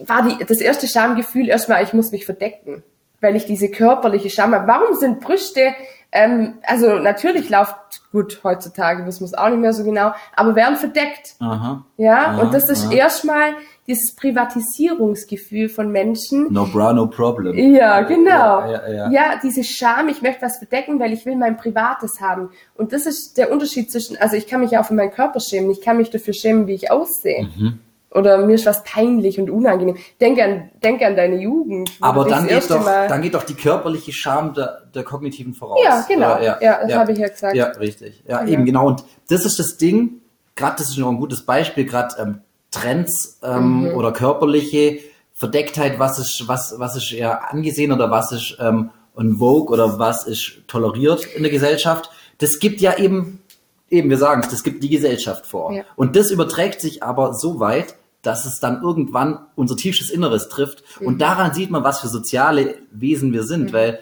war 0.07 0.27
die, 0.27 0.43
das 0.43 0.59
erste 0.59 0.87
Schamgefühl 0.89 1.47
erstmal, 1.47 1.85
ich 1.85 1.93
muss 1.93 2.11
mich 2.11 2.25
verdecken, 2.25 2.83
weil 3.21 3.37
ich 3.37 3.45
diese 3.45 3.69
körperliche 3.69 4.29
Scham 4.29 4.53
habe. 4.53 4.67
Warum 4.67 4.93
sind 4.97 5.21
Brüste, 5.21 5.73
ähm, 6.13 6.53
also 6.63 6.99
natürlich 6.99 7.49
läuft 7.49 7.75
gut 8.11 8.41
heutzutage, 8.43 9.05
wissen 9.05 9.21
wir 9.21 9.25
es 9.25 9.33
auch 9.33 9.49
nicht 9.49 9.59
mehr 9.59 9.73
so 9.73 9.83
genau, 9.83 10.13
aber 10.35 10.55
werden 10.55 10.77
verdeckt. 10.77 11.35
Aha. 11.39 11.83
Ja, 11.97 12.27
Aha, 12.27 12.41
und 12.41 12.53
das 12.53 12.69
ist 12.69 12.85
aha. 12.85 12.93
erstmal 12.93 13.53
dieses 13.87 14.15
Privatisierungsgefühl 14.15 15.69
von 15.69 15.91
Menschen. 15.91 16.53
No 16.53 16.67
bra, 16.67 16.93
no 16.93 17.07
problem. 17.07 17.73
Ja, 17.73 18.01
genau. 18.01 18.61
Ja, 18.61 18.87
ja, 18.87 18.93
ja. 18.93 19.09
Ja, 19.09 19.39
diese 19.41 19.63
Scham, 19.63 20.07
ich 20.07 20.21
möchte 20.21 20.43
was 20.43 20.59
verdecken, 20.59 20.99
weil 20.99 21.11
ich 21.11 21.25
will 21.25 21.35
mein 21.35 21.57
Privates 21.57 22.21
haben. 22.21 22.49
Und 22.75 22.93
das 22.93 23.07
ist 23.07 23.37
der 23.37 23.51
Unterschied 23.51 23.91
zwischen, 23.91 24.15
also 24.17 24.35
ich 24.37 24.47
kann 24.47 24.61
mich 24.61 24.77
auch 24.77 24.85
für 24.85 24.93
meinen 24.93 25.11
Körper 25.11 25.39
schämen, 25.39 25.71
ich 25.71 25.81
kann 25.81 25.97
mich 25.97 26.11
dafür 26.11 26.33
schämen, 26.33 26.67
wie 26.67 26.73
ich 26.73 26.91
aussehe. 26.91 27.49
Mhm. 27.57 27.79
Oder 28.13 28.37
mir 28.45 28.55
ist 28.55 28.65
was 28.65 28.83
peinlich 28.83 29.39
und 29.39 29.49
unangenehm. 29.49 29.97
Denke 30.21 30.43
an, 30.43 30.69
denke 30.83 31.05
an 31.07 31.15
deine 31.15 31.37
Jugend. 31.37 31.89
Aber 32.01 32.25
dann 32.25 32.47
geht, 32.47 32.69
doch, 32.69 32.83
Mal- 32.83 33.07
dann 33.07 33.21
geht 33.21 33.33
doch 33.33 33.43
die 33.43 33.55
körperliche 33.55 34.11
Scham 34.13 34.53
der, 34.53 34.83
der 34.93 35.03
kognitiven 35.03 35.53
voraus. 35.53 35.79
Ja, 35.83 36.05
genau. 36.07 36.35
Oder? 36.35 36.61
Ja, 36.63 36.79
das 36.85 36.93
habe 36.93 37.11
ich 37.13 37.17
ja 37.17 37.27
gesagt. 37.27 37.55
Ja, 37.55 37.67
richtig. 37.69 38.23
Ja, 38.27 38.39
Genau. 38.39 38.51
eben 38.51 38.65
genau. 38.65 38.87
Und 38.87 39.03
das 39.29 39.45
ist 39.45 39.57
das 39.57 39.77
Ding, 39.77 40.21
gerade 40.55 40.75
das 40.77 40.89
ist 40.89 40.97
noch 40.97 41.09
ein 41.09 41.17
gutes 41.17 41.41
Beispiel, 41.45 41.85
gerade 41.85 42.15
ähm, 42.19 42.41
Trends 42.71 43.39
ähm, 43.43 43.89
Mhm. 43.89 43.95
oder 43.95 44.11
körperliche 44.11 44.99
Verdecktheit, 45.33 45.97
was 45.99 46.19
ist, 46.19 46.47
was, 46.47 46.75
was 46.77 46.95
ist 46.95 47.11
eher 47.11 47.51
angesehen 47.51 47.91
oder 47.91 48.11
was 48.11 48.31
ist 48.31 48.57
ähm, 48.59 48.91
on 49.15 49.37
Vogue 49.37 49.73
oder 49.73 49.97
was 49.99 50.25
ist 50.27 50.61
toleriert 50.67 51.25
in 51.35 51.43
der 51.43 51.51
Gesellschaft. 51.51 52.09
Das 52.37 52.59
gibt 52.59 52.81
ja 52.81 52.97
eben, 52.97 53.41
eben, 53.89 54.09
wir 54.09 54.17
sagen 54.17 54.41
es, 54.41 54.49
das 54.49 54.63
gibt 54.63 54.83
die 54.83 54.89
Gesellschaft 54.89 55.45
vor. 55.47 55.71
Ja. 55.73 55.83
Und 55.95 56.15
das 56.15 56.31
überträgt 56.31 56.81
sich 56.81 57.03
aber 57.03 57.33
so 57.33 57.59
weit, 57.59 57.95
dass 58.23 58.45
es 58.45 58.59
dann 58.59 58.81
irgendwann 58.81 59.45
unser 59.55 59.75
tiefstes 59.77 60.09
Inneres 60.09 60.49
trifft. 60.49 60.83
Mhm. 60.99 61.07
Und 61.07 61.21
daran 61.21 61.53
sieht 61.53 61.69
man, 61.69 61.83
was 61.83 61.99
für 61.99 62.07
soziale 62.07 62.75
Wesen 62.91 63.31
wir 63.33 63.43
sind, 63.43 63.71
weil 63.73 63.99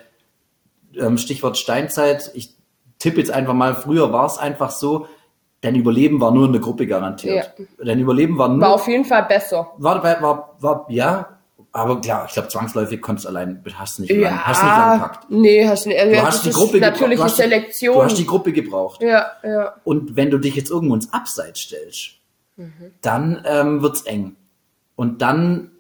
ähm, 0.95 1.17
Stichwort 1.17 1.57
Steinzeit, 1.57 2.31
ich 2.33 2.53
tippe 2.99 3.19
jetzt 3.19 3.31
einfach 3.31 3.53
mal, 3.53 3.75
früher 3.75 4.13
war 4.13 4.27
es 4.27 4.37
einfach 4.37 4.71
so, 4.71 5.07
dein 5.61 5.75
Überleben 5.75 6.21
war 6.21 6.31
nur 6.31 6.45
in 6.45 6.53
der 6.53 6.61
Gruppe 6.61 6.87
garantiert. 6.87 7.53
Dein 7.83 7.99
Überleben 7.99 8.37
war 8.37 8.47
nur, 8.47 8.61
War 8.61 8.73
auf 8.75 8.87
jeden 8.87 9.05
Fall 9.05 9.23
besser. 9.23 9.71
war, 9.77 10.03
war, 10.03 10.21
war, 10.21 10.55
war 10.59 10.85
ja, 10.89 11.37
aber 11.71 12.01
klar, 12.01 12.25
ich 12.27 12.33
glaube, 12.33 12.49
zwangsläufig 12.49 13.01
konntest 13.01 13.25
du 13.25 13.29
allein, 13.29 13.63
hast 13.73 13.99
nicht 13.99 14.11
lang, 14.11 14.45
hast 14.45 14.61
nicht 14.61 14.71
lang 14.71 14.99
gepackt. 14.99 15.25
nee, 15.31 15.65
hast 15.67 15.85
nicht. 15.87 15.99
Du 15.99 16.11
ja, 16.13 16.25
hast 16.27 16.45
die 16.45 16.49
Gruppe 16.51 16.79
natürlich 16.79 17.17
du 17.17 17.23
hast 17.23 17.37
die- 17.37 17.41
Selektion. 17.43 17.95
Du 17.95 18.03
hast 18.03 18.17
die 18.17 18.25
Gruppe 18.25 18.51
gebraucht. 18.51 19.01
ja, 19.01 19.25
ja. 19.43 19.73
Und 19.83 20.15
wenn 20.15 20.29
du 20.29 20.37
dich 20.37 20.55
jetzt 20.55 20.69
irgendwo 20.69 20.93
ins 20.95 21.11
Abseits 21.13 21.61
stellst, 21.61 22.17
dann 23.01 23.43
ähm, 23.45 23.81
wird's 23.81 24.03
eng. 24.03 24.35
Und 24.95 25.21
dann, 25.21 25.71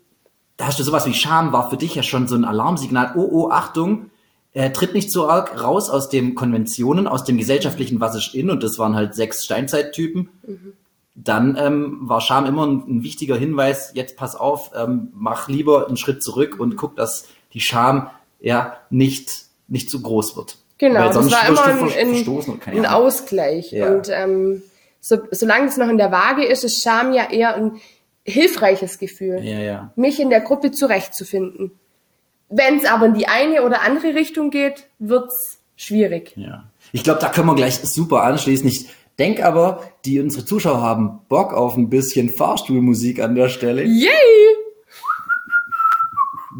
da 0.57 0.67
hast 0.67 0.79
du 0.79 0.83
sowas 0.83 1.05
wie 1.05 1.13
Scham, 1.13 1.53
war 1.53 1.69
für 1.69 1.77
dich 1.77 1.95
ja 1.95 2.03
schon 2.03 2.27
so 2.27 2.35
ein 2.35 2.45
Alarmsignal. 2.45 3.13
Oh, 3.15 3.27
oh, 3.31 3.49
Achtung, 3.49 4.09
äh, 4.53 4.71
tritt 4.71 4.93
nicht 4.93 5.11
so 5.11 5.29
arg 5.29 5.61
raus 5.61 5.89
aus 5.89 6.09
den 6.09 6.35
Konventionen, 6.35 7.07
aus 7.07 7.23
dem 7.23 7.37
gesellschaftlichen 7.37 7.99
Was 7.99 8.15
ist 8.15 8.33
in, 8.33 8.49
und 8.49 8.63
das 8.63 8.79
waren 8.79 8.95
halt 8.95 9.15
sechs 9.15 9.45
Steinzeittypen. 9.45 10.29
Dann 11.15 11.57
ähm, 11.59 11.99
war 12.01 12.21
Scham 12.21 12.45
immer 12.45 12.65
ein, 12.65 12.83
ein 12.87 13.03
wichtiger 13.03 13.35
Hinweis, 13.35 13.91
jetzt 13.93 14.17
pass 14.17 14.35
auf, 14.35 14.71
ähm, 14.75 15.09
mach 15.13 15.49
lieber 15.49 15.87
einen 15.87 15.97
Schritt 15.97 16.23
zurück 16.23 16.59
und 16.59 16.77
guck, 16.77 16.95
dass 16.95 17.27
die 17.53 17.59
Scham 17.59 18.09
ja 18.39 18.77
nicht, 18.89 19.45
nicht 19.67 19.89
zu 19.89 20.01
groß 20.01 20.35
wird. 20.35 20.57
Genau, 20.77 21.01
Weil 21.01 21.07
das 21.07 21.15
sonst 21.15 21.31
war 21.31 21.49
wirst 21.49 21.67
immer 21.67 21.77
du 21.77 21.83
ein, 21.83 22.07
ein, 22.07 22.13
verstoßen 22.15 22.53
und 22.53 22.59
keine 22.59 22.79
ein. 22.79 22.85
Ausgleich. 22.87 23.71
Ja. 23.71 23.93
Und 23.93 24.09
ähm, 24.09 24.63
so, 25.01 25.17
solange 25.31 25.67
es 25.67 25.77
noch 25.77 25.89
in 25.89 25.97
der 25.97 26.11
Waage 26.11 26.45
ist, 26.45 26.63
ist 26.63 26.81
Scham 26.81 27.11
ja 27.11 27.29
eher 27.29 27.55
ein 27.55 27.81
hilfreiches 28.23 28.99
Gefühl, 28.99 29.39
Ja, 29.43 29.59
ja. 29.59 29.91
mich 29.95 30.19
in 30.19 30.29
der 30.29 30.41
Gruppe 30.41 30.71
zurechtzufinden. 30.71 31.71
Wenn 32.49 32.77
es 32.77 32.85
aber 32.85 33.07
in 33.07 33.15
die 33.15 33.27
eine 33.27 33.63
oder 33.63 33.81
andere 33.81 34.13
Richtung 34.13 34.51
geht, 34.51 34.87
wird's 34.99 35.59
schwierig. 35.75 36.33
Ja. 36.35 36.65
Ich 36.91 37.03
glaube, 37.03 37.19
da 37.19 37.29
können 37.29 37.47
wir 37.47 37.55
gleich 37.55 37.79
super 37.79 38.23
anschließen. 38.23 38.67
Ich 38.67 38.89
denke 39.17 39.45
aber, 39.45 39.81
die 40.05 40.19
unsere 40.19 40.45
Zuschauer 40.45 40.81
haben 40.81 41.21
Bock 41.29 41.53
auf 41.53 41.77
ein 41.77 41.89
bisschen 41.89 42.29
Fahrstuhlmusik 42.29 43.21
an 43.21 43.35
der 43.35 43.49
Stelle. 43.49 43.83
Yay! 43.83 44.09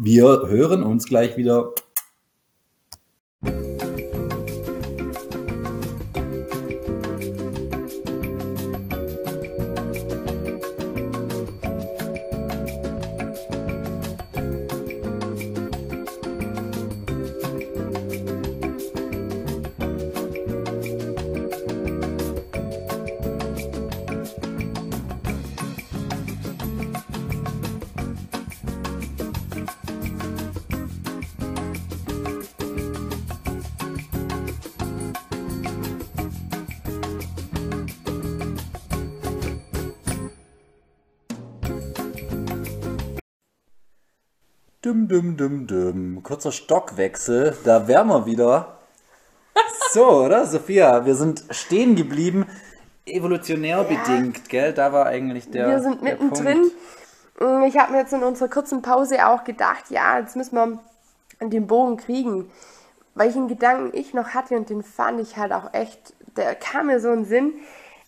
Wir 0.00 0.24
hören 0.24 0.82
uns 0.82 1.04
gleich 1.06 1.36
wieder. 1.36 1.72
Dum, 44.82 45.06
dum, 45.06 45.36
dum, 45.36 45.68
dum. 45.68 46.22
Kurzer 46.24 46.50
Stockwechsel. 46.50 47.56
Da 47.62 47.86
wären 47.86 48.08
wir 48.08 48.26
wieder. 48.26 48.78
So, 49.92 50.24
oder? 50.24 50.44
Sophia, 50.46 51.04
wir 51.04 51.14
sind 51.14 51.44
stehen 51.50 51.94
geblieben. 51.94 52.46
Evolutionär 53.06 53.84
bedingt, 53.84 54.48
gell? 54.48 54.72
Da 54.72 54.92
war 54.92 55.06
eigentlich 55.06 55.50
der. 55.50 55.68
Wir 55.68 55.80
sind 55.80 56.02
mittendrin. 56.02 56.70
Punkt. 57.36 57.68
Ich 57.68 57.78
habe 57.78 57.92
mir 57.92 57.98
jetzt 57.98 58.12
in 58.12 58.24
unserer 58.24 58.48
kurzen 58.48 58.82
Pause 58.82 59.24
auch 59.28 59.44
gedacht, 59.44 59.90
ja, 59.90 60.18
jetzt 60.18 60.34
müssen 60.34 60.56
wir 60.56 60.78
den 61.40 61.68
Bogen 61.68 61.96
kriegen. 61.98 62.50
Welchen 63.14 63.46
Gedanken 63.46 63.96
ich 63.96 64.14
noch 64.14 64.30
hatte 64.30 64.56
und 64.56 64.68
den 64.68 64.82
fand 64.82 65.20
ich 65.20 65.36
halt 65.36 65.52
auch 65.52 65.74
echt, 65.74 66.14
der 66.36 66.56
kam 66.56 66.86
mir 66.86 66.98
so 66.98 67.10
in 67.10 67.20
den 67.20 67.24
Sinn. 67.26 67.52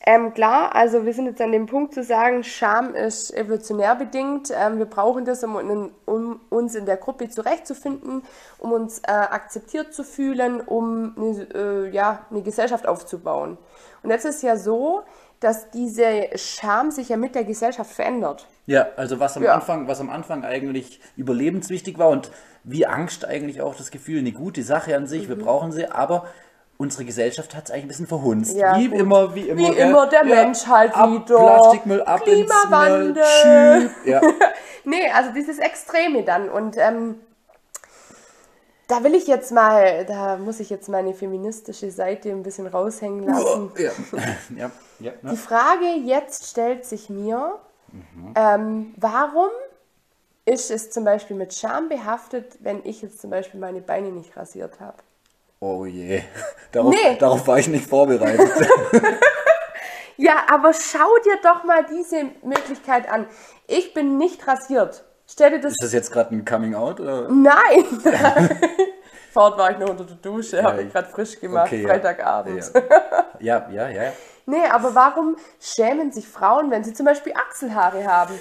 Ähm, 0.07 0.35
klar, 0.35 0.75
also 0.75 1.07
wir 1.07 1.14
sind 1.14 1.27
jetzt 1.27 1.40
an 1.40 1.51
dem 1.53 1.64
Punkt 1.64 1.95
zu 1.95 2.03
sagen, 2.03 2.45
Scham 2.45 2.95
ist 2.95 3.33
evolutionär 3.35 3.95
bedingt. 3.95 4.53
Ähm, 4.55 4.79
wir 4.79 4.85
brauchen 4.85 5.25
das, 5.25 5.43
um, 5.43 5.59
in, 5.59 5.90
um 6.05 6.40
uns 6.51 6.75
in 6.75 6.85
der 6.85 6.99
Gruppe 6.99 7.31
zurechtzufinden, 7.31 8.23
um 8.59 8.73
uns 8.73 8.99
äh, 8.99 9.11
akzeptiert 9.11 9.95
zu 9.95 10.05
fühlen, 10.05 10.61
um 10.61 11.14
eine, 11.17 11.49
äh, 11.55 11.88
ja, 11.90 12.27
eine 12.31 12.43
Gesellschaft 12.43 12.87
aufzubauen. 12.87 13.57
Und 14.03 14.11
jetzt 14.11 14.27
ist 14.27 14.43
ja 14.43 14.57
so, 14.57 15.05
dass 15.40 15.71
diese 15.71 16.29
Scham 16.37 16.90
sich 16.90 17.09
ja 17.09 17.17
mit 17.17 17.35
der 17.35 17.45
Gesellschaft 17.45 17.90
verändert. 17.90 18.47
Ja, 18.67 18.88
also 18.97 19.21
was 19.21 19.37
am 19.37 19.43
Ja. 19.43 19.55
Anfang, 19.55 19.88
was 19.88 20.01
am 20.01 20.11
Anfang 20.11 20.45
eigentlich 20.45 21.01
überlebenswichtig 21.17 21.99
war 21.99 22.09
und 22.09 22.31
wie 22.62 22.87
Angst 22.87 23.27
eigentlich 23.27 23.61
auch 23.61 23.75
das 23.75 23.90
Gefühl, 23.90 24.19
eine 24.21 24.33
gute 24.33 24.62
Sache 24.62 24.97
an 24.97 25.07
sich, 25.07 25.29
wir 25.29 25.37
brauchen 25.37 25.71
sie, 25.73 25.90
aber 25.90 26.27
unsere 26.77 27.05
Gesellschaft 27.05 27.55
hat 27.55 27.65
es 27.67 27.71
eigentlich 27.71 27.85
ein 27.85 27.89
bisschen 27.89 28.07
verhunzt. 28.07 28.57
Ja, 28.57 28.77
wie 28.79 28.89
gut. 28.89 28.99
immer, 28.99 29.35
wie 29.35 29.49
immer. 29.49 29.59
Wie 29.61 29.75
gell? 29.75 29.89
immer 29.91 30.07
der 30.09 30.25
Mensch 30.25 30.67
halt 30.67 30.95
ab, 30.95 31.11
wieder. 31.11 31.37
Plastikmüll 31.37 32.03
ab 32.03 32.23
Klimawandel. 32.23 33.17
ins 33.17 33.45
Müll. 33.45 33.91
Ja. 34.13 34.21
Nee, 34.85 35.11
also 35.11 35.31
dieses 35.33 35.59
Extreme 35.59 36.25
dann. 36.25 36.49
Und 36.51 36.77
ähm, 36.77 37.21
da 38.89 39.03
will 39.03 39.15
ich 39.15 39.27
jetzt 39.27 39.51
mal, 39.51 40.05
da 40.05 40.37
muss 40.37 40.61
ich 40.61 40.69
jetzt 40.69 40.89
meine 40.89 41.15
feministische 41.15 41.91
Seite 41.91 42.31
ein 42.31 42.43
bisschen 42.43 42.67
raushängen 42.67 43.25
lassen. 43.27 43.73
ja. 43.79 43.91
ja. 44.57 44.71
Ja. 45.01 45.13
Die 45.23 45.27
Ja. 45.27 45.35
Frage 45.35 45.87
jetzt 46.05 46.51
stellt 46.51 46.85
sich 46.85 47.09
mir, 47.09 47.59
Mhm. 47.93 48.35
ähm, 48.35 48.95
warum 48.97 49.51
ist 50.47 50.71
es 50.73 50.91
zum 50.91 51.05
Beispiel 51.05 51.37
mit 51.37 51.55
Scham 51.55 51.89
behaftet, 51.89 52.57
wenn 52.61 52.81
ich 52.85 53.01
jetzt 53.03 53.21
zum 53.21 53.31
Beispiel 53.31 53.61
meine 53.61 53.81
Beine 53.81 54.09
nicht 54.11 54.37
rasiert 54.37 54.81
habe? 54.81 54.97
Oh 55.61 55.85
je. 55.87 56.23
Darauf, 56.73 56.90
Nee. 56.95 57.17
darauf 57.19 57.47
war 57.47 57.59
ich 57.59 57.69
nicht 57.69 57.88
vorbereitet. 57.88 58.51
Ja, 60.17 60.45
aber 60.49 60.73
schau 60.73 61.09
dir 61.25 61.38
doch 61.43 61.64
mal 61.64 61.85
diese 61.85 62.27
Möglichkeit 62.45 63.11
an. 63.11 63.27
Ich 63.67 63.95
bin 63.95 64.17
nicht 64.17 64.47
rasiert. 64.47 65.03
Stell 65.27 65.51
dir 65.51 65.61
das 65.61 65.73
Ist 65.73 65.83
das 65.83 65.93
jetzt 65.93 66.12
gerade 66.12 66.33
ein 66.33 66.45
Coming 66.45 66.77
Out? 66.77 67.01
Oder? 67.01 67.29
Nein! 67.29 67.85
Fort 69.33 69.59
war 69.59 69.73
ich 69.73 69.79
noch 69.79 69.88
unter 69.90 70.05
der 70.05 70.14
Dusche, 70.17 70.62
habe 70.62 70.83
Ja, 70.83 70.87
ich 70.87 70.93
gerade 70.93 71.09
frisch 71.09 71.40
gemacht, 71.40 71.67
Okay, 71.67 71.83
ja. 71.83 71.88
Freitagabend. 71.88 72.71
Ja, 73.40 73.69
ja, 73.73 73.88
ja. 73.88 74.03
ja. 74.05 74.12
Nee, 74.47 74.64
aber 74.71 74.95
warum 74.95 75.37
schämen 75.61 76.12
sich 76.12 76.29
Frauen, 76.29 76.71
wenn 76.71 76.85
sie 76.85 76.93
zum 76.93 77.07
Beispiel 77.07 77.33
Achselhaare 77.35 78.07
haben? 78.07 78.38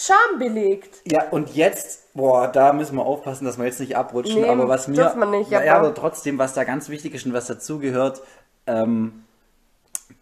Scham 0.00 0.38
belegt. 0.38 1.02
Ja, 1.10 1.28
und 1.30 1.56
jetzt, 1.56 2.14
boah, 2.14 2.46
da 2.46 2.72
müssen 2.72 2.94
wir 2.94 3.04
aufpassen, 3.04 3.44
dass 3.46 3.58
wir 3.58 3.64
jetzt 3.64 3.80
nicht 3.80 3.96
abrutschen. 3.96 4.42
Nee, 4.42 4.48
aber 4.48 4.68
was 4.68 4.86
mir, 4.86 4.92
nicht, 5.26 5.50
ja, 5.50 5.74
aber- 5.74 5.92
trotzdem, 5.92 6.38
was 6.38 6.54
da 6.54 6.62
ganz 6.62 6.88
wichtig 6.88 7.14
ist 7.14 7.26
und 7.26 7.32
was 7.32 7.48
dazugehört, 7.48 8.22
ähm, 8.68 9.24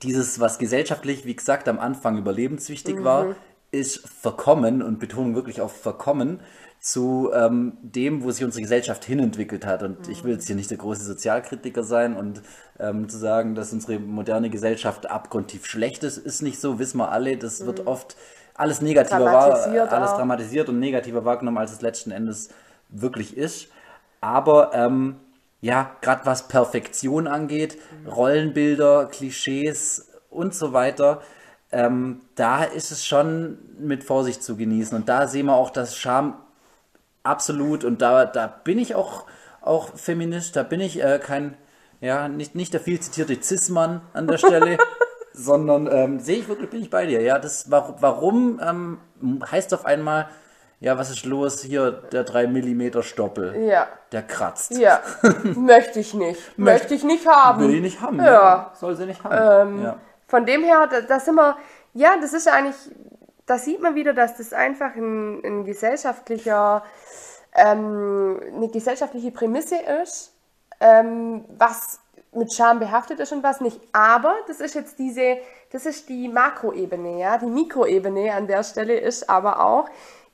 dieses, 0.02 0.40
was 0.40 0.58
gesellschaftlich, 0.58 1.26
wie 1.26 1.36
gesagt, 1.36 1.68
am 1.68 1.78
Anfang 1.78 2.16
überlebenswichtig 2.16 2.96
Mhm. 2.96 3.04
war, 3.04 3.26
ist 3.70 4.08
verkommen 4.08 4.82
und 4.82 4.98
Betonung 4.98 5.34
wirklich 5.34 5.60
auf 5.60 5.72
verkommen 5.76 6.40
zu 6.80 7.30
ähm, 7.34 7.76
dem, 7.82 8.22
wo 8.22 8.30
sich 8.30 8.44
unsere 8.44 8.62
Gesellschaft 8.62 9.04
hinentwickelt 9.04 9.66
hat. 9.66 9.82
Und 9.82 10.08
ich 10.08 10.24
will 10.24 10.32
jetzt 10.32 10.46
hier 10.46 10.56
nicht 10.56 10.70
der 10.70 10.78
große 10.78 11.02
Sozialkritiker 11.02 11.82
sein 11.82 12.16
und 12.16 12.40
ähm, 12.78 13.08
zu 13.10 13.18
sagen, 13.18 13.54
dass 13.54 13.72
unsere 13.74 13.98
moderne 13.98 14.48
Gesellschaft 14.50 15.10
abgrundtief 15.10 15.66
schlecht 15.66 16.02
ist, 16.04 16.16
ist 16.16 16.42
nicht 16.42 16.60
so, 16.60 16.78
wissen 16.78 16.98
wir 16.98 17.10
alle. 17.10 17.36
Das 17.36 17.66
wird 17.66 17.86
oft 17.86 18.16
alles 18.56 18.80
negativer 18.80 19.24
war, 19.24 19.68
Mhm. 19.68 19.78
Alles 19.92 20.10
auch. 20.10 20.16
dramatisiert 20.18 20.68
und 20.68 20.78
negativer 20.78 21.24
wahrgenommen, 21.24 21.58
als 21.58 21.72
es 21.72 21.82
letzten 21.82 22.10
Endes 22.10 22.50
wirklich 22.88 23.36
ist. 23.36 23.68
Aber 24.20 24.70
ähm, 24.74 25.16
ja, 25.60 25.90
gerade 26.00 26.24
was 26.26 26.48
Perfektion 26.48 27.26
angeht, 27.26 27.78
Rollenbilder, 28.06 29.06
Klischees 29.06 30.10
und 30.30 30.54
so 30.54 30.72
weiter, 30.72 31.22
ähm, 31.72 32.20
da 32.34 32.62
ist 32.64 32.90
es 32.92 33.04
schon 33.04 33.58
mit 33.78 34.04
Vorsicht 34.04 34.42
zu 34.42 34.56
genießen. 34.56 34.96
Und 34.96 35.08
da 35.08 35.26
sehen 35.26 35.46
wir 35.46 35.54
auch, 35.54 35.70
dass 35.70 35.96
Scham 35.96 36.34
absolut, 37.22 37.84
und 37.84 38.00
da, 38.02 38.24
da 38.24 38.46
bin 38.46 38.78
ich 38.78 38.94
auch, 38.94 39.24
auch 39.60 39.94
Feminist, 39.96 40.54
da 40.56 40.62
bin 40.62 40.80
ich 40.80 41.02
äh, 41.02 41.18
kein, 41.22 41.56
ja, 42.00 42.28
nicht, 42.28 42.54
nicht 42.54 42.72
der 42.72 42.80
viel 42.80 43.00
zitierte 43.00 43.36
Cis-Mann 43.42 44.00
an 44.12 44.28
der 44.28 44.38
Stelle, 44.38 44.78
sondern 45.36 45.88
ähm, 45.92 46.18
sehe 46.20 46.38
ich 46.38 46.48
wirklich, 46.48 46.70
bin 46.70 46.82
ich 46.82 46.90
bei 46.90 47.06
dir. 47.06 47.20
Ja, 47.20 47.38
das, 47.38 47.70
warum, 47.70 47.94
warum 48.00 48.60
ähm, 48.66 49.42
heißt 49.50 49.72
auf 49.74 49.84
einmal, 49.84 50.28
ja, 50.80 50.98
was 50.98 51.10
ist 51.10 51.24
los 51.24 51.62
hier, 51.62 51.90
der 51.90 52.24
3 52.24 52.46
mm 52.48 53.02
Stoppel, 53.02 53.54
Ja. 53.66 53.86
der 54.12 54.22
kratzt. 54.22 54.72
Ja. 54.72 55.00
Möchte 55.54 56.00
ich 56.00 56.14
nicht. 56.14 56.58
Möchte 56.58 56.94
ich 56.94 57.04
nicht 57.04 57.26
haben. 57.26 57.62
Will 57.62 57.74
ich 57.76 57.80
nicht 57.82 58.00
haben. 58.00 58.18
Ja. 58.18 58.72
Soll 58.74 58.96
sie 58.96 59.06
nicht 59.06 59.22
haben. 59.24 59.82
ja. 59.82 59.96
Von 60.28 60.44
dem 60.44 60.64
her, 60.64 60.88
da, 60.90 61.00
da 61.02 61.20
sind 61.20 61.36
wir, 61.36 61.56
ja, 61.94 62.16
das 62.20 62.32
ist 62.32 62.48
eigentlich, 62.48 62.76
da 63.46 63.58
sieht 63.58 63.80
man 63.80 63.94
wieder, 63.94 64.12
dass 64.12 64.36
das 64.36 64.52
einfach 64.52 64.94
ein, 64.96 65.42
ein 65.44 65.64
gesellschaftlicher, 65.64 66.82
ähm, 67.54 68.40
eine 68.54 68.68
gesellschaftliche 68.68 69.30
Prämisse 69.30 69.76
ist, 70.02 70.32
ähm, 70.80 71.44
was 71.56 72.00
mit 72.36 72.52
Scham 72.52 72.78
behaftet 72.78 73.20
ist 73.20 73.32
und 73.32 73.42
was 73.42 73.60
nicht. 73.60 73.80
Aber 73.92 74.34
das 74.46 74.60
ist 74.60 74.74
jetzt 74.74 74.98
diese, 74.98 75.38
das 75.72 75.86
ist 75.86 76.08
die 76.08 76.28
Makroebene, 76.28 77.18
ja. 77.18 77.38
Die 77.38 77.46
Mikroebene 77.46 78.32
an 78.34 78.46
der 78.46 78.62
Stelle 78.62 78.98
ist 78.98 79.28
aber 79.28 79.60
auch, 79.60 79.88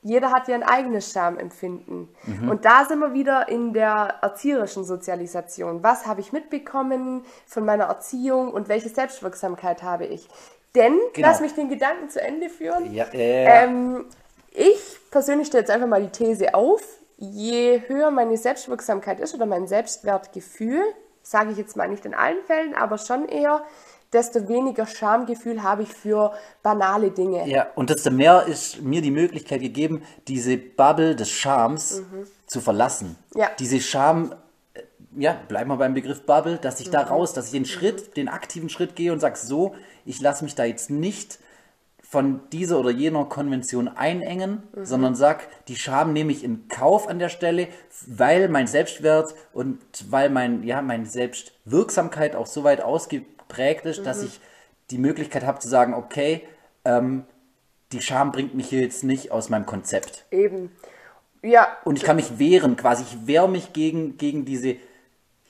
jeder 0.04 0.32
hat 0.32 0.48
ja 0.48 0.56
ein 0.56 0.64
eigenes 0.64 1.12
Schamempfinden. 1.12 2.08
Und 2.50 2.64
da 2.64 2.84
sind 2.86 2.98
wir 2.98 3.12
wieder 3.14 3.48
in 3.48 3.72
der 3.72 4.16
erzieherischen 4.20 4.82
Sozialisation. 4.84 5.84
Was 5.84 6.06
habe 6.06 6.20
ich 6.20 6.32
mitbekommen 6.32 7.24
von 7.46 7.64
meiner 7.64 7.84
Erziehung 7.84 8.50
und 8.52 8.68
welche 8.68 8.88
Selbstwirksamkeit 8.88 9.84
habe 9.84 10.06
ich? 10.06 10.28
Denn, 10.74 10.98
Genau. 11.12 11.28
lass 11.28 11.40
mich 11.40 11.54
den 11.54 11.68
Gedanken 11.68 12.08
zu 12.08 12.20
Ende 12.20 12.48
führen. 12.48 12.92
Ja, 12.92 13.04
ja. 13.12 13.62
Ähm, 13.62 14.06
ich 14.50 14.98
persönlich 15.12 15.46
stelle 15.46 15.62
jetzt 15.62 15.70
einfach 15.70 15.86
mal 15.86 16.02
die 16.02 16.10
These 16.10 16.52
auf, 16.54 16.82
je 17.16 17.82
höher 17.86 18.10
meine 18.10 18.36
Selbstwirksamkeit 18.36 19.20
ist 19.20 19.34
oder 19.34 19.46
mein 19.46 19.68
Selbstwertgefühl, 19.68 20.82
sage 21.22 21.52
ich 21.52 21.58
jetzt 21.58 21.76
mal 21.76 21.88
nicht 21.88 22.04
in 22.04 22.14
allen 22.14 22.42
Fällen, 22.44 22.74
aber 22.74 22.98
schon 22.98 23.28
eher, 23.28 23.64
desto 24.12 24.48
weniger 24.48 24.86
Schamgefühl 24.86 25.62
habe 25.62 25.84
ich 25.84 25.88
für 25.88 26.32
banale 26.62 27.10
Dinge. 27.10 27.48
Ja, 27.48 27.68
und 27.74 27.90
desto 27.90 28.10
mehr 28.10 28.46
ist 28.46 28.82
mir 28.82 29.00
die 29.00 29.10
Möglichkeit 29.10 29.60
gegeben, 29.60 30.02
diese 30.28 30.56
Bubble 30.58 31.16
des 31.16 31.30
Schams 31.30 32.02
zu 32.46 32.60
verlassen. 32.60 33.16
Ja. 33.34 33.50
Diese 33.58 33.80
Scham, 33.80 34.34
ja, 35.16 35.36
bleiben 35.48 35.70
wir 35.70 35.76
beim 35.76 35.94
Begriff 35.94 36.26
Bubble, 36.26 36.58
dass 36.58 36.80
ich 36.80 36.90
da 36.90 37.02
raus, 37.02 37.32
dass 37.32 37.46
ich 37.46 37.52
den 37.52 37.64
Schritt, 37.64 38.16
den 38.16 38.28
aktiven 38.28 38.68
Schritt 38.68 38.96
gehe 38.96 39.12
und 39.12 39.20
sage, 39.20 39.38
so, 39.38 39.74
ich 40.04 40.20
lasse 40.20 40.44
mich 40.44 40.54
da 40.54 40.64
jetzt 40.64 40.90
nicht 40.90 41.38
von 42.12 42.42
dieser 42.52 42.78
oder 42.78 42.90
jener 42.90 43.24
Konvention 43.24 43.88
einengen, 43.88 44.64
mhm. 44.76 44.84
sondern 44.84 45.14
sag, 45.14 45.48
die 45.68 45.76
Scham 45.76 46.12
nehme 46.12 46.30
ich 46.30 46.44
in 46.44 46.68
Kauf 46.68 47.08
an 47.08 47.18
der 47.18 47.30
Stelle, 47.30 47.68
weil 48.06 48.50
mein 48.50 48.66
Selbstwert 48.66 49.34
und 49.54 49.78
weil 50.10 50.28
mein, 50.28 50.62
ja, 50.62 50.82
meine 50.82 51.06
Selbstwirksamkeit 51.06 52.36
auch 52.36 52.44
so 52.44 52.64
weit 52.64 52.82
ausgeprägt 52.82 53.86
ist, 53.86 54.00
mhm. 54.00 54.04
dass 54.04 54.22
ich 54.22 54.40
die 54.90 54.98
Möglichkeit 54.98 55.46
habe 55.46 55.60
zu 55.60 55.68
sagen, 55.68 55.94
okay, 55.94 56.46
ähm, 56.84 57.24
die 57.92 58.02
Scham 58.02 58.30
bringt 58.30 58.54
mich 58.54 58.68
hier 58.68 58.82
jetzt 58.82 59.04
nicht 59.04 59.32
aus 59.32 59.48
meinem 59.48 59.64
Konzept. 59.64 60.26
Eben. 60.30 60.70
Ja. 61.42 61.66
Und 61.86 61.96
ich 61.96 62.04
kann 62.04 62.16
mich 62.16 62.38
wehren, 62.38 62.76
quasi, 62.76 63.04
ich 63.04 63.26
wehre 63.26 63.48
mich 63.48 63.72
gegen, 63.72 64.18
gegen 64.18 64.44
diese 64.44 64.76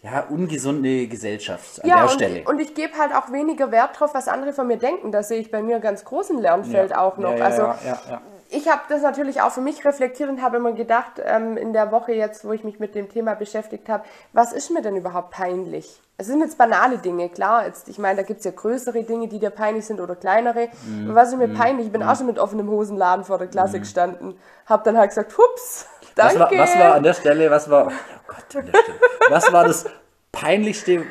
ja, 0.03 0.27
ungesunde 0.29 1.07
Gesellschaft 1.07 1.83
an 1.83 1.89
ja, 1.89 1.97
der 1.97 2.05
und, 2.05 2.11
Stelle. 2.11 2.43
Und 2.45 2.61
ich 2.61 2.75
gebe 2.75 2.99
halt 2.99 3.15
auch 3.15 3.31
weniger 3.31 3.71
Wert 3.71 3.99
drauf, 3.99 4.15
was 4.15 4.27
andere 4.27 4.53
von 4.53 4.67
mir 4.67 4.77
denken. 4.77 5.13
Das 5.13 5.29
sehe 5.29 5.41
ich 5.41 5.51
bei 5.53 5.63
mir 5.63 5.79
ganz 5.79 6.05
großen 6.05 6.41
Lernfeld 6.41 6.91
ja. 6.91 6.99
auch 6.99 7.19
noch. 7.19 7.33
Ja, 7.33 7.39
ja, 7.39 7.45
also 7.45 7.63
ja, 7.63 8.23
ich 8.53 8.69
habe 8.69 8.83
das 8.89 9.03
natürlich 9.03 9.41
auch 9.41 9.51
für 9.51 9.63
mich 9.63 9.85
reflektiert 9.85 10.29
und 10.29 10.43
habe 10.43 10.59
immer 10.59 10.73
gedacht, 10.73 11.13
ähm, 11.25 11.57
in 11.57 11.73
der 11.73 11.91
Woche 11.91 12.13
jetzt, 12.13 12.45
wo 12.45 12.53
ich 12.53 12.65
mich 12.65 12.79
mit 12.79 12.95
dem 12.95 13.09
Thema 13.09 13.35
beschäftigt 13.35 13.89
habe, 13.89 14.05
was 14.33 14.53
ist 14.53 14.71
mir 14.71 14.83
denn 14.83 14.95
überhaupt 14.95 15.31
peinlich? 15.31 16.01
Es 16.19 16.27
sind 16.27 16.41
jetzt 16.41 16.59
banale 16.59 16.99
Dinge, 16.99 17.31
klar. 17.31 17.67
Jetzt, 17.67 17.89
ich 17.89 17.99
meine, 17.99 18.17
da 18.17 18.23
gibt 18.23 18.41
es 18.41 18.45
ja 18.45 18.51
größere 18.51 19.05
Dinge, 19.05 19.27
die 19.29 19.39
dir 19.39 19.51
peinlich 19.51 19.87
sind 19.87 20.01
oder 20.01 20.15
kleinere. 20.15 20.69
Mhm. 20.87 21.15
Was 21.15 21.31
ist 21.31 21.39
mir 21.39 21.49
mhm. 21.49 21.55
peinlich? 21.55 21.87
Ich 21.87 21.93
bin 21.93 22.03
mhm. 22.03 22.09
auch 22.09 22.17
schon 22.17 22.27
mit 22.27 22.39
offenem 22.39 22.69
Hosenladen 22.69 23.25
vor 23.25 23.39
der 23.39 23.49
Klasse 23.49 23.79
mhm. 23.79 23.83
gestanden. 23.83 24.39
Habe 24.67 24.85
dann 24.85 24.99
halt 24.99 25.11
gesagt, 25.11 25.37
hups, 25.37 25.87
danke. 26.15 26.41
Was 26.41 26.51
war, 26.51 26.59
was 26.59 26.79
war 26.79 26.95
an 26.95 27.03
der 27.03 27.15
Stelle, 27.15 27.51
was 27.51 27.71
war, 27.71 27.87
oh 27.87 27.91
Gott, 28.27 28.57
an 28.57 28.67
der 28.67 28.79
Stelle, 28.79 28.99
was 29.31 29.53
war 29.53 29.65
das 29.65 29.87
peinlichste, 30.31 31.05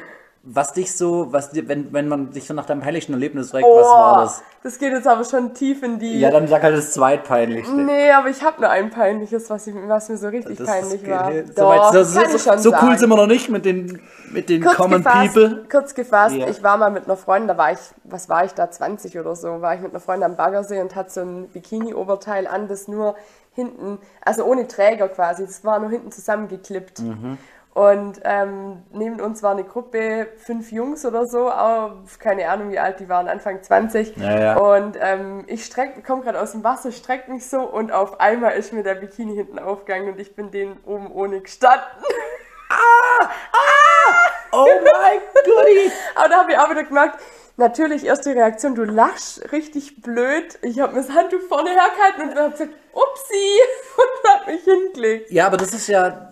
was 0.44 0.74
dich 0.74 0.96
so, 0.96 1.32
was 1.32 1.52
dir, 1.52 1.68
wenn, 1.68 1.94
wenn 1.94 2.08
man 2.08 2.32
sich 2.32 2.48
so 2.48 2.56
nach 2.56 2.66
deinem 2.66 2.82
peinlichsten 2.82 3.14
Erlebnis 3.14 3.52
fragt, 3.52 3.64
oh, 3.64 3.78
was 3.78 3.86
war 3.86 4.22
das? 4.24 4.44
Das 4.64 4.80
geht 4.80 4.92
jetzt 4.92 5.08
aber 5.08 5.24
schon 5.24 5.54
tief 5.54 5.84
in 5.84 6.00
die. 6.00 6.20
Ja, 6.20 6.32
dann 6.32 6.48
sag 6.48 6.64
halt 6.64 6.76
das 6.76 6.94
zweitpeinlichste. 6.94 7.76
Nee, 7.76 8.12
aber 8.12 8.30
ich 8.30 8.42
habe 8.44 8.62
nur 8.62 8.70
ein 8.70 8.90
peinliches, 8.90 9.50
was, 9.52 9.68
ich, 9.68 9.76
was 9.88 10.10
mir 10.10 10.18
so 10.18 10.30
richtig 10.30 10.58
das 10.58 10.68
peinlich 10.68 11.08
war. 11.08 11.32
So, 11.32 11.54
Doch, 11.54 11.70
weit, 11.70 11.94
so, 11.94 12.04
so, 12.04 12.58
so 12.58 12.74
cool 12.82 12.98
sind 12.98 13.10
wir 13.10 13.18
noch 13.18 13.28
nicht 13.28 13.50
mit 13.50 13.66
den, 13.66 14.02
mit 14.32 14.50
den 14.50 14.64
kurz 14.64 14.76
Common 14.76 15.04
gefasst, 15.04 15.34
People. 15.34 15.66
Kurz 15.70 15.94
gefasst, 15.94 16.36
ja. 16.36 16.48
ich 16.48 16.64
war 16.64 16.78
mal 16.78 16.90
mit 16.90 17.06
einer 17.06 17.18
Freundin, 17.18 17.48
da 17.48 17.58
war 17.58 17.72
ich, 17.72 17.80
was 18.04 18.28
war 18.28 18.44
ich 18.44 18.54
da, 18.54 18.70
20 18.70 19.20
oder 19.20 19.36
so, 19.36 19.62
war 19.62 19.76
ich 19.76 19.82
mit 19.82 19.92
einer 19.92 20.00
Freundin 20.00 20.32
am 20.32 20.36
Baggersee 20.38 20.82
und 20.82 20.96
hatte 20.96 21.12
so 21.12 21.22
ein 21.22 21.50
Bikini-Oberteil 21.50 22.48
an, 22.48 22.68
das 22.68 22.88
nur 22.88 23.16
hinten, 23.54 24.00
also 24.26 24.44
ohne 24.46 24.68
Träger 24.68 25.08
quasi, 25.10 25.46
das 25.46 25.64
war 25.64 25.80
nur 25.80 25.90
hinten 25.90 26.12
zusammengeklippt. 26.12 27.00
Mhm. 27.00 27.38
Und 27.74 28.20
ähm, 28.26 28.84
neben 28.92 29.22
uns 29.22 29.42
war 29.44 29.52
eine 29.52 29.64
Gruppe, 29.64 30.28
fünf 30.36 30.74
Jungs 30.74 31.06
oder 31.06 31.26
so, 31.26 31.50
auch, 31.50 31.94
keine 32.20 32.50
Ahnung 32.50 32.70
wie 32.72 32.80
alt 32.80 33.00
die 33.00 33.08
waren, 33.08 33.30
Anfang 33.30 33.64
20. 33.64 34.18
Ja, 34.18 34.40
ja. 34.40 34.58
Und 34.58 34.98
ähm, 35.00 35.46
ich 35.48 35.66
streck, 35.66 36.06
komme 36.06 36.22
gerade 36.22 36.42
aus 36.42 36.52
dem 36.52 36.66
Wasser, 36.66 36.92
streckt 36.92 37.30
mich 37.30 37.48
so 37.50 37.62
und 37.62 37.94
auf 37.94 38.20
einmal 38.20 38.58
ist 38.58 38.74
mir 38.74 38.84
der 38.84 38.96
Bikini 38.96 39.36
hinten 39.36 39.58
aufgegangen 39.58 40.12
und 40.12 40.20
ich 40.20 40.36
bin 40.36 40.52
den 40.52 40.78
oben 40.86 41.10
ohne 41.12 41.40
gestanden. 41.40 41.86
ah! 42.70 43.24
Ah! 43.24 44.32
Oh 44.52 44.66
mein 44.66 45.20
Gott! 45.34 45.94
Aber 46.16 46.28
da 46.28 46.40
habe 46.40 46.52
ich 46.52 46.58
auch 46.58 46.70
wieder 46.70 46.84
gemerkt, 46.84 47.22
natürlich 47.56 48.06
erste 48.06 48.36
Reaktion, 48.36 48.76
du 48.76 48.84
lachst 48.84 49.50
richtig 49.54 50.02
blöd. 50.02 50.60
Ich 50.62 50.82
habe 50.82 50.94
mir 50.94 51.04
das 51.04 51.16
Handtuch 51.16 51.42
vorne 51.48 51.70
hergehalten 51.70 52.30
und 52.30 52.38
habe 52.38 52.52
gesagt, 52.52 52.74
upsi, 52.92 53.60
und 53.98 54.30
habe 54.30 54.52
mich 54.52 54.64
hingelegt. 54.66 55.32
Ja, 55.32 55.48
aber 55.48 55.56
das 55.56 55.74
ist 55.74 55.88
ja 55.88 56.31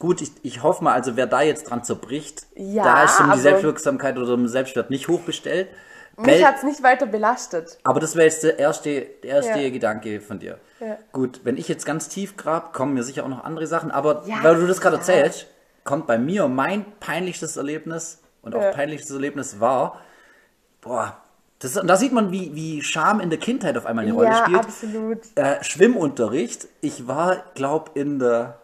Gut, 0.00 0.22
ich, 0.22 0.32
ich 0.42 0.62
hoffe 0.62 0.82
mal, 0.82 0.94
also 0.94 1.16
wer 1.16 1.26
da 1.26 1.42
jetzt 1.42 1.70
dran 1.70 1.84
zerbricht, 1.84 2.46
ja, 2.56 2.82
da 2.82 3.04
ist 3.04 3.20
um 3.20 3.30
die 3.32 3.38
Selbstwirksamkeit 3.38 4.16
oder 4.16 4.32
um 4.32 4.48
Selbstwert 4.48 4.88
nicht 4.88 5.08
hochbestellt. 5.08 5.68
Mich 6.16 6.44
hat 6.44 6.56
es 6.56 6.62
nicht 6.62 6.82
weiter 6.82 7.06
belastet. 7.06 7.78
Aber 7.84 8.00
das 8.00 8.16
wäre 8.16 8.26
jetzt 8.26 8.42
der 8.42 8.58
erste, 8.58 9.02
der 9.22 9.30
erste 9.30 9.58
ja. 9.58 9.70
Gedanke 9.70 10.22
von 10.22 10.38
dir. 10.38 10.58
Ja. 10.80 10.96
Gut, 11.12 11.40
wenn 11.44 11.58
ich 11.58 11.68
jetzt 11.68 11.84
ganz 11.84 12.08
tief 12.08 12.38
grab, 12.38 12.72
kommen 12.72 12.94
mir 12.94 13.02
sicher 13.02 13.24
auch 13.24 13.28
noch 13.28 13.44
andere 13.44 13.66
Sachen. 13.66 13.90
Aber 13.90 14.24
ja, 14.26 14.42
weil 14.42 14.56
du 14.56 14.66
das 14.66 14.80
gerade 14.80 14.96
erzählst, 14.96 15.46
kommt 15.84 16.06
bei 16.06 16.16
mir 16.16 16.48
mein 16.48 16.86
peinlichstes 16.98 17.58
Erlebnis 17.58 18.20
und 18.40 18.54
auch 18.54 18.72
peinlichstes 18.72 19.14
Erlebnis 19.14 19.60
war, 19.60 20.00
boah, 20.80 21.16
das, 21.58 21.74
da 21.74 21.96
sieht 21.96 22.12
man, 22.12 22.32
wie, 22.32 22.54
wie 22.54 22.82
Scham 22.82 23.20
in 23.20 23.28
der 23.28 23.38
Kindheit 23.38 23.76
auf 23.76 23.84
einmal 23.84 24.06
eine 24.06 24.14
Rolle 24.14 24.34
spielt. 24.34 24.56
Ja, 24.56 24.60
absolut. 24.60 25.18
Äh, 25.34 25.62
Schwimmunterricht. 25.62 26.68
Ich 26.80 27.06
war, 27.06 27.44
glaube 27.54 27.90
in 27.94 28.18
der 28.18 28.58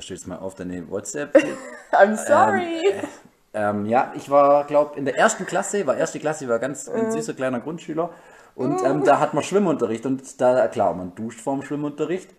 verstehe 0.00 0.16
jetzt 0.16 0.26
mal 0.26 0.38
auf 0.38 0.54
deine 0.54 0.90
WhatsApp. 0.90 1.36
I'm 1.92 2.16
sorry. 2.16 2.80
Ähm, 2.86 3.04
äh, 3.52 3.70
ähm, 3.70 3.86
ja, 3.86 4.12
ich 4.16 4.30
war, 4.30 4.64
glaube 4.64 4.98
in 4.98 5.04
der 5.04 5.16
ersten 5.16 5.44
Klasse, 5.44 5.86
war 5.86 5.96
erste 5.96 6.18
Klasse, 6.18 6.48
war 6.48 6.58
ganz 6.58 6.88
ein 6.88 7.06
mhm. 7.06 7.10
süßer 7.12 7.34
kleiner 7.34 7.60
Grundschüler. 7.60 8.10
Und 8.54 8.82
ähm, 8.82 9.04
da 9.04 9.20
hat 9.20 9.34
man 9.34 9.44
Schwimmunterricht 9.44 10.06
und 10.06 10.40
da, 10.40 10.66
klar, 10.68 10.94
man 10.94 11.14
duscht 11.14 11.40
vorm 11.40 11.62
Schwimmunterricht 11.62 12.30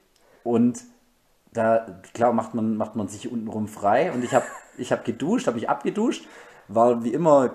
und 0.43 0.79
da, 1.53 2.01
klar, 2.13 2.33
macht 2.33 2.53
man, 2.53 2.77
macht 2.77 2.95
man 2.95 3.07
sich 3.07 3.31
untenrum 3.31 3.67
frei 3.67 4.11
und 4.11 4.23
ich 4.23 4.33
habe 4.33 4.45
ich 4.77 4.91
hab 4.91 5.05
geduscht, 5.05 5.47
habe 5.47 5.55
mich 5.55 5.69
abgeduscht, 5.69 6.27
war 6.67 7.03
wie 7.03 7.13
immer, 7.13 7.51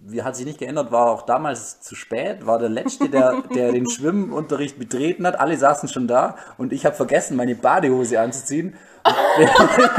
wie 0.00 0.22
hat 0.22 0.36
sich 0.36 0.46
nicht 0.46 0.58
geändert, 0.58 0.92
war 0.92 1.10
auch 1.10 1.22
damals 1.22 1.80
zu 1.80 1.94
spät, 1.94 2.46
war 2.46 2.58
der 2.58 2.68
Letzte, 2.68 3.08
der, 3.08 3.42
der 3.54 3.72
den 3.72 3.88
Schwimmunterricht 3.88 4.78
betreten 4.78 5.26
hat, 5.26 5.38
alle 5.38 5.56
saßen 5.56 5.88
schon 5.88 6.06
da 6.06 6.36
und 6.56 6.72
ich 6.72 6.86
habe 6.86 6.94
vergessen, 6.94 7.36
meine 7.36 7.54
Badehose 7.54 8.20
anzuziehen 8.20 8.76
bin, 9.38 9.48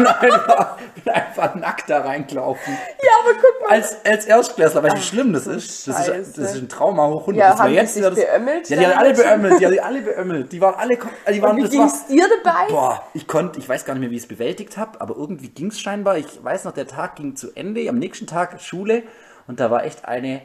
einfach, 0.08 0.78
bin 0.78 1.14
einfach 1.14 1.56
nackt 1.56 1.89
da 1.89 2.02
reingelaufen. 2.02 2.74
Ja, 3.02 3.10
aber 3.24 3.39
guck 3.41 3.62
mal. 3.62 3.76
Als, 3.76 3.97
als 4.06 4.26
Erstklässler, 4.26 4.84
weil 4.84 4.93
wie 4.93 5.02
schlimm 5.02 5.34
das 5.34 5.47
ist. 5.47 5.88
Das, 5.88 6.08
ist. 6.08 6.38
das 6.38 6.54
ist 6.54 6.62
ein 6.62 6.70
Trauma 6.70 7.08
hoch 7.08 7.22
100. 7.22 7.38
Ja, 7.38 7.52
das 7.52 7.60
haben 7.60 7.74
jetzt 7.74 7.95
die 7.95 8.04
sich 8.04 8.14
beömmelt? 8.14 8.70
Ja, 8.70 8.78
die 8.78 8.86
haben 8.86 8.97
alle 8.97 9.14
beömmelt. 9.14 9.60
Die 9.60 9.66
haben 9.66 9.80
alle 9.80 10.02
beömmelt. 10.02 10.52
Die 10.52 10.62
waren 10.62 10.76
alle, 10.76 10.97
die 11.34 11.41
waren, 11.41 11.58
Und 11.58 11.64
wie 11.64 11.70
ging's 11.70 12.06
dir 12.08 12.28
dabei? 12.43 12.68
Boah, 12.70 13.04
ich 13.14 13.28
konnte, 13.28 13.60
ich 13.60 13.68
weiß 13.68 13.86
gar 13.86 13.93
nicht 13.93 14.02
mehr, 14.02 14.12
wie 14.12 14.18
ich 14.18 14.24
es 14.24 14.28
bewältigt 14.28 14.78
habe, 14.78 15.00
aber 15.02 15.16
irgendwie 15.16 15.50
ging 15.50 15.68
es 15.68 15.80
scheinbar. 15.80 16.18
Ich 16.18 16.43
weiß 16.43 16.66
noch, 16.66 16.74
der 16.74 16.88
Tag 16.88 17.16
ging 17.16 17.36
zu 17.36 17.52
Ende. 17.56 17.88
Am 17.89 17.97
nächsten 17.97 18.28
Tag 18.28 18.62
Schule 18.62 19.04
und 19.50 19.60
da 19.60 19.72
war 19.72 19.84
echt 19.84 20.06
eine, 20.06 20.43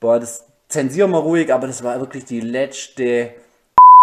boah, 0.00 0.18
das 0.18 0.46
zensieren 0.68 1.10
wir 1.10 1.18
ruhig, 1.18 1.52
aber 1.52 1.66
das 1.66 1.84
war 1.84 2.00
wirklich 2.00 2.24
die 2.24 2.40
letzte 2.40 3.34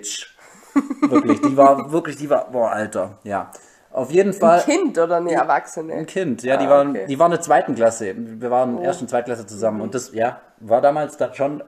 wirklich, 1.01 1.41
die 1.41 1.57
war 1.57 1.91
wirklich, 1.91 2.17
die 2.17 2.29
war, 2.29 2.51
boah, 2.51 2.71
Alter, 2.71 3.17
ja. 3.23 3.51
Auf 3.89 4.11
jeden 4.11 4.31
Fall. 4.31 4.59
Ein 4.59 4.65
Kind 4.65 4.97
oder 4.99 5.17
eine 5.17 5.31
Erwachsene? 5.31 5.93
Ein 5.93 6.05
Kind, 6.05 6.43
ja, 6.43 6.55
die, 6.55 6.67
ah, 6.67 6.69
waren, 6.69 6.89
okay. 6.91 7.07
die 7.09 7.17
waren 7.17 7.31
in 7.31 7.37
der 7.37 7.41
zweiten 7.41 7.73
Klasse. 7.73 8.13
Wir 8.15 8.51
waren 8.51 8.77
oh. 8.77 8.83
erst 8.83 9.01
in 9.01 9.07
zweiten 9.07 9.25
Klasse 9.25 9.47
zusammen. 9.47 9.77
Mhm. 9.77 9.83
Und 9.83 9.95
das, 9.95 10.13
ja, 10.13 10.39
war 10.59 10.81
damals 10.81 11.17
dann 11.17 11.33
schon, 11.33 11.63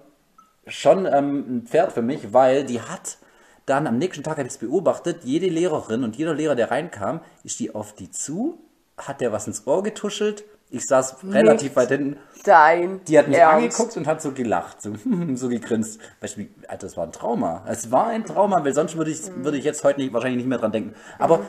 schon 0.67 1.07
ähm, 1.07 1.57
ein 1.57 1.63
Pferd 1.65 1.91
für 1.91 2.03
mich, 2.03 2.33
weil 2.33 2.65
die 2.65 2.79
hat 2.79 3.17
dann 3.65 3.87
am 3.87 3.97
nächsten 3.97 4.23
Tag, 4.23 4.37
habe 4.37 4.47
ich 4.47 4.53
es 4.53 4.59
beobachtet, 4.59 5.23
jede 5.23 5.47
Lehrerin 5.47 6.03
und 6.03 6.15
jeder 6.17 6.35
Lehrer, 6.35 6.53
der 6.53 6.69
reinkam, 6.69 7.21
ist 7.43 7.59
die 7.59 7.73
auf 7.73 7.93
die 7.93 8.11
zu, 8.11 8.59
hat 8.95 9.21
der 9.21 9.31
was 9.31 9.47
ins 9.47 9.65
Ohr 9.65 9.81
getuschelt. 9.81 10.45
Ich 10.73 10.87
saß 10.87 11.23
Nicht 11.23 11.35
relativ 11.35 11.75
weit 11.75 11.89
hinten. 11.89 12.17
Dein. 12.43 13.01
Die 13.05 13.17
hat 13.17 13.27
mich 13.27 13.37
Ernst? 13.37 13.55
angeguckt 13.55 13.97
und 13.97 14.07
hat 14.07 14.21
so 14.21 14.31
gelacht, 14.31 14.81
so, 14.81 14.93
so 15.35 15.47
gegrinst. 15.47 16.01
Weißt 16.19 16.37
du, 16.37 16.47
Alter, 16.67 16.87
das 16.87 16.97
war 16.97 17.05
ein 17.05 17.11
Trauma. 17.11 17.63
Es 17.67 17.91
war 17.91 18.07
ein 18.07 18.25
Trauma, 18.25 18.65
weil 18.65 18.73
sonst 18.73 18.97
würde 18.97 19.11
ich, 19.11 19.21
mhm. 19.29 19.45
würde 19.45 19.57
ich 19.57 19.63
jetzt 19.63 19.83
heute 19.83 20.01
nicht, 20.01 20.11
wahrscheinlich 20.11 20.37
nicht 20.37 20.49
mehr 20.49 20.57
dran 20.57 20.71
denken. 20.71 20.95
Aber 21.19 21.37
mhm 21.37 21.45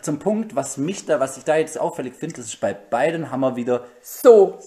zum 0.00 0.18
Punkt, 0.18 0.56
was 0.56 0.78
mich 0.78 1.04
da, 1.06 1.20
was 1.20 1.36
ich 1.36 1.44
da 1.44 1.56
jetzt 1.56 1.78
auffällig 1.78 2.14
finde, 2.14 2.36
das 2.36 2.46
ist 2.46 2.60
bei 2.60 2.72
beiden 2.72 3.30
wir 3.30 3.56
wieder 3.56 3.84
so. 4.00 4.58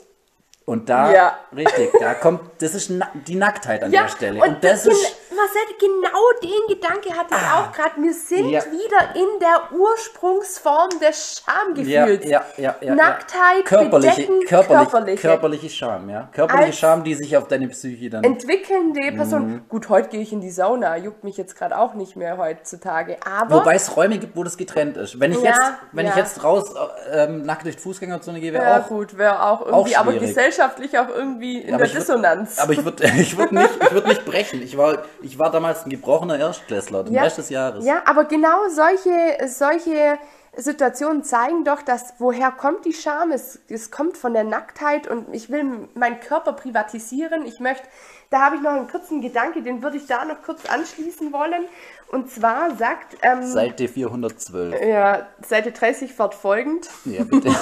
Und 0.65 0.89
da, 0.89 1.13
ja. 1.13 1.39
richtig, 1.55 1.91
da 1.99 2.15
kommt, 2.15 2.41
das 2.59 2.73
ist 2.73 2.91
die 3.27 3.35
Nacktheit 3.35 3.83
an 3.83 3.91
ja, 3.91 4.03
der 4.03 4.09
Stelle. 4.09 4.41
Und, 4.41 4.47
und 4.47 4.63
das 4.63 4.85
ist. 4.85 5.15
Marcel, 5.35 5.61
genau 5.79 6.21
den 6.41 6.75
Gedanke 6.75 7.09
hatte 7.17 7.35
ich 7.35 7.41
ah, 7.41 7.61
auch 7.61 7.71
gerade. 7.71 8.01
Wir 8.01 8.13
sind 8.13 8.49
ja. 8.49 8.61
wieder 8.65 9.15
in 9.15 9.39
der 9.39 9.77
Ursprungsform 9.77 10.99
des 10.99 11.41
Schamgefühls. 11.45 12.25
Ja, 12.25 12.45
ja, 12.57 12.75
ja, 12.81 12.95
Nacktheit, 12.95 13.65
körperliche, 13.65 14.15
bedecken, 14.15 14.45
körperliche, 14.45 14.85
körperliche. 14.91 15.21
Körperliche 15.21 15.69
Scham, 15.69 16.09
ja. 16.09 16.29
Körperliche 16.31 16.65
Als 16.67 16.77
Scham, 16.77 17.03
die 17.03 17.15
sich 17.15 17.35
auf 17.37 17.47
deine 17.47 17.67
Psyche 17.67 18.09
dann. 18.09 18.23
Entwickelnde 18.23 19.11
Person. 19.15 19.47
Mhm. 19.47 19.61
Gut, 19.69 19.89
heute 19.89 20.09
gehe 20.09 20.21
ich 20.21 20.31
in 20.31 20.41
die 20.41 20.51
Sauna, 20.51 20.97
juckt 20.97 21.23
mich 21.23 21.37
jetzt 21.37 21.57
gerade 21.57 21.77
auch 21.77 21.93
nicht 21.93 22.15
mehr 22.15 22.37
heutzutage. 22.37 23.17
Aber. 23.25 23.59
Wobei 23.59 23.75
es 23.75 23.95
Räume 23.95 24.17
gibt, 24.17 24.35
wo 24.35 24.43
das 24.43 24.57
getrennt 24.57 24.97
ist. 24.97 25.19
Wenn 25.19 25.31
ich 25.31 25.41
jetzt, 25.41 25.61
wenn 25.91 26.07
ich 26.07 26.15
jetzt 26.15 26.43
raus 26.43 26.73
ähm, 27.11 27.43
nackt 27.43 27.65
durch 27.65 27.75
die 27.75 27.81
Fußgängerzone 27.81 28.39
gehe, 28.39 28.53
wäre 28.53 28.81
auch. 28.81 28.87
gut, 28.87 29.17
wäre 29.17 29.43
auch 29.43 29.65
irgendwie, 29.65 29.95
auch 29.95 29.99
aber 29.99 30.13
gesellschaftlich 30.13 30.97
auch 30.97 31.09
irgendwie 31.09 31.59
in 31.59 31.73
aber 31.73 31.85
der 31.85 31.95
Dissonanz. 31.95 32.57
Würd, 32.57 32.63
aber 32.63 32.73
ich 32.73 32.85
würde 32.85 33.03
ich 33.17 33.37
würd 33.37 33.51
nicht, 33.51 33.69
ich 33.81 33.91
würd 33.91 34.07
nicht 34.07 34.25
brechen. 34.25 34.61
Ich 34.61 34.77
war, 34.77 35.03
ich 35.25 35.39
war 35.39 35.49
damals 35.49 35.85
ein 35.85 35.89
gebrochener 35.89 36.37
Erstklässler, 36.37 37.03
den 37.03 37.13
ja, 37.13 37.23
Rest 37.23 37.39
des 37.39 37.49
Jahres. 37.49 37.83
Ja, 37.83 38.03
aber 38.05 38.25
genau 38.25 38.69
solche, 38.69 39.47
solche 39.47 40.19
Situationen 40.55 41.23
zeigen 41.23 41.65
doch, 41.65 41.81
dass 41.81 42.13
woher 42.19 42.51
kommt 42.51 42.85
die 42.85 42.93
Scham? 42.93 43.31
Es, 43.31 43.59
es 43.67 43.89
kommt 43.89 44.17
von 44.17 44.33
der 44.33 44.43
Nacktheit 44.43 45.07
und 45.07 45.33
ich 45.33 45.49
will 45.49 45.89
meinen 45.95 46.19
Körper 46.19 46.53
privatisieren. 46.53 47.45
Ich 47.45 47.59
möchte, 47.59 47.87
da 48.29 48.41
habe 48.41 48.57
ich 48.57 48.61
noch 48.61 48.71
einen 48.71 48.87
kurzen 48.87 49.19
Gedanke, 49.21 49.63
den 49.63 49.81
würde 49.81 49.97
ich 49.97 50.05
da 50.05 50.23
noch 50.25 50.41
kurz 50.43 50.65
anschließen 50.65 51.33
wollen. 51.33 51.65
Und 52.09 52.29
zwar 52.29 52.75
sagt 52.75 53.17
ähm, 53.23 53.43
Seite 53.43 53.87
412. 53.87 54.81
ja 54.81 55.27
Seite 55.45 55.71
30 55.71 56.13
fortfolgend. 56.13 56.87
Ja, 57.05 57.23
bitte. 57.23 57.49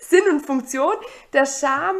Sinn 0.00 0.22
und 0.30 0.44
Funktion 0.44 0.94
der 1.32 1.46
Scham. 1.46 1.96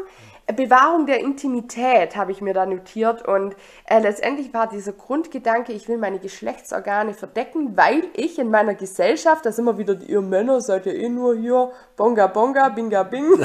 Bewahrung 0.53 1.07
der 1.07 1.21
Intimität 1.21 2.17
habe 2.17 2.31
ich 2.31 2.43
mir 2.43 2.53
da 2.53 2.67
notiert 2.67 3.27
und 3.27 3.57
äh, 3.87 3.99
letztendlich 3.99 4.53
war 4.53 4.69
dieser 4.69 4.93
Grundgedanke, 4.93 5.73
ich 5.73 5.89
will 5.89 5.97
meine 5.97 6.19
Geschlechtsorgane 6.19 7.15
verdecken, 7.15 7.77
weil 7.77 8.05
ich 8.15 8.39
in 8.39 8.51
meiner 8.51 8.75
Gesellschaft, 8.75 9.47
da 9.47 9.53
sind 9.53 9.65
wir 9.65 9.79
wieder, 9.79 9.99
ihr 10.03 10.21
Männer 10.21 10.61
seid 10.61 10.85
ja 10.85 10.93
eh 10.93 11.09
nur 11.09 11.35
hier, 11.35 11.73
bonga 11.97 12.27
bonga, 12.27 12.69
binga 12.69 13.05
bing, 13.05 13.27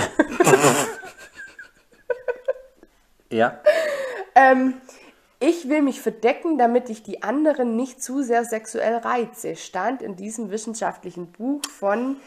ja. 3.30 3.60
ähm, 4.36 4.74
ich 5.40 5.70
will 5.70 5.82
mich 5.82 6.02
verdecken, 6.02 6.58
damit 6.58 6.90
ich 6.90 7.02
die 7.02 7.24
anderen 7.24 7.78
nicht 7.78 8.04
zu 8.04 8.24
sehr 8.24 8.44
sexuell 8.44 8.98
reize, 8.98 9.56
stand 9.56 10.02
in 10.02 10.18
diesem 10.18 10.52
wissenschaftlichen 10.52 11.32
Buch 11.32 11.62
von 11.70 12.18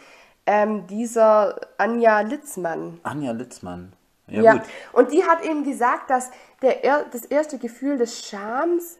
ähm, 0.46 0.86
dieser 0.86 1.60
Anja 1.76 2.20
Litzmann. 2.20 3.00
Anja 3.02 3.32
Litzmann. 3.32 3.92
Ja, 4.28 4.42
Ja, 4.42 4.62
und 4.92 5.12
die 5.12 5.24
hat 5.24 5.44
eben 5.44 5.64
gesagt, 5.64 6.08
dass 6.10 6.30
der, 6.62 6.84
er- 6.84 7.04
das 7.12 7.24
erste 7.24 7.58
Gefühl 7.58 7.98
des 7.98 8.24
Schams 8.26 8.98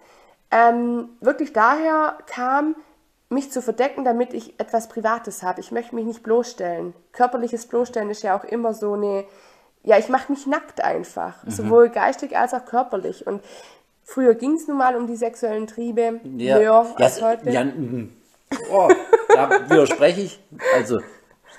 ähm, 0.51 1.09
wirklich 1.21 1.53
daher 1.53 2.19
kam, 2.27 2.75
mich 3.31 3.51
zu 3.51 3.63
verdecken, 3.63 4.05
damit 4.05 4.35
ich 4.35 4.61
etwas 4.61 4.89
Privates 4.89 5.43
habe. 5.43 5.61
Ich 5.61 5.73
möchte 5.73 5.95
mich 5.95 6.05
nicht 6.05 6.23
bloßstellen. 6.23 6.93
Körperliches 7.13 7.67
Bloßstellen 7.67 8.11
ist 8.11 8.23
ja 8.23 8.37
auch 8.39 8.45
immer 8.45 8.75
so 8.75 8.93
eine, 8.93 9.25
ja, 9.85 9.97
ich 9.97 10.11
mache 10.11 10.31
mich 10.31 10.47
nackt 10.47 10.83
einfach, 10.85 11.43
Mhm. 11.45 11.51
sowohl 11.51 11.89
geistig 11.89 12.37
als 12.37 12.53
auch 12.53 12.67
körperlich. 12.67 13.27
Und 13.27 13.43
früher 14.05 14.35
ging 14.35 14.57
es 14.57 14.69
nun 14.69 14.77
mal 14.77 14.95
um 14.97 15.07
die 15.07 15.17
sexuellen 15.17 15.67
Triebe, 15.67 16.21
Ja, 16.37 16.59
mehr 16.59 16.61
ja, 16.61 16.87
als 16.97 17.23
heute. 17.23 17.49
ja, 17.49 17.65
mhm. 17.65 18.13
oh, 18.71 18.91
da 19.35 19.49
widerspreche 19.71 20.21
ich. 20.21 20.41
Also, 20.75 21.01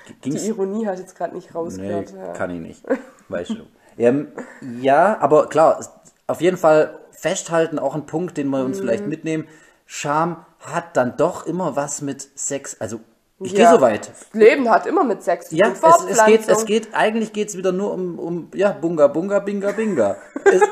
die 0.06 0.30
ging's, 0.30 0.44
Ironie 0.46 0.86
hast 0.86 0.98
du 0.98 1.02
jetzt 1.02 1.16
gerade 1.16 1.34
nicht 1.34 1.50
nee, 1.50 1.56
rausgehört. 1.58 2.12
ja. 2.16 2.32
kann 2.34 2.50
ich 2.50 2.60
nicht. 2.60 2.84
Weißt 3.28 3.50
du. 3.50 3.66
Ähm, 3.98 4.28
ja, 4.80 5.18
aber 5.20 5.48
klar, 5.48 5.80
auf 6.26 6.40
jeden 6.40 6.56
Fall 6.56 6.98
festhalten, 7.12 7.78
auch 7.78 7.94
ein 7.94 8.06
Punkt, 8.06 8.36
den 8.36 8.48
wir 8.48 8.58
Mhm. 8.60 8.66
uns 8.66 8.80
vielleicht 8.80 9.06
mitnehmen. 9.06 9.46
Scham 9.86 10.44
hat 10.60 10.96
dann 10.96 11.16
doch 11.16 11.46
immer 11.46 11.76
was 11.76 12.00
mit 12.02 12.26
Sex. 12.38 12.76
Also, 12.80 13.00
ich 13.40 13.52
Ja. 13.52 13.58
gehe 13.70 13.76
so 13.76 13.80
weit. 13.82 14.10
Leben 14.32 14.68
hat 14.70 14.86
immer 14.86 15.04
mit 15.04 15.22
Sex 15.22 15.48
zu 15.50 15.56
Ja, 15.56 15.68
tun. 15.70 15.76
es, 16.08 16.18
es 16.18 16.24
geht, 16.24 16.48
es 16.48 16.64
geht, 16.64 16.88
eigentlich 16.94 17.32
geht 17.32 17.48
es 17.48 17.56
wieder 17.56 17.72
nur 17.72 17.92
um, 17.92 18.18
um, 18.18 18.50
ja, 18.54 18.72
Bunga, 18.72 19.06
Bunga, 19.08 19.38
Binga, 19.40 19.72
Binga. 19.72 20.16
Es, 20.44 20.62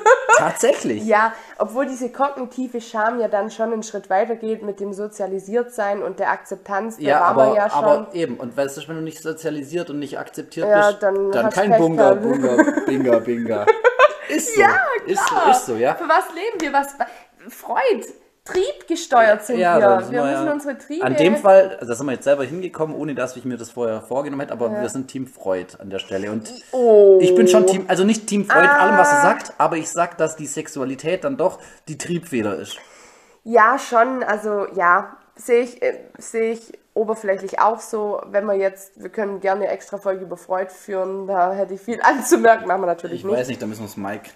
tatsächlich. 0.50 1.04
Ja, 1.04 1.32
obwohl 1.58 1.86
diese 1.86 2.10
kognitive 2.10 2.80
Scham 2.80 3.20
ja 3.20 3.28
dann 3.28 3.50
schon 3.50 3.72
einen 3.72 3.82
Schritt 3.82 4.10
weiter 4.10 4.36
geht 4.36 4.62
mit 4.62 4.80
dem 4.80 4.92
Sozialisiertsein 4.92 6.02
und 6.02 6.18
der 6.18 6.30
Akzeptanz, 6.30 6.96
da 6.96 7.02
Ja, 7.02 7.20
waren 7.20 7.30
aber, 7.30 7.46
wir 7.48 7.54
ja 7.56 7.70
schon. 7.70 7.84
aber 7.84 8.08
eben, 8.14 8.36
und 8.36 8.56
weißt 8.56 8.76
du, 8.76 8.88
wenn 8.88 8.96
du 8.96 9.02
nicht 9.02 9.22
sozialisiert 9.22 9.90
und 9.90 9.98
nicht 9.98 10.18
akzeptiert 10.18 10.68
Ja, 10.68 10.88
bist, 10.88 11.02
dann 11.02 11.30
dann 11.32 11.50
kein 11.50 11.76
Bunga. 11.76 12.14
Bunga, 12.14 12.56
Binga, 12.86 13.18
Binga. 13.18 13.66
Ist 14.28 14.54
so. 14.54 14.60
ja, 14.60 14.76
Ist 15.06 15.18
so, 15.28 15.34
klar. 15.34 15.50
ist 15.50 15.66
so, 15.66 15.74
ja. 15.76 15.94
Für 15.94 16.08
was 16.08 16.24
leben 16.34 16.60
wir? 16.60 16.72
Was 16.72 16.94
Freud, 17.48 18.06
triebgesteuert 18.44 19.44
sind 19.44 19.58
Ja, 19.58 19.78
wir. 19.78 20.00
sind 20.04 20.12
Wir 20.14 20.24
wir 20.24 20.30
müssen 20.32 20.46
ja, 20.46 20.52
unsere 20.52 20.78
Triebe. 20.78 21.04
An 21.04 21.14
dem 21.16 21.36
Fall, 21.36 21.76
also 21.76 21.86
da 21.86 21.94
sind 21.94 22.06
wir 22.06 22.12
jetzt 22.12 22.24
selber 22.24 22.44
hingekommen, 22.44 22.96
ohne 22.96 23.14
dass 23.14 23.36
ich 23.36 23.44
mir 23.44 23.56
das 23.56 23.70
vorher 23.70 24.00
vorgenommen 24.00 24.40
hätte, 24.40 24.52
aber 24.52 24.70
wir 24.80 24.88
sind 24.88 25.08
Team 25.08 25.26
Freud 25.26 25.76
an 25.78 25.90
der 25.90 25.98
Stelle. 26.00 26.30
Und 26.30 26.52
Oh. 26.72 27.18
ich 27.20 27.34
bin 27.34 27.46
schon 27.48 27.66
Team, 27.66 27.84
also 27.88 28.04
nicht 28.04 28.26
Team 28.26 28.44
Freud, 28.46 28.66
allem, 28.68 28.98
was 28.98 29.10
er 29.12 29.18
Ah. 29.18 29.22
sagt, 29.22 29.52
aber 29.58 29.76
ich 29.76 29.88
sag, 29.90 30.18
dass 30.18 30.36
die 30.36 30.46
Sexualität 30.46 31.24
dann 31.24 31.36
doch 31.36 31.58
die 31.88 31.98
Triebfeder 31.98 32.56
ist. 32.56 32.78
Ja, 33.44 33.78
schon. 33.78 34.22
Also 34.22 34.66
ja, 34.74 35.16
sehe 35.36 35.62
ich, 35.62 35.80
äh, 35.82 35.98
sehe 36.18 36.52
ich 36.52 36.78
oberflächlich 36.94 37.58
auch 37.60 37.80
so. 37.80 38.20
Wenn 38.30 38.44
wir 38.46 38.54
jetzt, 38.54 39.00
wir 39.02 39.08
können 39.08 39.40
gerne 39.40 39.62
eine 39.62 39.72
extra 39.72 39.96
Folge 39.98 40.24
über 40.24 40.36
Freud 40.36 40.70
führen, 40.70 41.26
da 41.26 41.52
hätte 41.52 41.74
ich 41.74 41.80
viel 41.80 42.00
anzumerken, 42.02 42.66
machen 42.66 42.82
wir 42.82 42.86
natürlich 42.86 43.20
Ich 43.20 43.24
nicht. 43.24 43.36
weiß 43.36 43.48
nicht, 43.48 43.62
da 43.62 43.66
müssen 43.66 43.80
wir 43.80 43.84
uns 43.84 43.96
Mike 43.96 44.30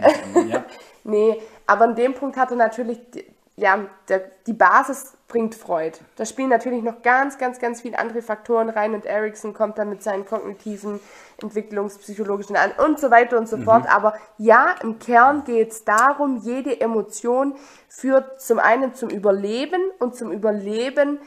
ja. 0.48 0.64
Nee, 1.04 1.40
aber 1.66 1.84
an 1.84 1.94
dem 1.96 2.14
Punkt 2.14 2.36
hatte 2.36 2.56
natürlich, 2.56 2.98
die- 3.10 3.24
ja, 3.56 3.86
der, 4.08 4.22
die 4.46 4.52
Basis 4.52 5.16
bringt 5.28 5.54
Freud. 5.54 5.98
Da 6.16 6.26
spielen 6.26 6.50
natürlich 6.50 6.82
noch 6.82 7.00
ganz, 7.02 7.38
ganz, 7.38 7.58
ganz 7.58 7.80
viele 7.80 7.98
andere 7.98 8.20
Faktoren 8.20 8.68
rein 8.68 8.94
und 8.94 9.06
Erickson 9.06 9.54
kommt 9.54 9.78
dann 9.78 9.88
mit 9.88 10.02
seinen 10.02 10.26
kognitiven, 10.26 11.00
entwicklungspsychologischen 11.42 12.56
an 12.56 12.72
und 12.84 13.00
so 13.00 13.10
weiter 13.10 13.38
und 13.38 13.48
so 13.48 13.56
fort. 13.56 13.86
Aber 13.88 14.14
ja, 14.38 14.74
im 14.82 14.98
Kern 14.98 15.44
geht 15.44 15.72
es 15.72 15.84
darum, 15.84 16.36
jede 16.42 16.80
Emotion 16.80 17.54
führt 17.88 18.40
zum 18.40 18.58
einen 18.58 18.94
zum 18.94 19.08
Überleben 19.10 19.80
und 19.98 20.14
zum 20.14 20.32
Überleben 20.32 21.18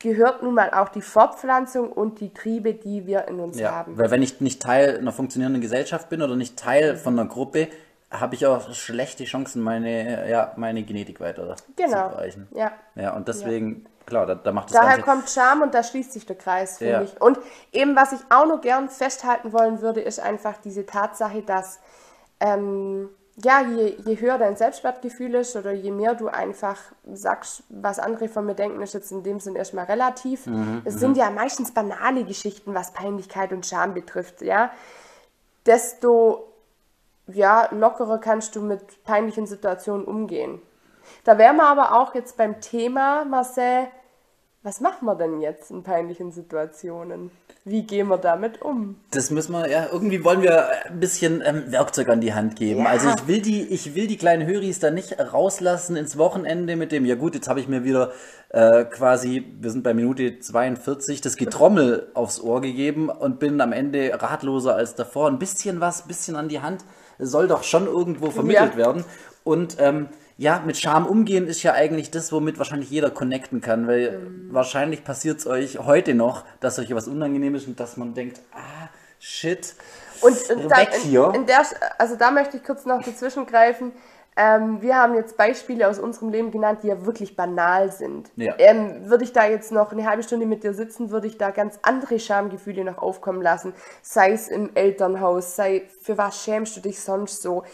gehört 0.00 0.42
nun 0.42 0.54
mal 0.54 0.70
auch 0.70 0.88
die 0.90 1.02
Fortpflanzung 1.02 1.90
und 1.90 2.20
die 2.20 2.32
Triebe, 2.32 2.74
die 2.74 3.06
wir 3.06 3.26
in 3.28 3.40
uns 3.40 3.58
Ja, 3.58 3.72
haben. 3.72 3.98
weil 3.98 4.10
wenn 4.10 4.22
ich 4.22 4.40
nicht 4.40 4.62
Teil 4.62 4.98
einer 4.98 5.12
funktionierenden 5.12 5.60
Gesellschaft 5.60 6.08
bin 6.08 6.22
oder 6.22 6.36
nicht 6.36 6.56
Teil 6.56 6.96
von 6.96 7.18
einer 7.18 7.28
Gruppe, 7.28 7.68
habe 8.10 8.34
ich 8.34 8.46
auch 8.46 8.72
schlechte 8.72 9.24
Chancen, 9.24 9.62
meine, 9.62 10.28
ja, 10.30 10.52
meine 10.56 10.82
Genetik 10.82 11.20
weiter 11.20 11.56
Genau. 11.76 11.90
zu 11.90 12.14
erreichen. 12.14 12.48
Ja. 12.52 12.72
Ja, 12.94 13.14
und 13.14 13.28
deswegen, 13.28 13.84
klar, 14.06 14.24
da, 14.26 14.34
da 14.34 14.52
macht 14.52 14.70
das 14.70 14.76
Daher 14.76 14.96
Ganze... 14.96 15.10
kommt 15.10 15.30
Scham 15.30 15.62
und 15.62 15.74
da 15.74 15.82
schließt 15.82 16.12
sich 16.12 16.24
der 16.24 16.36
Kreis, 16.36 16.78
finde 16.78 16.92
Ja. 16.92 17.02
ich. 17.02 17.20
Und 17.20 17.38
eben, 17.72 17.94
was 17.96 18.12
ich 18.12 18.20
auch 18.30 18.46
noch 18.46 18.60
gern 18.62 18.88
festhalten 18.88 19.52
wollen 19.52 19.82
würde, 19.82 20.00
ist 20.00 20.20
einfach 20.20 20.56
diese 20.56 20.86
Tatsache, 20.86 21.42
dass 21.42 21.80
ähm, 22.40 23.10
ja, 23.44 23.60
je, 23.62 23.94
je 24.04 24.18
höher 24.20 24.38
dein 24.38 24.56
Selbstwertgefühl 24.56 25.34
ist 25.36 25.54
oder 25.54 25.70
je 25.72 25.92
mehr 25.92 26.14
du 26.14 26.28
einfach 26.28 26.76
sagst, 27.12 27.62
was 27.68 27.98
andere 28.00 28.28
von 28.28 28.46
mir 28.46 28.54
denken, 28.54 28.80
ist 28.82 28.94
jetzt 28.94 29.12
in 29.12 29.22
dem 29.22 29.38
Sinn 29.38 29.54
erstmal 29.54 29.84
relativ. 29.84 30.46
Mhm, 30.46 30.82
es 30.84 30.94
sind 30.94 31.16
ja 31.16 31.30
meistens 31.30 31.72
banale 31.72 32.24
Geschichten, 32.24 32.74
was 32.74 32.92
Peinlichkeit 32.92 33.52
und 33.52 33.64
Scham 33.66 33.94
betrifft, 33.94 34.40
ja. 34.42 34.70
Desto 35.66 36.47
ja, 37.32 37.68
lockerer 37.72 38.18
kannst 38.18 38.56
du 38.56 38.60
mit 38.60 39.04
peinlichen 39.04 39.46
Situationen 39.46 40.04
umgehen. 40.06 40.60
Da 41.24 41.38
wären 41.38 41.56
wir 41.56 41.66
aber 41.66 41.98
auch 41.98 42.14
jetzt 42.14 42.36
beim 42.36 42.60
Thema, 42.60 43.24
Marcel, 43.24 43.88
was 44.62 44.80
machen 44.80 45.06
wir 45.06 45.14
denn 45.14 45.40
jetzt 45.40 45.70
in 45.70 45.82
peinlichen 45.82 46.32
Situationen? 46.32 47.30
Wie 47.64 47.84
gehen 47.84 48.08
wir 48.08 48.18
damit 48.18 48.60
um? 48.60 48.96
Das 49.12 49.30
müssen 49.30 49.52
wir, 49.52 49.68
ja, 49.68 49.86
irgendwie 49.92 50.24
wollen 50.24 50.42
wir 50.42 50.86
ein 50.86 50.98
bisschen 51.00 51.42
ähm, 51.44 51.70
Werkzeug 51.70 52.08
an 52.08 52.20
die 52.20 52.34
Hand 52.34 52.56
geben. 52.56 52.80
Ja. 52.80 52.86
Also 52.86 53.08
ich 53.08 53.26
will 53.28 53.40
die, 53.40 53.62
ich 53.62 53.94
will 53.94 54.06
die 54.06 54.16
kleinen 54.16 54.46
Höris 54.46 54.80
da 54.80 54.90
nicht 54.90 55.18
rauslassen 55.18 55.96
ins 55.96 56.18
Wochenende 56.18 56.76
mit 56.76 56.92
dem, 56.92 57.04
ja 57.04 57.14
gut, 57.14 57.34
jetzt 57.34 57.48
habe 57.48 57.60
ich 57.60 57.68
mir 57.68 57.84
wieder 57.84 58.12
äh, 58.48 58.84
quasi, 58.84 59.44
wir 59.60 59.70
sind 59.70 59.84
bei 59.84 59.94
Minute 59.94 60.40
42, 60.40 61.20
das 61.20 61.36
Getrommel 61.36 62.10
aufs 62.14 62.40
Ohr 62.40 62.60
gegeben 62.60 63.10
und 63.10 63.38
bin 63.38 63.60
am 63.60 63.72
Ende 63.72 64.10
ratloser 64.20 64.74
als 64.74 64.94
davor. 64.94 65.28
Ein 65.28 65.38
bisschen 65.38 65.80
was, 65.80 66.02
ein 66.02 66.08
bisschen 66.08 66.36
an 66.36 66.48
die 66.48 66.60
Hand 66.60 66.84
soll 67.18 67.48
doch 67.48 67.62
schon 67.64 67.86
irgendwo 67.86 68.30
vermittelt 68.30 68.72
Ja. 68.72 68.76
werden. 68.76 69.04
Und 69.44 69.76
ähm, 69.80 70.08
ja, 70.36 70.62
mit 70.64 70.76
Scham 70.76 71.06
umgehen 71.06 71.46
ist 71.48 71.62
ja 71.64 71.72
eigentlich 71.72 72.10
das, 72.10 72.30
womit 72.32 72.58
wahrscheinlich 72.58 72.90
jeder 72.90 73.10
connecten 73.10 73.60
kann, 73.60 73.86
weil 73.88 74.18
Mhm. 74.18 74.48
wahrscheinlich 74.54 75.02
passiert 75.04 75.38
es 75.40 75.46
euch 75.46 75.78
heute 75.80 76.14
noch, 76.14 76.44
dass 76.60 76.78
euch 76.78 76.94
was 76.94 77.08
unangenehm 77.08 77.54
ist 77.54 77.66
und 77.66 77.80
dass 77.80 77.96
man 77.96 78.14
denkt, 78.14 78.40
ah, 78.52 78.88
shit, 79.18 79.74
Und 80.20 80.36
äh, 80.50 80.68
da, 80.68 80.76
weg 80.78 80.90
hier. 81.02 81.28
in, 81.34 81.40
in 81.42 81.46
der, 81.46 81.62
also 81.98 82.14
da 82.16 82.30
möchte 82.30 82.56
ich 82.56 82.64
kurz 82.64 82.84
noch 82.84 83.02
dazwischen 83.02 83.46
greifen. 83.46 83.92
Ähm, 84.40 84.80
wir 84.80 84.94
haben 84.94 85.14
jetzt 85.14 85.36
Beispiele 85.36 85.88
aus 85.88 85.98
unserem 85.98 86.30
Leben 86.30 86.52
genannt, 86.52 86.80
die 86.84 86.86
ja 86.86 87.04
wirklich 87.04 87.34
banal 87.34 87.90
sind. 87.90 88.30
Ja. 88.36 88.54
Ähm, 88.58 89.10
würde 89.10 89.24
ich 89.24 89.32
da 89.32 89.46
jetzt 89.46 89.72
noch 89.72 89.90
eine 89.90 90.08
halbe 90.08 90.22
Stunde 90.22 90.46
mit 90.46 90.62
dir 90.62 90.74
sitzen, 90.74 91.10
würde 91.10 91.26
ich 91.26 91.38
da 91.38 91.50
ganz 91.50 91.80
andere 91.82 92.20
Schamgefühle 92.20 92.84
noch 92.84 92.98
aufkommen 92.98 93.42
lassen. 93.42 93.74
Sei 94.00 94.30
es 94.30 94.46
im 94.46 94.70
Elternhaus, 94.76 95.56
sei 95.56 95.82
für 96.02 96.16
was 96.16 96.44
schämst 96.44 96.76
du 96.76 96.80
dich 96.80 97.00
sonst 97.00 97.42
so, 97.42 97.64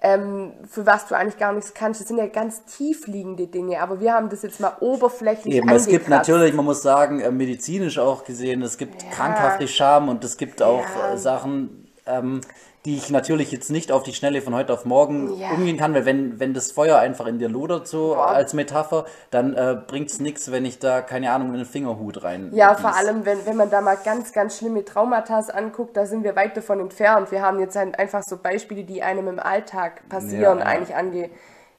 ähm, 0.00 0.52
für 0.66 0.86
was 0.86 1.06
du 1.08 1.14
eigentlich 1.14 1.36
gar 1.36 1.52
nichts 1.52 1.74
kannst. 1.74 2.00
Das 2.00 2.08
sind 2.08 2.16
ja 2.16 2.26
ganz 2.26 2.64
tiefliegende 2.64 3.46
Dinge, 3.46 3.80
aber 3.82 4.00
wir 4.00 4.14
haben 4.14 4.30
das 4.30 4.40
jetzt 4.42 4.60
mal 4.60 4.72
oberflächlich 4.80 5.54
Eben, 5.54 5.68
es 5.68 5.86
gibt 5.86 6.06
angekratzt. 6.06 6.28
natürlich, 6.30 6.54
man 6.54 6.64
muss 6.64 6.80
sagen, 6.80 7.20
äh, 7.20 7.30
medizinisch 7.30 7.98
auch 7.98 8.24
gesehen, 8.24 8.62
es 8.62 8.78
gibt 8.78 9.10
krankhafte 9.10 9.68
Scham 9.68 10.08
und 10.08 10.24
es 10.24 10.38
gibt 10.38 10.62
auch 10.62 10.84
Ja. 10.96 11.12
äh, 11.12 11.18
Sachen, 11.18 11.86
ähm, 12.06 12.40
die 12.84 12.96
ich 12.96 13.08
natürlich 13.08 13.50
jetzt 13.50 13.70
nicht 13.70 13.90
auf 13.90 14.02
die 14.02 14.12
Schnelle 14.12 14.42
von 14.42 14.54
heute 14.54 14.72
auf 14.72 14.84
morgen 14.84 15.38
Ja. 15.38 15.52
umgehen 15.52 15.78
kann, 15.78 15.94
weil 15.94 16.04
wenn, 16.04 16.38
wenn 16.38 16.52
das 16.52 16.70
Feuer 16.70 16.98
einfach 16.98 17.26
in 17.26 17.38
dir 17.38 17.48
lodert, 17.48 17.88
so 17.88 18.14
als 18.16 18.52
Metapher, 18.52 19.06
dann 19.30 19.54
äh, 19.54 19.76
bringt's 19.86 20.20
nichts, 20.20 20.52
wenn 20.52 20.66
ich 20.66 20.78
da, 20.80 21.00
keine 21.00 21.32
Ahnung, 21.32 21.48
in 21.52 21.56
den 21.56 21.64
Fingerhut 21.66 22.22
rein. 22.24 22.50
Ja, 22.52 22.72
gieß. 22.72 22.80
vor 22.82 22.94
allem, 22.94 23.24
wenn, 23.24 23.46
wenn 23.46 23.56
man 23.56 23.70
da 23.70 23.80
mal 23.80 23.96
ganz, 24.04 24.32
ganz 24.32 24.58
schlimme 24.58 24.84
Traumata 24.84 25.38
anguckt, 25.38 25.96
da 25.96 26.04
sind 26.04 26.24
wir 26.24 26.36
weit 26.36 26.56
davon 26.56 26.80
entfernt. 26.80 27.30
Wir 27.30 27.40
haben 27.40 27.58
jetzt 27.58 27.76
ein- 27.76 27.94
einfach 27.94 28.22
so 28.22 28.36
Beispiele, 28.36 28.84
die 28.84 29.02
einem 29.02 29.28
im 29.28 29.38
Alltag 29.38 30.06
passieren, 30.10 30.58
Ja, 30.58 30.64
eigentlich 30.66 30.94
ange. 30.94 31.30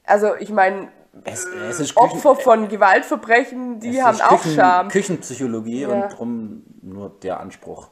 Also, 0.06 0.36
ich 0.40 0.50
meine, 0.50 0.88
es, 1.24 1.46
es 1.46 1.80
ist 1.80 1.98
Opfer 1.98 2.32
Küchen, 2.32 2.44
von 2.44 2.68
Gewaltverbrechen, 2.68 3.80
die 3.80 3.98
es 3.98 4.04
haben 4.04 4.20
auch 4.22 4.42
Küchen, 4.42 4.56
Scham. 4.56 4.88
Küchenpsychologie 4.90 5.82
Ja. 5.82 5.88
und 5.90 6.10
drum 6.10 6.64
nur 6.82 7.10
der 7.22 7.40
Anspruch. 7.40 7.90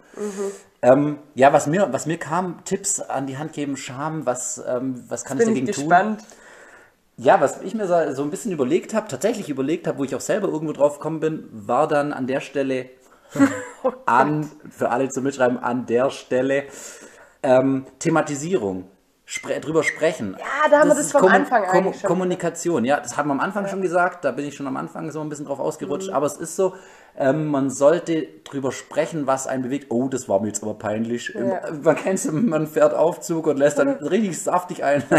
Ähm, 0.84 1.18
ja, 1.34 1.54
was 1.54 1.66
mir, 1.68 1.94
was 1.94 2.06
mir 2.06 2.18
kam, 2.18 2.64
Tipps 2.66 3.00
an 3.00 3.26
die 3.26 3.38
Hand 3.38 3.54
geben, 3.54 3.78
Scham, 3.78 4.26
was, 4.26 4.62
ähm, 4.68 5.04
was 5.08 5.24
kann 5.24 5.38
ich 5.38 5.46
Bin 5.46 5.54
dagegen 5.54 5.68
ich 5.70 5.76
tun? 5.76 5.86
gespannt. 5.88 6.24
Ja, 7.16 7.40
was 7.40 7.62
ich 7.62 7.74
mir 7.74 7.88
so, 7.88 8.24
ein 8.24 8.30
bisschen 8.32 8.52
überlegt 8.52 8.94
habe, 8.94 9.08
tatsächlich 9.08 9.50
überlegt 9.50 9.88
habe, 9.88 10.00
wo 10.00 10.04
ich 10.04 10.14
auch 10.16 10.22
selber 10.22 10.50
irgendwo 10.50 10.74
drauf 10.74 10.98
gekommen 11.00 11.22
bin, 11.22 11.48
war 11.52 11.88
dann 11.88 12.12
an 12.12 12.28
der 12.28 12.42
Stelle, 12.42 12.90
Oh 13.84 13.92
an, 14.06 14.52
für 14.70 14.90
alle 14.90 15.10
zum 15.10 15.24
Mitschreiben, 15.24 15.58
an 15.58 15.86
der 15.86 16.10
Stelle, 16.10 16.66
ähm, 17.44 17.86
Thematisierung. 18.00 18.90
Spre 19.26 19.60
drüber 19.62 19.84
sprechen. 19.84 20.36
Ja, 20.38 20.70
da 20.70 20.80
haben 20.80 20.90
wir 20.90 20.96
das 20.96 21.12
vom 21.14 21.26
Anfang 21.26 21.64
eigentlich 21.64 22.02
schon. 22.02 22.08
Kommunikation, 22.10 22.84
ja, 22.84 23.00
das 23.00 23.16
haben 23.16 23.30
wir 23.30 23.32
am 23.34 23.40
Anfang 23.40 23.68
schon 23.68 23.82
gesagt, 23.82 24.26
da 24.26 24.32
bin 24.32 24.46
ich 24.46 24.56
schon 24.56 24.68
am 24.68 24.76
Anfang 24.76 25.12
so 25.12 25.22
ein 25.22 25.30
bisschen 25.30 25.46
drauf 25.46 25.60
ausgerutscht, 25.60 26.10
Mhm. 26.10 26.14
aber 26.16 26.26
es 26.26 26.36
ist 26.36 26.58
so, 26.58 26.74
ähm, 27.18 27.48
man 27.48 27.70
sollte 27.70 28.28
drüber 28.44 28.72
sprechen, 28.72 29.28
was 29.28 29.48
einen 29.48 29.64
bewegt. 29.64 29.88
Oh, 29.90 30.08
das 30.08 30.28
war 30.30 30.40
mir 30.40 30.48
jetzt 30.48 30.64
aber 30.64 30.74
peinlich. 30.76 31.34
Ja. 31.36 31.62
Man 31.82 31.96
kennt 31.96 32.32
man 32.50 32.68
fährt 32.68 32.94
Aufzug 32.94 33.48
und 33.48 33.58
lässt 33.58 33.78
dann 33.80 33.90
richtig 34.02 34.42
saftig 34.42 34.84
ein. 34.84 35.04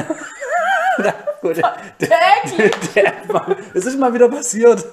Gut. 1.40 1.61
Es 3.74 3.86
ist 3.86 3.99
mal 3.99 4.14
wieder 4.14 4.28
passiert. 4.28 4.84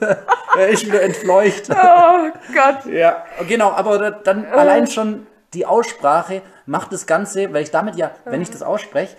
Er 0.57 0.67
ist 0.69 0.85
wieder 0.85 1.01
entfleucht. 1.01 1.69
Oh 1.69 2.29
Gott. 2.53 2.91
Ja, 2.91 3.23
genau, 3.47 3.71
aber 3.71 3.97
da- 3.99 4.11
dann 4.11 4.43
Äh. 4.45 4.47
allein 4.47 4.87
schon 4.87 5.27
die 5.53 5.65
Aussprache 5.65 6.41
macht 6.65 6.91
das 6.93 7.05
Ganze, 7.05 7.53
weil 7.53 7.63
ich 7.63 7.71
damit 7.71 7.95
ja, 7.97 8.11
wenn 8.25 8.41
ich 8.41 8.49
das 8.49 8.63
ausspreche, 8.63 9.15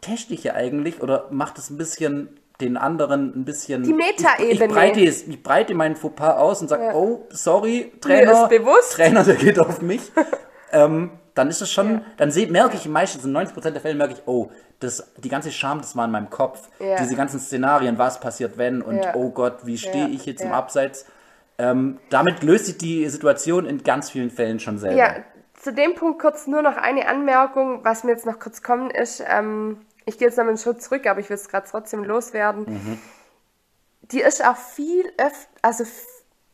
teste 0.00 0.32
ich 0.34 0.44
ja 0.44 0.54
eigentlich 0.54 1.02
oder 1.02 1.26
macht 1.30 1.58
es 1.58 1.70
ein 1.70 1.76
bisschen 1.76 2.28
den 2.62 2.76
anderen 2.76 3.32
ein 3.36 3.44
bisschen. 3.44 3.82
Die 3.82 3.92
Metaebene. 3.92 4.50
Ich, 4.52 4.60
ich, 4.60 4.68
breite 4.68 5.00
ich 5.00 5.42
breite 5.42 5.74
meinen 5.74 5.96
Fauxpas 5.96 6.36
aus 6.36 6.62
und 6.62 6.68
sage, 6.68 6.84
Ja. 6.84 6.94
oh, 6.94 7.26
sorry, 7.30 7.92
Trainer. 8.00 8.32
ist 8.44 8.48
bewusst. 8.48 8.92
Trainer, 8.92 9.24
der 9.24 9.34
geht 9.34 9.58
auf 9.58 9.82
mich. 9.82 10.00
ähm, 10.72 11.10
dann 11.34 11.48
ist 11.48 11.62
es 11.62 11.70
schon, 11.70 12.02
dann 12.18 12.30
seh, 12.30 12.46
merke 12.46 12.76
ich 12.76 12.86
meistens 12.88 13.24
in 13.24 13.36
90% 13.36 13.70
der 13.70 13.80
Fälle 13.80 13.94
merke 13.94 14.14
ich, 14.14 14.22
oh, 14.26 14.50
das, 14.80 15.12
die 15.18 15.28
ganze 15.28 15.50
Scham, 15.50 15.80
das 15.80 15.96
war 15.96 16.04
in 16.04 16.10
meinem 16.10 16.28
Kopf. 16.30 16.68
Ja. 16.78 16.96
Diese 16.96 17.14
ganzen 17.16 17.40
Szenarien, 17.40 17.98
was 17.98 18.20
passiert, 18.20 18.58
wenn 18.58 18.82
und 18.82 18.96
Ja. 18.98 19.14
oh 19.14 19.30
Gott, 19.30 19.64
wie 19.64 19.78
stehe 19.78 20.08
Ja, 20.08 20.10
ich 20.12 20.26
jetzt 20.26 20.42
im 20.42 20.48
ja. 20.50 20.54
Abseits. 20.54 21.06
Ähm, 21.58 21.98
damit 22.10 22.42
löst 22.42 22.66
sich 22.66 22.78
die 22.78 23.08
Situation 23.08 23.66
in 23.66 23.82
ganz 23.82 24.10
vielen 24.10 24.30
Fällen 24.30 24.58
schon 24.58 24.78
selber. 24.78 24.96
Ja, 24.96 25.14
zu 25.54 25.72
dem 25.72 25.94
Punkt 25.94 26.20
kurz 26.20 26.46
nur 26.46 26.60
noch 26.62 26.76
eine 26.76 27.06
Anmerkung, 27.06 27.84
was 27.84 28.04
mir 28.04 28.10
jetzt 28.10 28.26
noch 28.26 28.38
kurz 28.40 28.62
kommen 28.62 28.90
ist. 28.90 29.22
Ähm, 29.26 29.78
ich 30.04 30.18
gehe 30.18 30.28
jetzt 30.28 30.36
noch 30.36 30.46
einen 30.46 30.58
Schritt 30.58 30.82
zurück, 30.82 31.06
aber 31.06 31.20
ich 31.20 31.28
will 31.28 31.36
es 31.36 31.48
gerade 31.48 31.66
trotzdem 31.68 32.04
loswerden. 32.04 32.64
Mhm. 32.66 32.98
Die 34.02 34.20
ist 34.20 34.44
auch 34.44 34.56
viel 34.56 35.10
öfter, 35.16 35.48
also 35.62 35.84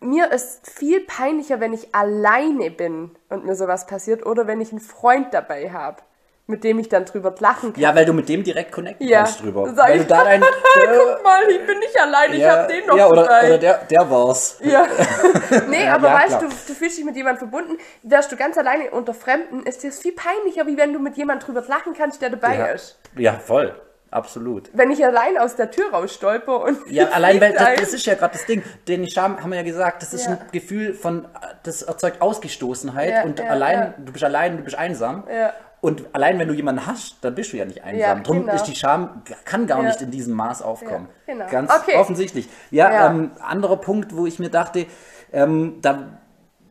mir 0.00 0.30
ist 0.30 0.70
viel 0.70 1.00
peinlicher, 1.00 1.60
wenn 1.60 1.72
ich 1.72 1.94
alleine 1.94 2.70
bin 2.70 3.16
und 3.28 3.44
mir 3.44 3.56
sowas 3.56 3.86
passiert 3.86 4.24
oder 4.24 4.46
wenn 4.46 4.60
ich 4.60 4.70
einen 4.70 4.80
Freund 4.80 5.34
dabei 5.34 5.72
habe, 5.72 6.02
mit 6.48 6.64
dem 6.64 6.78
ich 6.78 6.88
dann 6.88 7.04
drüber 7.04 7.34
lachen 7.40 7.74
kann. 7.74 7.82
Ja, 7.82 7.94
weil 7.94 8.06
du 8.06 8.14
mit 8.14 8.26
dem 8.28 8.42
direkt 8.42 8.72
connecten 8.72 9.06
Ja. 9.06 9.18
kannst 9.18 9.42
drüber. 9.42 9.66
Dann 9.66 9.76
sag 9.76 9.88
weil 9.90 9.96
ich, 9.96 10.02
du 10.02 10.08
da 10.08 10.24
dein, 10.24 10.40
Guck 10.40 11.22
mal, 11.22 11.42
ich 11.50 11.66
bin 11.66 11.78
nicht 11.78 12.00
alleine, 12.00 12.34
ich 12.34 12.40
ja, 12.40 12.56
hab 12.56 12.68
den 12.68 12.86
noch 12.86 12.96
ja, 12.96 13.06
oder, 13.06 13.22
dabei. 13.24 13.46
oder 13.48 13.58
der, 13.58 13.78
der 13.84 14.10
war's. 14.10 14.58
Ja. 14.62 14.86
nee, 15.68 15.86
aber 15.86 16.08
ja, 16.08 16.14
weißt 16.14 16.40
du, 16.42 16.46
du 16.48 16.74
fühlst 16.74 16.96
dich 16.96 17.04
mit 17.04 17.16
jemandem 17.16 17.38
verbunden. 17.48 17.76
Wärst 18.02 18.32
du 18.32 18.36
ganz 18.36 18.56
alleine 18.56 18.90
unter 18.92 19.12
Fremden, 19.12 19.64
ist 19.64 19.82
dir 19.82 19.92
viel 19.92 20.12
peinlicher, 20.12 20.66
wie 20.66 20.78
wenn 20.78 20.94
du 20.94 20.98
mit 20.98 21.18
jemandem 21.18 21.46
drüber 21.46 21.62
lachen 21.68 21.92
kannst, 21.92 22.22
der 22.22 22.30
dabei 22.30 22.72
ist. 22.74 22.98
ja, 23.16 23.34
voll. 23.34 23.74
Absolut. 24.10 24.70
Wenn 24.72 24.90
ich 24.90 25.04
allein 25.04 25.36
aus 25.36 25.54
der 25.56 25.70
Tür 25.70 25.90
rausstolper 25.92 26.62
und. 26.62 26.78
Ja, 26.90 27.08
allein 27.12 27.38
weil 27.42 27.52
das, 27.52 27.74
das 27.78 27.92
ist 27.92 28.06
ja 28.06 28.14
gerade 28.14 28.32
das 28.32 28.46
Ding. 28.46 28.62
Den 28.88 29.06
Scham 29.06 29.42
haben 29.42 29.50
wir 29.50 29.58
ja 29.58 29.62
gesagt, 29.64 30.00
das 30.00 30.14
ist 30.14 30.24
Ja. 30.24 30.32
ein 30.32 30.38
Gefühl 30.50 30.94
von, 30.94 31.28
das 31.64 31.82
erzeugt 31.82 32.22
Ausgestoßenheit 32.22 33.10
Ja, 33.10 33.22
und 33.24 33.38
ja, 33.38 33.44
allein, 33.48 33.92
du 33.98 34.10
bist 34.10 34.24
allein, 34.24 34.56
du 34.56 34.62
bist 34.62 34.78
einsam. 34.78 35.24
Ja. 35.30 35.52
Und 35.80 36.06
allein 36.12 36.38
wenn 36.40 36.48
du 36.48 36.54
jemanden 36.54 36.86
hast, 36.86 37.16
dann 37.22 37.34
bist 37.36 37.52
du 37.52 37.56
ja 37.56 37.64
nicht 37.64 37.84
einsam. 37.84 38.18
Ja, 38.18 38.22
Drum 38.24 38.40
genau. 38.40 38.54
ist 38.54 38.64
die 38.64 38.74
Scham, 38.74 39.22
kann 39.44 39.66
gar 39.66 39.80
Ja. 39.82 39.88
nicht 39.88 40.02
in 40.02 40.10
diesem 40.10 40.34
Maß 40.34 40.62
aufkommen. 40.62 41.08
Ja, 41.26 41.34
genau. 41.34 41.46
Ganz 41.50 41.70
Okay. 41.70 41.96
offensichtlich. 41.96 42.48
Ja. 42.70 43.06
Ähm, 43.10 43.30
anderer 43.40 43.76
Punkt, 43.76 44.16
wo 44.16 44.26
ich 44.26 44.38
mir 44.40 44.50
dachte, 44.50 44.86
ähm, 45.32 45.78
da 45.82 46.08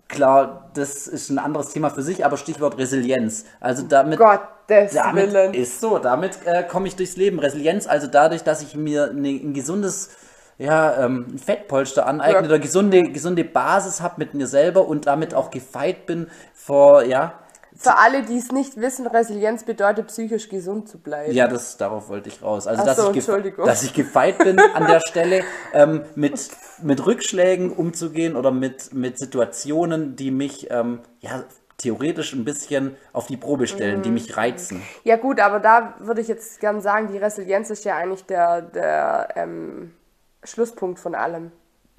klar, 0.10 0.72
das 0.74 1.08
ist 1.08 1.30
ein 1.30 1.40
anderes 1.40 1.72
Thema 1.72 1.90
für 1.90 2.02
sich, 2.02 2.26
aber 2.26 2.38
Stichwort 2.38 2.78
Resilienz. 2.78 3.46
Also 3.60 3.84
damit 3.84 4.20
Gottes 4.20 4.94
damit 4.94 5.32
Willen. 5.34 5.54
ist 5.54 5.80
so, 5.82 5.98
damit 6.00 6.40
äh, 6.46 6.64
komme 6.64 6.88
ich 6.88 6.96
durchs 6.96 7.18
Leben. 7.18 7.40
Resilienz, 7.40 7.88
also 7.88 8.08
dadurch, 8.08 8.44
dass 8.44 8.62
ich 8.62 8.76
mir 8.76 9.12
ne, 9.14 9.40
ein 9.42 9.54
gesundes 9.54 10.10
ja, 10.58 11.06
ähm, 11.06 11.38
Fettpolster 11.38 12.08
aneigne 12.08 12.48
oder 12.48 12.58
gesunde, 12.60 13.04
gesunde 13.04 13.44
Basis 13.44 14.02
habe 14.02 14.16
mit 14.18 14.34
mir 14.34 14.48
selber 14.48 14.88
und 14.88 15.06
damit 15.06 15.34
auch 15.36 15.52
gefeit 15.52 16.06
bin 16.08 16.28
vor, 16.54 17.04
ja, 17.04 17.34
Für 17.78 17.98
alle, 17.98 18.24
die 18.24 18.38
es 18.38 18.52
nicht 18.52 18.78
wissen, 18.78 19.08
Resilienz 19.08 19.64
bedeutet, 19.64 20.08
psychisch 20.08 20.50
gesund 20.50 20.90
zu 20.90 20.98
bleiben. 21.00 21.34
ja, 21.34 21.48
das, 21.48 21.78
darauf 21.78 22.10
wollte 22.10 22.30
ich 22.30 22.42
raus. 22.42 22.68
Also, 22.68 22.82
Ach 22.82 22.86
dass, 22.86 22.98
so, 22.98 23.12
ich 23.12 23.56
dass 23.56 23.84
ich 23.84 23.94
gefeit 23.94 24.38
bin 24.40 24.60
an 24.60 24.88
der 24.88 25.00
Stelle, 25.08 25.44
ähm, 25.74 26.04
mit, 26.16 26.50
mit 26.82 27.06
Rückschlägen 27.06 27.72
umzugehen 27.72 28.36
oder 28.36 28.52
mit, 28.52 28.94
mit 28.94 29.20
Situationen, 29.20 30.16
die 30.16 30.32
mich, 30.32 30.70
ähm, 30.72 31.02
ja, 31.20 31.44
theoretisch 31.78 32.34
ein 32.34 32.44
bisschen 32.44 32.98
auf 33.14 33.28
die 33.28 33.38
Probe 33.38 33.68
stellen, 33.68 34.00
Mhm. 34.00 34.04
die 34.04 34.10
mich 34.12 34.36
reizen. 34.36 34.82
Ja 35.04 35.16
gut, 35.16 35.40
aber 35.40 35.60
da 35.60 35.94
würde 36.00 36.22
ich 36.22 36.28
jetzt 36.28 36.60
gern 36.60 36.82
sagen, 36.82 37.08
die 37.12 37.18
Resilienz 37.18 37.70
ist 37.70 37.86
ja 37.86 37.96
eigentlich 37.96 38.26
der, 38.26 38.62
der 38.64 39.30
ähm, 39.36 39.94
Schlusspunkt 40.44 41.00
von 41.00 41.14
allem. 41.14 41.52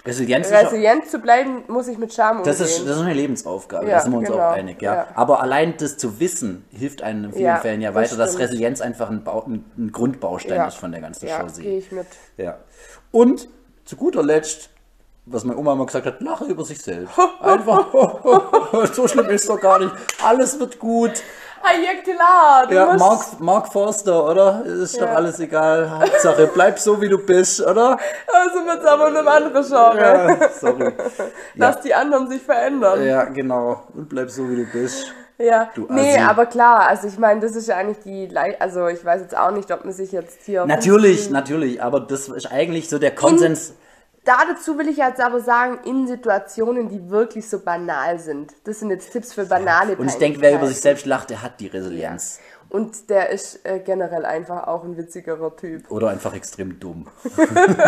Resilienz 0.09 0.47
ist 0.47 0.53
auch- 0.55 0.63
Resilient 0.65 1.09
zu 1.09 1.19
bleiben, 1.19 1.63
muss 1.67 1.87
ich 1.87 1.97
mit 1.97 2.13
Scham 2.13 2.37
umgehen. 2.37 2.45
Das 2.51 2.59
ist, 2.59 2.79
das 2.85 2.97
ist 2.97 3.01
eine 3.01 3.13
Lebensaufgabe, 3.13 3.87
Ja, 3.87 3.95
da 3.97 4.01
sind 4.01 4.11
wir 4.11 4.19
uns 4.19 4.27
genau, 4.29 4.39
auch 4.39 4.51
einig, 4.51 4.81
ja. 4.81 4.93
ja. 4.95 5.07
Aber 5.15 5.41
allein 5.41 5.75
das 5.77 5.97
zu 5.97 6.19
wissen, 6.19 6.65
hilft 6.71 7.01
einem 7.01 7.25
in 7.25 7.31
vielen 7.33 7.45
Ja, 7.45 7.57
Fällen 7.57 7.81
ja 7.81 7.91
das 7.91 7.95
weiter, 8.11 8.17
dass 8.17 8.31
stimmt. 8.33 8.43
Resilienz 8.49 8.81
einfach 8.81 9.09
ein, 9.09 9.23
Bau, 9.23 9.43
ein, 9.47 9.63
ein 9.77 9.91
Grundbaustein 9.91 10.67
ist 10.67 10.75
von 10.75 10.91
der 10.91 11.01
ganzen 11.01 11.27
ja, 11.27 11.39
Chose. 11.41 11.61
gehe 11.61 11.77
ich 11.77 11.91
mit. 11.91 12.07
Ja. 12.37 12.57
Und 13.11 13.47
zu 13.85 13.95
guter 13.95 14.21
Letzt, 14.23 14.69
was 15.25 15.43
meine 15.43 15.59
Oma 15.59 15.73
immer 15.73 15.85
gesagt 15.85 16.05
hat, 16.05 16.21
lache 16.21 16.45
über 16.45 16.65
sich 16.65 16.79
selbst. 16.81 17.13
Einfach, 17.41 17.87
so 18.93 19.07
schlimm 19.07 19.29
ist 19.29 19.47
doch 19.49 19.59
gar 19.59 19.79
nicht. 19.79 19.91
Alles 20.23 20.59
wird 20.59 20.79
gut. 20.79 21.11
Ah, 21.61 21.71
ja 21.73 22.01
klar, 22.01 22.67
du 22.67 22.73
Ja. 22.75 22.95
Mark, 22.97 23.39
Mark 23.39 23.71
Forster, 23.71 24.25
oder? 24.29 24.63
Ist 24.65 24.99
doch 24.99 25.07
Ja. 25.07 25.13
alles 25.15 25.39
egal. 25.39 25.89
Hauptsache, 25.99 26.49
bleib 26.53 26.79
so, 26.79 26.99
wie 27.01 27.09
du 27.09 27.17
bist, 27.17 27.61
oder? 27.61 27.97
Also 28.33 28.61
mit 28.61 28.85
aber 28.85 29.09
in 29.09 29.17
einem 29.17 29.27
anderen 29.27 29.63
Genre. 29.65 29.99
Ja, 29.99 30.49
sorry. 30.59 30.93
Dass 31.55 31.81
die 31.81 31.93
anderen 31.93 32.27
sich 32.29 32.41
verändern. 32.41 33.05
Ja, 33.05 33.25
genau. 33.25 33.83
Und 33.93 34.09
bleib 34.09 34.29
so, 34.29 34.49
wie 34.49 34.55
du 34.57 34.65
bist. 34.65 35.13
Ja, 35.37 35.69
Du 35.73 35.87
nee, 35.89 36.15
Assi. 36.17 36.19
aber 36.21 36.45
klar, 36.47 36.87
also 36.89 37.07
ich 37.07 37.17
meine, 37.17 37.39
das 37.39 37.55
ist 37.55 37.67
ja 37.69 37.77
eigentlich 37.77 37.99
die, 38.03 38.25
Lei 38.27 38.57
also 38.59 38.87
ich 38.87 39.03
weiß 39.05 39.21
jetzt 39.21 39.37
auch 39.37 39.51
nicht, 39.51 39.71
ob 39.71 39.85
man 39.85 39.93
sich 39.93 40.11
jetzt 40.11 40.39
hier... 40.45 40.65
Natürlich, 40.65 41.29
natürlich, 41.29 41.81
aber 41.81 42.01
das 42.01 42.27
ist 42.27 42.51
eigentlich 42.51 42.89
so 42.89 42.99
der 42.99 43.11
Konsens. 43.15 43.69
Da 43.69 43.73
dazu 44.25 44.77
will 44.77 44.87
ich 44.87 44.97
jetzt 44.97 45.21
aber 45.21 45.39
sagen, 45.39 45.79
in 45.85 46.07
Situationen, 46.07 46.89
die 46.89 47.09
wirklich 47.09 47.47
so 47.49 47.59
banal 47.59 48.19
sind. 48.19 48.53
Das 48.63 48.79
sind 48.79 48.89
jetzt 48.89 49.11
Tipps 49.11 49.33
für 49.33 49.45
banale 49.45 49.95
Und 49.95 50.07
ich 50.07 50.15
denke, 50.15 50.41
wer 50.41 50.55
über 50.55 50.67
sich 50.67 50.81
selbst 50.81 51.05
lacht, 51.05 51.29
der 51.29 51.41
hat 51.41 51.59
die 51.59 51.67
Resilienz. 51.67 52.39
Und 52.69 53.09
der 53.09 53.29
ist 53.29 53.65
äh, 53.65 53.79
generell 53.79 54.25
einfach 54.25 54.67
auch 54.67 54.83
ein 54.83 54.95
witzigerer 54.95 55.55
Typ. 55.55 55.89
Oder 55.89 56.09
einfach 56.09 56.35
extrem 56.35 56.79
dumm. 56.79 57.07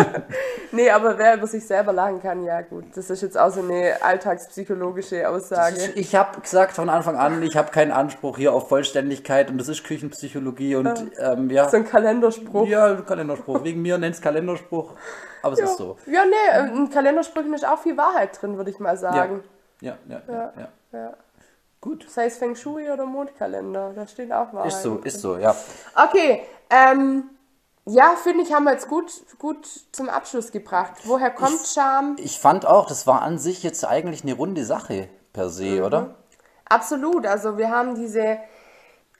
Nee, 0.74 0.88
aber 0.88 1.18
wer 1.18 1.36
über 1.36 1.46
sich 1.46 1.66
selber 1.66 1.92
lachen 1.92 2.22
kann, 2.22 2.42
ja 2.44 2.62
gut. 2.62 2.84
Das 2.94 3.10
ist 3.10 3.20
jetzt 3.20 3.38
auch 3.38 3.50
so 3.50 3.60
eine 3.60 3.96
alltagspsychologische 4.00 5.28
Aussage. 5.28 5.92
Ich 5.96 6.14
habe 6.14 6.40
gesagt 6.40 6.72
von 6.72 6.88
Anfang 6.88 7.16
an, 7.16 7.42
ich 7.42 7.58
habe 7.58 7.70
keinen 7.70 7.92
Anspruch 7.92 8.38
hier 8.38 8.54
auf 8.54 8.70
Vollständigkeit 8.70 9.50
und 9.50 9.58
das 9.58 9.68
ist 9.68 9.84
Küchenpsychologie 9.84 10.76
und 10.76 11.12
ähm, 11.18 11.50
ja. 11.50 11.68
So 11.68 11.76
ein 11.76 11.84
Kalenderspruch. 11.84 12.66
Ja, 12.66 12.94
Kalenderspruch. 12.94 13.62
Wegen 13.64 13.82
mir 13.82 13.98
nennt's 13.98 14.22
Kalenderspruch, 14.22 14.94
aber 15.42 15.52
es 15.54 15.60
ist 15.60 15.76
so. 15.76 15.96
Ja, 16.06 16.24
nee, 16.24 16.58
äh, 16.58 16.66
in 16.76 16.90
Kalendersprüchen 16.90 17.52
ist 17.54 17.66
auch 17.66 17.78
viel 17.78 17.96
Wahrheit 17.96 18.40
drin, 18.40 18.56
würde 18.56 18.70
ich 18.70 18.78
mal 18.78 18.90
Ja. 18.90 18.96
sagen. 18.96 19.44
Ja, 19.80 19.96
ja, 20.08 20.22
ja, 20.28 20.52
ja. 20.56 20.68
Ja. 20.92 21.14
Gut. 21.80 22.06
Sei 22.08 22.26
es 22.26 22.36
Feng 22.38 22.54
Shui 22.54 22.88
oder 22.90 23.04
Mondkalender, 23.06 23.92
da 23.94 24.06
steht 24.06 24.32
auch 24.32 24.52
Wahrheit. 24.52 24.68
Ist 24.72 24.82
so, 24.82 24.98
ist 24.98 25.20
so, 25.20 25.36
ja. 25.36 25.54
Okay, 26.08 26.42
ähm, 26.70 27.24
ja, 27.86 28.14
finde 28.22 28.44
ich, 28.44 28.52
haben 28.52 28.62
wir 28.64 28.72
jetzt 28.72 28.88
gut, 28.88 29.10
gut 29.40 29.66
zum 29.90 30.08
Abschluss 30.08 30.52
gebracht. 30.52 30.92
Woher 31.04 31.30
kommt 31.30 31.66
Scham? 31.66 32.14
Ich 32.20 32.38
fand 32.38 32.64
auch, 32.66 32.86
das 32.86 33.08
war 33.08 33.22
an 33.22 33.38
sich 33.38 33.64
jetzt 33.64 33.84
eigentlich 33.84 34.22
eine 34.22 34.34
runde 34.34 34.64
Sache 34.64 35.08
per 35.32 35.48
se, 35.50 35.64
Mhm. 35.80 35.84
oder? 35.84 36.14
Absolut, 36.68 37.26
also 37.26 37.58
wir 37.58 37.70
haben 37.70 37.96
diese, 37.96 38.38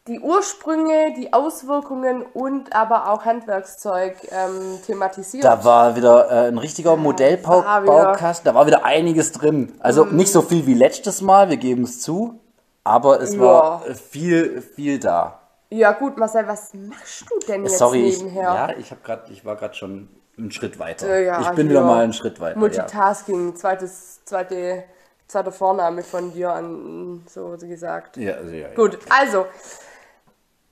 die 0.08 0.18
Ursprünge, 0.18 1.14
die 1.16 1.32
Auswirkungen 1.32 2.22
und 2.22 2.74
aber 2.74 3.08
auch 3.10 3.24
Handwerkszeug 3.24 4.16
ähm, 4.30 4.78
thematisiert. 4.84 5.44
Da 5.44 5.64
war 5.64 5.94
wieder 5.94 6.28
äh, 6.28 6.48
ein 6.48 6.58
richtiger 6.58 6.90
war 6.90 6.96
Modellbaukasten, 6.96 8.44
da 8.44 8.54
war 8.54 8.66
wieder 8.66 8.84
einiges 8.84 9.30
drin. 9.30 9.72
Also 9.78 10.04
nicht 10.04 10.32
so 10.32 10.42
viel 10.42 10.66
wie 10.66 10.74
letztes 10.74 11.20
Mal, 11.20 11.50
wir 11.50 11.56
geben 11.56 11.84
es 11.84 12.00
zu, 12.00 12.40
aber 12.82 13.20
es 13.20 13.38
war 13.38 13.86
äh, 13.86 13.94
viel, 13.94 14.60
viel 14.60 14.98
da. 14.98 15.38
ja 15.70 15.92
gut, 15.92 16.16
Marcel, 16.18 16.48
was 16.48 16.74
machst 16.74 17.24
du 17.30 17.38
denn 17.46 17.62
jetzt 17.62 17.78
Sorry, 17.78 18.08
ich, 18.08 18.18
nebenher? 18.18 18.42
ja, 18.42 18.68
ich 18.76 18.90
habe 18.90 19.02
gerade, 19.04 19.32
ich 19.32 19.44
war 19.44 19.54
gerade 19.54 19.74
schon 19.74 20.08
einen 20.36 20.50
Schritt 20.50 20.80
weiter. 20.80 21.06
Äh, 21.06 21.26
ja, 21.26 21.40
ich 21.42 21.50
bin 21.50 21.68
wieder 21.68 21.82
mal 21.82 22.02
einen 22.02 22.12
Schritt 22.12 22.40
weiter. 22.40 22.54
Ja. 22.54 22.58
Multitasking, 22.58 23.54
zweites, 23.54 24.24
zweite, 24.24 24.82
zweiter 25.28 25.52
Vorname 25.52 26.02
von 26.02 26.32
dir 26.32 26.50
an, 26.50 27.22
so 27.28 27.56
gesagt. 27.56 28.16
Ja, 28.16 28.34
also, 28.34 28.50
ja, 28.50 28.68
ja. 28.68 28.74
Gut, 28.74 28.98
also, 29.08 29.46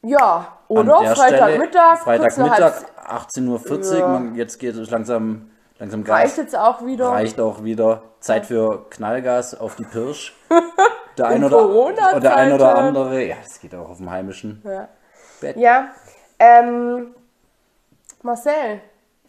ja, 0.02 0.58
oder? 0.68 1.00
der 1.00 1.16
Freitagmittag, 1.16 1.98
Freitagmittag, 1.98 2.84
halb- 3.06 3.28
18.40 3.36 4.00
Uhr. 4.00 4.08
Man, 4.08 4.34
jetzt 4.34 4.58
geht 4.58 4.76
es 4.76 4.90
langsam, 4.90 5.50
langsam 5.78 6.02
reicht 6.02 6.36
Gas. 6.36 6.44
jetzt 6.44 6.56
auch 6.56 6.84
wieder. 6.84 7.08
Reicht 7.10 7.40
auch 7.40 7.64
wieder. 7.64 8.02
Zeit 8.20 8.46
für 8.46 8.86
Knallgas 8.90 9.58
auf 9.58 9.76
die 9.76 9.84
Pirsch. 9.84 10.34
Der 11.18 11.26
ein 11.26 11.38
In 11.38 11.44
oder, 11.44 11.68
oder 11.68 12.36
ein 12.36 12.52
oder 12.52 12.76
andere. 12.78 13.24
Ja, 13.24 13.36
das 13.42 13.60
geht 13.60 13.74
auch 13.74 13.90
auf 13.90 13.96
dem 13.96 14.10
heimischen. 14.10 14.62
Ja, 14.64 14.88
Bett. 15.40 15.56
ja 15.56 15.88
ähm, 16.38 17.14
Marcel, 18.22 18.80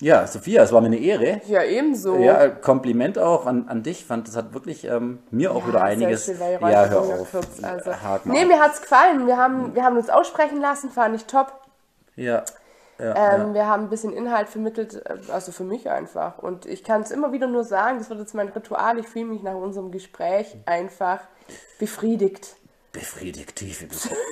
Ja, 0.01 0.25
Sophia, 0.25 0.63
es 0.63 0.71
war 0.73 0.81
mir 0.81 0.87
eine 0.87 0.97
Ehre. 0.97 1.41
ja 1.47 1.63
ebenso. 1.63 2.17
Ja, 2.17 2.49
Kompliment 2.49 3.19
auch 3.19 3.45
an, 3.45 3.67
an 3.69 3.83
dich. 3.83 4.03
Fand, 4.03 4.27
das 4.27 4.35
hat 4.35 4.53
wirklich 4.53 4.83
ähm, 4.85 5.19
mir 5.29 5.53
auch 5.53 5.67
wieder 5.67 5.83
einiges. 5.83 6.27
Ja, 6.27 6.85
hör 6.89 7.01
auf. 7.01 7.31
kurz, 7.31 7.63
also. 7.63 7.91
Mal 7.91 8.19
Nee, 8.25 8.45
mir 8.45 8.59
hat's 8.59 8.81
gefallen. 8.81 9.27
Wir 9.27 9.37
haben, 9.37 9.75
wir 9.75 9.83
haben 9.83 9.95
uns 9.97 10.09
aussprechen 10.09 10.59
lassen, 10.59 10.89
fand 10.89 11.15
ich 11.15 11.25
top. 11.25 11.53
Ja. 12.15 12.43
Ja, 12.99 13.35
Ähm, 13.35 13.53
Wir 13.53 13.65
haben 13.67 13.83
ein 13.83 13.89
bisschen 13.89 14.13
Inhalt 14.13 14.49
vermittelt, 14.49 14.95
äh, 15.05 15.31
also 15.31 15.51
für 15.51 15.63
mich 15.63 15.89
einfach. 15.89 16.37
Und 16.39 16.65
ich 16.65 16.83
kann 16.83 17.01
es 17.01 17.11
immer 17.11 17.31
wieder 17.31 17.47
nur 17.47 17.63
sagen, 17.63 17.97
das 17.99 18.09
wird 18.09 18.19
jetzt 18.19 18.35
mein 18.35 18.49
Ritual. 18.49 18.99
Ich 18.99 19.07
fühle 19.07 19.25
mich 19.25 19.41
nach 19.43 19.55
unserem 19.55 19.91
Gespräch 19.91 20.55
einfach 20.65 21.19
befriedigt. 21.79 22.55
Befriedigt, 22.91 23.55
tiefe, 23.55 23.85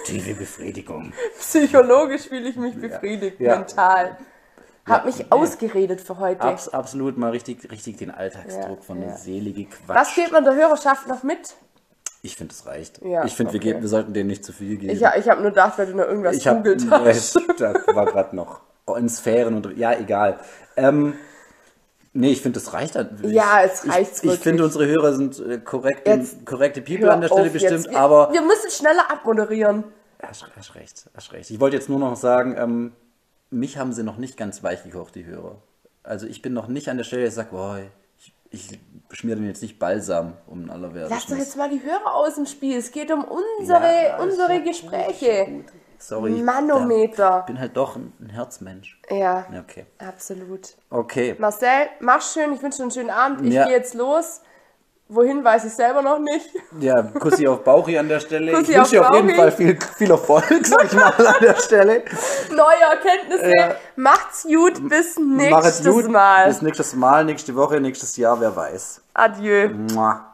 tiefe 0.05 0.33
Befriedigung. 0.33 1.13
Psychologisch 1.39 2.27
fühle 2.27 2.49
ich 2.49 2.57
mich 2.57 2.79
befriedigt, 2.79 3.39
Ja. 3.39 3.57
mental. 3.57 4.17
Hab 4.89 5.05
mich 5.05 5.31
ausgeredet 5.31 6.01
für 6.01 6.17
heute. 6.19 6.41
Abs, 6.41 6.69
absolut 6.69 7.17
mal 7.17 7.31
richtig, 7.31 7.69
richtig 7.71 7.97
den 7.97 8.11
Alltagsdruck 8.11 8.79
Ja, 8.79 8.83
von 8.83 8.99
der 8.99 9.09
ja. 9.09 9.17
selige 9.17 9.65
Quatsch. 9.65 9.95
Was 9.97 10.15
gibt 10.15 10.31
man 10.31 10.43
der 10.43 10.55
Hörerschaft 10.55 11.07
noch 11.07 11.23
mit? 11.23 11.55
Ich 12.21 12.35
finde, 12.35 12.53
es 12.53 12.65
reicht. 12.65 13.01
Ja, 13.01 13.23
ich 13.23 13.33
finde, 13.35 13.53
wir, 13.53 13.59
okay. 13.59 13.69
geben- 13.69 13.81
wir 13.81 13.87
sollten 13.89 14.13
denen 14.13 14.27
nicht 14.27 14.43
zu 14.43 14.51
viel 14.51 14.75
geben. 14.77 14.91
Ich, 14.91 15.01
ich 15.01 15.29
habe 15.29 15.41
nur 15.41 15.51
gedacht, 15.51 15.77
weil 15.77 15.85
du 15.87 15.95
noch 15.95 16.05
irgendwas 16.05 16.35
ich 16.35 16.43
googelt 16.45 16.85
hast. 16.91 17.39
da 17.57 17.73
war 17.93 18.05
gerade 18.05 18.35
noch 18.35 18.59
in 18.97 19.07
Sphären 19.07 19.55
und 19.55 19.77
ja, 19.77 19.93
egal. 19.97 20.39
Ähm, 20.75 21.13
nee, 22.11 22.31
ich 22.31 22.41
finde, 22.41 22.59
das 22.59 22.73
reicht. 22.73 22.95
Ich, 22.95 23.31
Ja, 23.31 23.61
es 23.63 23.87
reicht 23.87 24.23
Ich, 24.23 24.33
ich 24.33 24.39
finde, 24.39 24.65
unsere 24.65 24.85
Hörer 24.87 25.13
sind 25.13 25.39
äh, 25.39 25.59
korrekt, 25.59 26.07
Jetzt 26.07 26.45
korrekte 26.45 26.81
People 26.81 27.09
an 27.11 27.21
der 27.21 27.27
Stelle 27.29 27.49
bestimmt. 27.51 27.89
Wir, 27.89 27.97
aber 27.97 28.33
wir 28.33 28.41
müssen 28.41 28.69
schneller 28.71 29.09
abmoderieren. 29.09 29.85
Hast, 30.21 30.45
hast 30.57 30.75
recht, 30.75 31.05
hast 31.15 31.31
recht. 31.31 31.49
Ich 31.49 31.59
wollte 31.61 31.77
jetzt 31.77 31.87
nur 31.87 31.99
noch 31.99 32.17
sagen, 32.17 32.57
ähm, 32.57 32.91
mich 33.49 33.77
haben 33.77 33.93
sie 33.93 34.03
noch 34.03 34.17
nicht 34.17 34.37
ganz 34.37 34.63
weich 34.63 34.83
gekocht, 34.83 35.15
die 35.15 35.25
Hörer. 35.25 35.61
Also 36.03 36.27
ich 36.27 36.41
bin 36.41 36.53
noch 36.53 36.67
nicht 36.67 36.89
an 36.89 36.97
der 36.97 37.03
Stelle, 37.03 37.27
ich 37.27 37.33
sage, 37.33 37.49
boah, 37.51 37.79
ich, 38.17 38.33
ich 38.49 38.79
schmier 39.11 39.35
denen 39.35 39.47
jetzt 39.47 39.61
nicht 39.61 39.79
Balsam 39.79 40.33
um 40.47 40.61
den 40.61 40.69
allerwertesten. 40.69 41.15
Lass 41.17 41.25
doch 41.27 41.37
jetzt 41.37 41.57
mal 41.57 41.69
die 41.69 41.81
Hörer 41.83 42.15
aus 42.15 42.35
dem 42.35 42.45
Spiel. 42.45 42.77
Es 42.77 42.91
geht 42.91 43.11
um 43.11 43.23
unsere, 43.23 44.05
Ja, 44.05 44.17
unsere 44.19 44.61
Gespräche. 44.61 45.63
Sorry. 45.97 46.31
Manometer. 46.31 47.39
Ich 47.41 47.45
bin 47.47 47.59
halt 47.59 47.75
doch 47.75 47.97
ein, 47.97 48.13
Herzmensch. 48.31 49.01
Ja, 49.09 49.45
Ja, 49.51 49.59
okay. 49.59 49.85
absolut. 49.97 50.75
Okay. 50.89 51.35
Marcel, 51.37 51.89
mach's 51.99 52.33
schön. 52.33 52.53
Ich 52.53 52.61
wünsche 52.63 52.77
dir 52.77 52.83
einen 52.83 52.91
schönen 52.91 53.09
Abend. 53.09 53.45
Ich 53.45 53.53
Ja. 53.53 53.65
gehe 53.65 53.73
jetzt 53.75 53.93
los. 53.95 54.41
Wohin 55.11 55.43
weiß 55.43 55.65
ich 55.65 55.73
selber 55.73 56.03
noch 56.03 56.19
nicht. 56.19 56.51
Ja, 56.79 57.01
Kussi 57.01 57.47
auf 57.47 57.63
Bauchi 57.63 57.97
an 57.97 58.07
der 58.07 58.19
Stelle. 58.19 58.51
Kussi 58.51 58.73
ich 58.73 58.77
wünsche 58.77 59.01
auf 59.01 59.09
auf 59.09 59.15
jeden. 59.15 59.35
Fall 59.35 59.51
viel, 59.51 59.79
viel 59.97 60.11
Erfolg, 60.11 60.67
sag 60.67 60.85
ich 60.85 60.93
mal, 60.93 61.11
an 61.17 61.35
der 61.41 61.55
Stelle. 61.55 62.03
Neue 62.51 62.81
Erkenntnisse. 62.91 63.51
Ja. 63.57 63.75
Macht's 63.95 64.43
gut. 64.43 64.87
Bis 64.87 65.17
nächstes 65.17 65.83
gut. 65.83 66.09
Mal. 66.09 66.47
Bis 66.47 66.61
nächstes 66.61 66.93
Mal, 66.93 67.25
nächste 67.25 67.55
Woche, 67.55 67.81
nächstes 67.81 68.15
Jahr, 68.17 68.39
wer 68.39 68.55
weiß. 68.55 69.01
Adieu. 69.15 69.69
Mua. 69.69 70.28